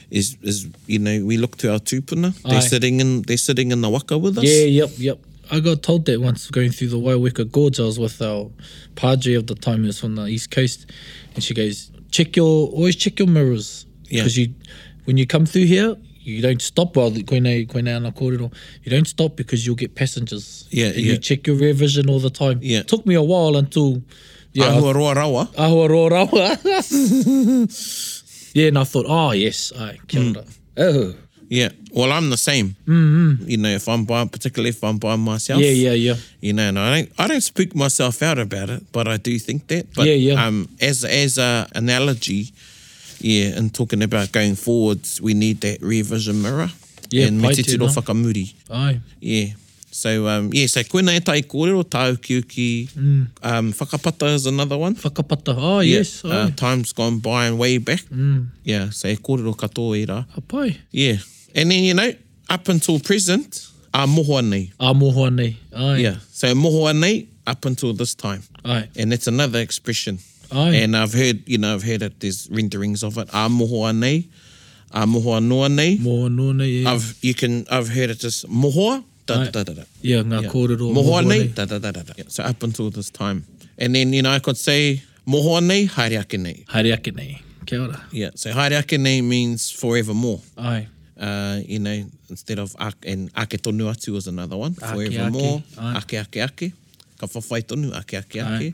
is 0.10 0.38
is 0.42 0.68
you 0.86 1.00
know, 1.00 1.24
we 1.26 1.38
look 1.38 1.58
to 1.58 1.72
our 1.72 1.80
tupuna. 1.80 2.38
Aye. 2.46 2.52
They're 2.52 2.62
sitting 2.62 3.00
in 3.00 3.24
they're 3.24 3.38
sitting 3.38 3.72
in 3.72 3.82
the 3.82 3.90
waka 3.90 4.18
with 4.18 4.38
us. 4.38 4.44
Yeah, 4.44 4.64
yep, 4.66 4.92
yep. 4.98 5.20
I 5.50 5.60
got 5.60 5.82
told 5.82 6.06
that 6.06 6.20
once 6.20 6.50
going 6.52 6.72
through 6.72 6.90
the 6.90 6.98
Waiweka 6.98 7.50
Gorge, 7.50 7.80
I 7.80 7.84
was 7.84 7.98
with 7.98 8.22
our 8.22 8.52
Padre 8.96 9.36
of 9.36 9.48
the 9.48 9.56
time 9.56 9.80
who 9.82 9.86
was 9.88 9.98
from 10.00 10.16
the 10.16 10.26
East 10.28 10.52
Coast 10.52 10.90
and 11.36 11.44
she 11.44 11.54
goes, 11.54 11.90
Check 12.12 12.36
your 12.36 12.68
always 12.70 12.96
check 12.96 13.20
your 13.20 13.28
mirrors. 13.28 13.86
Because 14.10 14.38
you 14.38 14.54
when 15.06 15.18
you 15.18 15.26
come 15.26 15.46
through 15.46 15.66
here, 15.66 15.96
you 16.22 16.42
don't 16.42 16.62
stop 16.62 16.96
while 16.98 17.10
the 17.10 17.24
koine, 17.24 17.66
koine 17.68 17.88
ana 17.94 18.12
kōrero. 18.12 18.54
You 18.84 18.92
don't 18.92 19.08
stop 19.08 19.38
because 19.38 19.66
you'll 19.66 19.78
get 19.78 19.96
passengers. 19.96 20.68
Yeah, 20.70 20.88
and 20.88 20.98
yeah. 20.98 21.14
you 21.14 21.18
check 21.18 21.48
your 21.48 21.56
rear 21.56 21.74
vision 21.74 22.10
all 22.10 22.20
the 22.20 22.30
time. 22.30 22.60
Yeah. 22.62 22.80
It 22.80 22.88
took 22.90 23.06
me 23.06 23.16
a 23.16 23.24
while 23.24 23.56
until 23.56 24.04
Yeah. 24.58 24.74
Ahua 24.78 24.94
roa 24.94 25.14
rawa. 25.14 25.48
Ahua 25.58 25.88
roa 25.88 26.10
rawa. 26.10 26.58
yeah, 28.56 28.68
and 28.70 28.78
I 28.80 28.84
thought, 28.86 29.06
oh, 29.08 29.32
yes, 29.34 29.72
I 29.78 30.00
killed 30.08 30.36
mm. 30.38 30.42
it. 30.42 30.48
Oh. 30.78 31.14
Yeah, 31.50 31.70
well, 31.92 32.12
I'm 32.12 32.30
the 32.32 32.38
same. 32.38 32.76
Mm-hmm. 32.88 33.46
You 33.50 33.58
know, 33.58 33.70
if 33.70 33.88
I'm 33.88 34.04
by, 34.06 34.26
particularly 34.26 34.72
if 34.72 34.84
I'm 34.84 34.98
by 34.98 35.16
myself. 35.16 35.62
Yeah, 35.62 35.70
yeah, 35.70 35.92
yeah. 35.94 36.16
You 36.42 36.54
know, 36.54 36.64
and 36.70 36.78
I 36.80 36.96
don't, 36.96 37.12
I 37.20 37.28
don't 37.28 37.42
speak 37.44 37.74
myself 37.76 38.22
out 38.24 38.38
about 38.40 38.70
it, 38.72 38.84
but 38.92 39.08
I 39.08 39.16
do 39.18 39.38
think 39.40 39.68
that. 39.68 39.94
But, 39.96 40.08
yeah, 40.08 40.14
yeah. 40.16 40.44
Um, 40.46 40.68
as 40.82 41.06
as 41.06 41.38
a 41.38 41.68
analogy, 41.74 42.48
yeah, 43.22 43.56
and 43.56 43.74
talking 43.74 44.02
about 44.02 44.34
going 44.34 44.56
forwards, 44.56 45.22
we 45.22 45.36
need 45.36 45.62
that 45.62 45.82
rear 45.82 46.04
vision 46.04 46.42
mirror. 46.42 46.72
Yeah, 47.12 47.28
and 47.28 47.46
Aye. 47.46 49.00
Yeah. 49.22 49.48
So, 49.98 50.28
um, 50.28 50.52
yeah, 50.54 50.68
so 50.70 50.84
koina 50.84 51.12
e 51.18 51.20
tai 51.22 51.42
kōrero, 51.42 51.82
ki 52.22 52.36
uki 52.42 52.44
uki. 52.44 52.88
Mm. 53.00 53.28
Um, 53.42 53.74
whakapata 53.74 54.32
is 54.36 54.46
another 54.46 54.78
one. 54.78 54.94
Whakapata, 54.94 55.56
oh, 55.58 55.80
yeah. 55.80 55.98
yes. 55.98 56.22
Oh. 56.24 56.30
Uh, 56.30 56.52
time's 56.52 56.94
gone 56.94 57.18
by 57.18 57.46
and 57.48 57.58
way 57.58 57.80
back. 57.80 58.02
Mm. 58.02 58.46
Yeah, 58.64 58.92
so 58.92 59.08
e 59.08 59.16
kōrero 59.16 59.56
katoa 59.56 60.04
i 60.04 60.06
rā. 60.06 60.28
Hapai. 60.36 60.78
Yeah. 60.92 61.16
And 61.56 61.72
then, 61.72 61.84
you 61.84 61.96
know, 61.96 62.12
up 62.48 62.68
until 62.70 63.00
present, 63.00 63.70
a 63.92 64.06
moho 64.06 64.38
anei. 64.44 64.72
A 64.80 64.94
moho 64.94 65.26
anei, 65.32 65.56
ai. 65.76 65.98
Yeah, 65.98 66.18
so 66.30 66.54
moho 66.54 66.84
anei 66.94 67.26
up 67.48 67.66
until 67.66 67.92
this 67.94 68.14
time. 68.14 68.44
Ai. 68.66 68.88
And 69.00 69.12
it's 69.12 69.26
another 69.26 69.58
expression. 69.62 70.20
Ai. 70.52 70.76
And 70.76 70.96
I've 70.96 71.16
heard, 71.16 71.42
you 71.50 71.58
know, 71.58 71.74
I've 71.74 71.82
heard 71.82 72.02
that 72.02 72.20
there's 72.20 72.48
renderings 72.52 73.02
of 73.02 73.18
it. 73.18 73.30
A 73.30 73.50
moho 73.50 73.90
anei. 73.92 74.28
A 74.92 75.08
moho 75.08 75.42
anō 75.42 75.68
anei. 75.68 75.98
Moho 75.98 76.30
anō 76.30 76.52
anei, 76.54 76.84
yeah. 76.84 76.92
I've, 76.92 77.18
you 77.24 77.34
can, 77.34 77.66
I've 77.72 77.90
heard 77.90 78.12
it 78.12 78.20
just 78.20 78.48
moho 78.48 79.04
Yeah, 79.30 80.22
ngā 80.24 80.40
yeah. 80.44 80.50
kōrero. 80.52 80.92
Moho 80.96 81.18
anei, 81.20 81.48
da, 81.56 81.66
da, 81.66 81.80
da, 81.80 81.92
da, 81.92 82.04
da. 82.04 82.14
Yeah. 82.18 82.28
So 82.30 82.44
up 82.44 82.64
until 82.64 82.90
this 82.90 83.10
time. 83.10 83.46
And 83.78 83.94
then, 83.96 84.14
you 84.14 84.22
know, 84.22 84.32
I 84.32 84.40
could 84.40 84.58
say, 84.58 85.02
moho 85.28 85.60
anei, 85.60 85.90
haere 85.90 86.20
ake 86.22 86.40
nei. 86.40 86.64
Haere 86.70 86.94
ake 86.94 87.14
nei. 87.16 87.42
Kia 87.66 87.82
ora. 87.82 88.02
Yeah, 88.12 88.30
so 88.36 88.52
haere 88.54 88.78
ake 88.80 88.98
nei 89.00 89.22
means 89.22 89.70
forevermore. 89.72 90.42
Ai. 90.58 90.88
Uh, 91.20 91.60
you 91.66 91.80
know, 91.80 92.06
instead 92.30 92.60
of, 92.60 92.76
ak, 92.80 92.94
and 93.06 93.30
ake 93.38 93.62
tonu 93.62 93.90
atu 93.94 94.16
is 94.16 94.28
another 94.28 94.56
one. 94.56 94.72
Ake, 94.82 94.92
forevermore, 94.92 95.64
ake. 95.96 96.14
ake, 96.14 96.38
ake, 96.38 96.62
ake. 96.62 96.74
Ka 97.20 97.26
whawhai 97.28 97.64
tonu, 97.64 97.92
ake, 98.00 98.14
ake, 98.14 98.36
ake. 98.40 98.74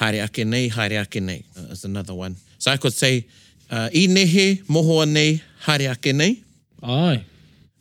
Haere 0.00 0.22
ake 0.24 0.44
nei, 0.46 0.68
haere 0.70 1.00
ake 1.02 1.20
nei 1.20 1.44
uh, 1.58 1.72
is 1.72 1.84
another 1.84 2.14
one. 2.14 2.36
So 2.58 2.70
I 2.72 2.78
could 2.78 2.94
say, 2.94 3.26
uh, 3.70 3.90
i 3.92 4.06
nehe, 4.06 4.62
moho 4.64 5.04
anei, 5.04 5.42
haere 5.66 5.90
ake 5.92 6.14
nei. 6.14 6.42
Ai. 6.82 7.24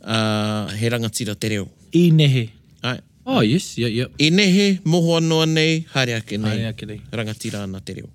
Uh, 0.01 0.67
he 0.75 0.89
rangatira 0.89 1.39
te 1.39 1.49
reo. 1.49 1.69
I 1.95 2.12
nehe. 2.12 2.49
Ai. 2.84 2.99
Oh, 3.25 3.39
yes, 3.39 3.77
yep, 3.77 3.89
yep. 3.99 4.12
I 4.19 4.29
nehe, 4.29 4.79
moho 4.84 5.13
anoa 5.21 5.45
nei, 5.47 5.86
haere 5.95 6.15
ake 6.17 6.38
nei. 6.38 6.51
Haere 6.51 6.65
ake 6.73 6.86
nei. 6.89 6.99
Rangatira 7.17 7.62
ana 7.63 7.79
te 7.79 7.93
reo. 7.97 8.10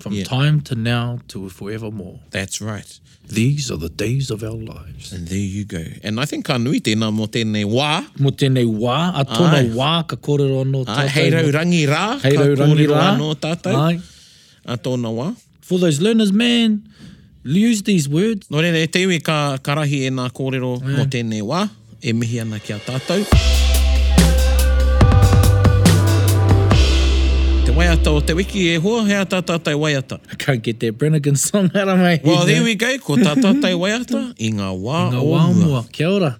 From 0.00 0.14
yeah. 0.14 0.24
time 0.24 0.62
to 0.62 0.74
now 0.74 1.18
to 1.28 1.48
forever 1.50 1.90
more. 1.90 2.20
That's 2.30 2.60
right. 2.62 2.88
These 3.28 3.70
are 3.70 3.76
the 3.76 3.90
days 3.90 4.30
of 4.32 4.42
our 4.42 4.50
lives. 4.72 5.12
And 5.12 5.28
there 5.28 5.38
you 5.56 5.64
go. 5.66 5.84
And 6.02 6.18
I 6.18 6.24
think 6.24 6.46
ka 6.46 6.56
nui 6.56 6.80
tēnā 6.80 7.10
mō 7.18 7.28
tēnei 7.36 7.64
wā. 7.74 7.90
Mō 8.26 8.32
tēnei 8.40 8.64
wā, 8.66 8.96
a 9.14 9.24
tōna 9.26 9.60
Ai. 9.60 9.66
wā, 9.76 9.90
ka 10.08 10.16
kōrero 10.16 10.64
anō 10.64 10.82
tātou. 10.88 11.12
Hei 11.18 11.28
rau 11.36 11.44
rangi 11.58 11.84
rā, 11.92 12.04
hei 12.24 12.32
rau 12.40 12.48
rangi 12.64 12.88
rā. 12.94 13.04
Anō 13.12 13.28
tātou. 13.44 13.76
A 14.64 14.78
tōna 14.78 15.12
wā. 15.20 15.28
For 15.60 15.78
those 15.78 16.00
learners, 16.00 16.32
man, 16.32 16.88
use 17.44 17.82
these 17.82 18.08
words. 18.08 18.48
Nō 18.48 18.64
rene, 18.66 18.86
te 18.88 19.04
iwi 19.04 19.20
ka, 19.22 19.38
ka 19.62 19.76
rahi 19.82 20.06
e 20.08 20.10
nā 20.18 20.26
kōrero 20.32 20.74
Ai. 20.80 20.96
mō 20.96 21.06
tēnei 21.12 21.44
wā 21.54 21.66
e 22.02 22.12
mihi 22.12 22.40
ana 22.42 22.58
ki 22.62 22.72
a 22.72 22.78
tātou. 22.82 23.22
Te 27.64 27.74
waiata 27.78 28.10
o 28.12 28.20
te 28.26 28.34
wiki 28.36 28.66
e 28.74 28.76
hoa, 28.82 29.04
hea 29.06 29.22
tā 29.24 29.38
tātou 29.46 29.78
waiata. 29.86 30.18
I 30.26 30.34
can't 30.36 30.62
get 30.64 30.80
that 30.82 30.98
Brennigan 30.98 31.36
song 31.38 31.70
out 31.74 31.88
of 31.88 31.98
my 31.98 32.16
head. 32.18 32.24
Well, 32.24 32.44
there 32.44 32.60
eh? 32.60 32.64
we 32.64 32.74
go, 32.74 32.90
ko 33.06 33.14
tā 33.22 33.38
tātou 33.38 33.76
waiata 33.86 34.28
i 34.38 34.50
ngā 34.58 34.74
wā, 34.74 35.04
ngā 35.14 35.20
o 35.22 35.46
mua. 35.62 35.84
Kia 35.92 36.10
ora. 36.16 36.32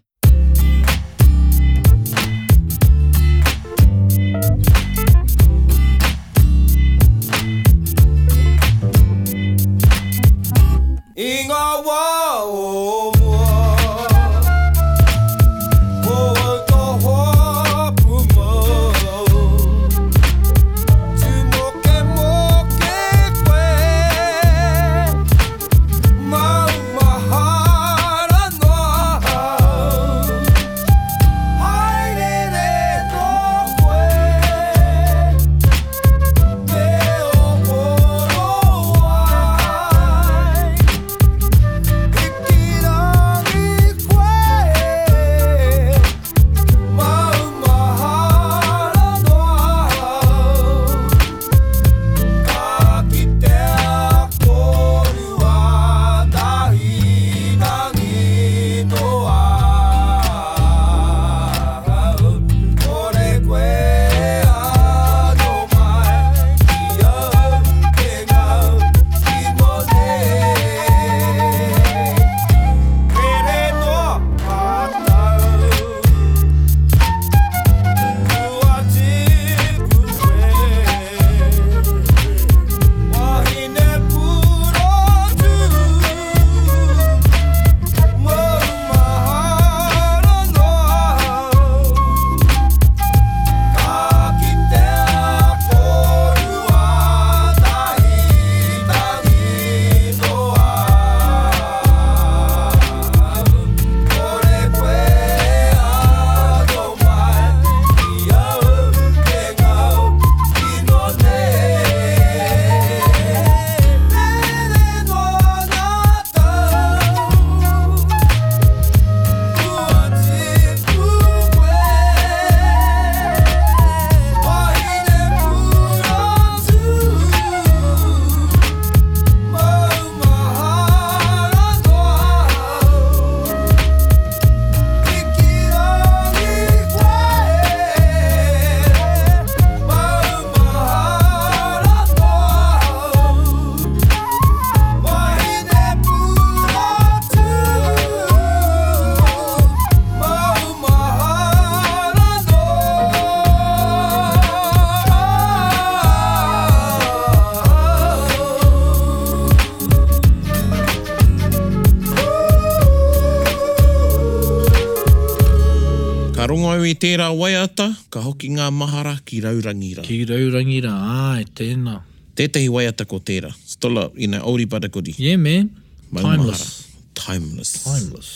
tērā 167.03 167.25
waiata, 167.35 167.89
ka 168.15 168.21
hoki 168.23 168.47
ngā 168.55 168.69
mahara 168.77 169.17
ki 169.27 169.41
raurangira. 169.43 170.05
Ki 170.07 170.21
raurangira, 170.29 170.93
ai, 171.03 171.43
e 171.43 171.49
tēnā. 171.61 171.97
Tētahi 172.39 172.69
waiata 172.73 173.05
ko 173.11 173.19
tērā. 173.19 173.51
Still 173.67 173.99
you 174.15 174.29
know, 174.29 174.43
ori 174.53 174.69
bada 174.71 174.87
kuri. 174.89 175.15
Yeah, 175.19 175.37
man. 175.37 175.73
Mau 176.13 176.23
Timeless. 176.23 176.63
Mahara. 176.63 177.19
Timeless. 177.23 177.73
Timeless. 177.87 178.31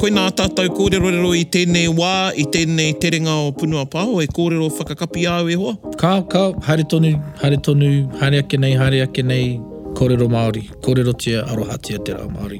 Koe 0.01 0.11
nā 0.15 0.25
tātou 0.39 0.73
kōrero 0.77 1.13
i 1.37 1.45
tēnei 1.53 1.87
wā, 1.93 2.11
i 2.41 2.49
tēnei 2.53 2.95
terenga 3.03 3.37
o 3.47 3.53
Punua 3.59 3.85
Pāho, 3.93 4.19
e 4.25 4.29
kōrero 4.33 4.71
whakakapi 4.81 5.29
āu 5.31 5.53
e 5.53 5.61
hoa? 5.61 5.77
Kā, 6.01 6.17
kā, 6.33 6.51
haere 6.71 6.85
tonu, 6.89 7.15
haere 7.45 7.61
tonu, 7.65 7.93
haere 8.23 8.43
ake 8.47 8.61
nei, 8.61 8.75
haere 8.81 9.05
ake 9.07 9.25
nei, 9.27 9.55
Kōrero 9.97 10.27
Māori, 10.29 10.61
kōrero 10.85 11.15
tia 11.17 11.41
aroha 11.49 11.79
tia 11.81 11.97
te 12.05 12.13
rao 12.13 12.29
Māori. 12.29 12.59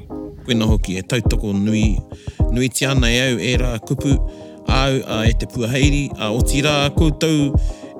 Wena 0.49 0.65
hoki 0.65 0.95
e 0.97 1.03
tautoko 1.05 1.51
nui, 1.53 1.91
nui 2.49 2.65
te 2.73 2.87
ana 2.89 3.11
e 3.13 3.19
au 3.27 3.35
e 3.37 3.51
rā 3.61 3.75
kupu, 3.85 4.15
au 4.73 4.95
a 4.97 5.19
e 5.29 5.35
te 5.37 5.45
puaheiri, 5.53 6.07
a 6.17 6.31
o 6.33 6.39
ti 6.41 6.63
rā 6.65 6.71
koutou 6.95 7.51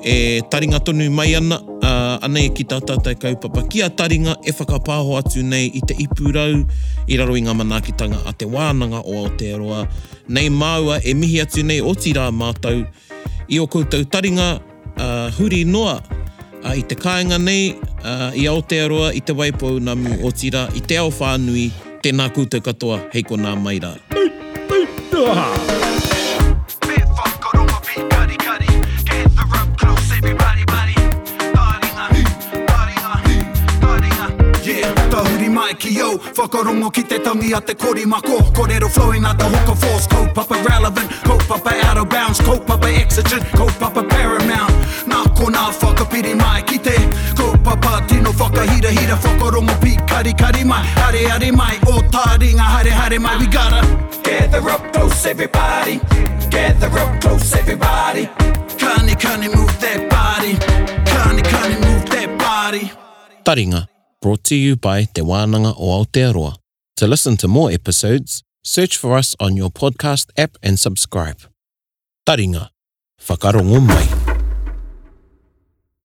e 0.02 0.42
taringa 0.50 0.80
tonu 0.82 1.06
mai 1.14 1.36
ana, 1.38 1.60
a, 1.86 1.92
ana 2.26 2.42
e 2.42 2.50
ki 2.58 2.66
tā 2.72 2.80
tātai 2.82 3.14
kaupapa. 3.22 3.62
Kia 3.70 3.92
taringa 3.94 4.34
e 4.42 4.56
whakapāho 4.58 5.20
atu 5.20 5.46
nei 5.46 5.68
i 5.78 5.84
te 5.86 5.94
ipurau, 6.02 6.64
i 7.06 7.20
raro 7.22 7.38
i 7.38 7.44
ngā 7.46 7.54
manaakitanga 7.62 8.24
a 8.26 8.34
te 8.34 8.50
wānanga 8.50 9.04
o 9.04 9.20
Aotearoa. 9.20 9.84
Nei 10.34 10.50
māua 10.50 10.98
e 11.06 11.14
mihi 11.14 11.44
atu 11.46 11.62
nei 11.62 11.78
o 11.78 11.94
ti 11.94 12.16
rā 12.18 12.26
mātou, 12.34 12.82
i 13.54 13.62
o 13.62 13.70
koutou 13.70 14.02
taringa, 14.10 14.56
a, 14.98 15.12
huri 15.38 15.62
noa, 15.70 16.00
a, 16.64 16.74
i 16.74 16.82
te 16.90 16.98
kāinga 16.98 17.38
nei, 17.38 17.76
uh, 18.04 18.32
i 18.36 18.48
Aotearoa 18.48 19.12
i 19.14 19.22
te 19.22 19.34
waipau 19.34 19.80
na 19.80 19.96
mu 19.96 20.18
o 20.26 20.32
tira 20.32 20.68
i 20.76 20.82
te 20.82 20.98
ao 20.98 21.10
whānui 21.12 21.70
tēnā 22.04 22.30
kūtou 22.36 22.62
katoa 22.64 23.00
hei 23.14 23.24
ko 23.24 23.38
nā 23.42 23.56
mai 23.58 23.80
rā 23.82 23.96
ki 35.78 35.92
yo 35.94 36.14
Whakarongo 36.34 36.88
ki 36.94 37.02
te 37.06 37.18
tangi 37.22 37.52
a 37.54 37.60
te 37.62 37.76
kori 37.78 38.06
mako 38.10 38.38
Korero 38.56 38.88
flowing 38.90 39.26
a 39.26 39.34
te 39.38 39.44
hoka 39.44 39.76
force 39.76 40.08
Kau 40.10 40.26
papa 40.34 40.56
relevant, 40.70 41.12
kau 41.26 41.38
papa 41.48 41.74
out 41.86 41.98
of 41.98 42.10
bounds 42.10 42.40
Kau 42.42 42.58
papa 42.58 42.88
exigent, 42.88 43.44
kau 43.54 43.68
papa 43.80 44.02
paramount 44.02 44.74
Nā 45.12 45.22
ko 45.38 45.50
nā 45.54 45.66
whakapiri 45.78 46.34
mai 46.40 46.64
ki 46.66 46.80
te 46.80 46.96
papa 47.68 48.08
tino 48.08 48.32
whakahira 48.32 48.90
hira 48.98 49.16
whakarongo 49.24 49.74
pi 49.84 49.92
kari 50.10 50.34
kari 50.42 50.64
mai 50.70 50.82
hare 51.00 51.24
hare 51.32 51.50
mai 51.60 51.74
o 51.94 51.96
tā 52.16 52.24
ringa 52.44 52.68
hare 52.76 52.92
hare 53.00 53.18
mai 53.26 53.34
we 53.42 53.48
gotta 53.56 53.82
gather 54.28 54.64
up 54.76 54.84
close 54.96 55.20
everybody 55.32 55.96
get 56.14 56.48
gather 56.56 57.00
up 57.04 57.12
close 57.26 57.50
everybody 57.62 58.24
kani 58.84 59.16
kani 59.26 59.48
move 59.56 59.74
that 59.86 60.02
body 60.16 60.54
kani 61.12 61.42
kani 61.52 61.76
move 61.86 62.06
that 62.16 62.32
body 62.46 62.84
Taringa, 63.50 63.82
brought 64.22 64.44
to 64.48 64.56
you 64.64 64.76
by 64.86 64.98
Te 65.04 65.22
Wānanga 65.30 65.72
o 65.78 65.88
Aotearoa. 65.98 66.56
To 66.98 67.08
listen 67.08 67.38
to 67.38 67.48
more 67.48 67.72
episodes, 67.72 68.44
search 68.76 68.98
for 68.98 69.16
us 69.22 69.36
on 69.40 69.56
your 69.56 69.70
podcast 69.82 70.28
app 70.38 70.58
and 70.62 70.78
subscribe. 70.86 71.40
Taringa, 72.28 72.70
whakarongo 73.32 73.82
mai. 73.88 73.96
Taringa, 74.02 74.18
mai. 74.24 74.27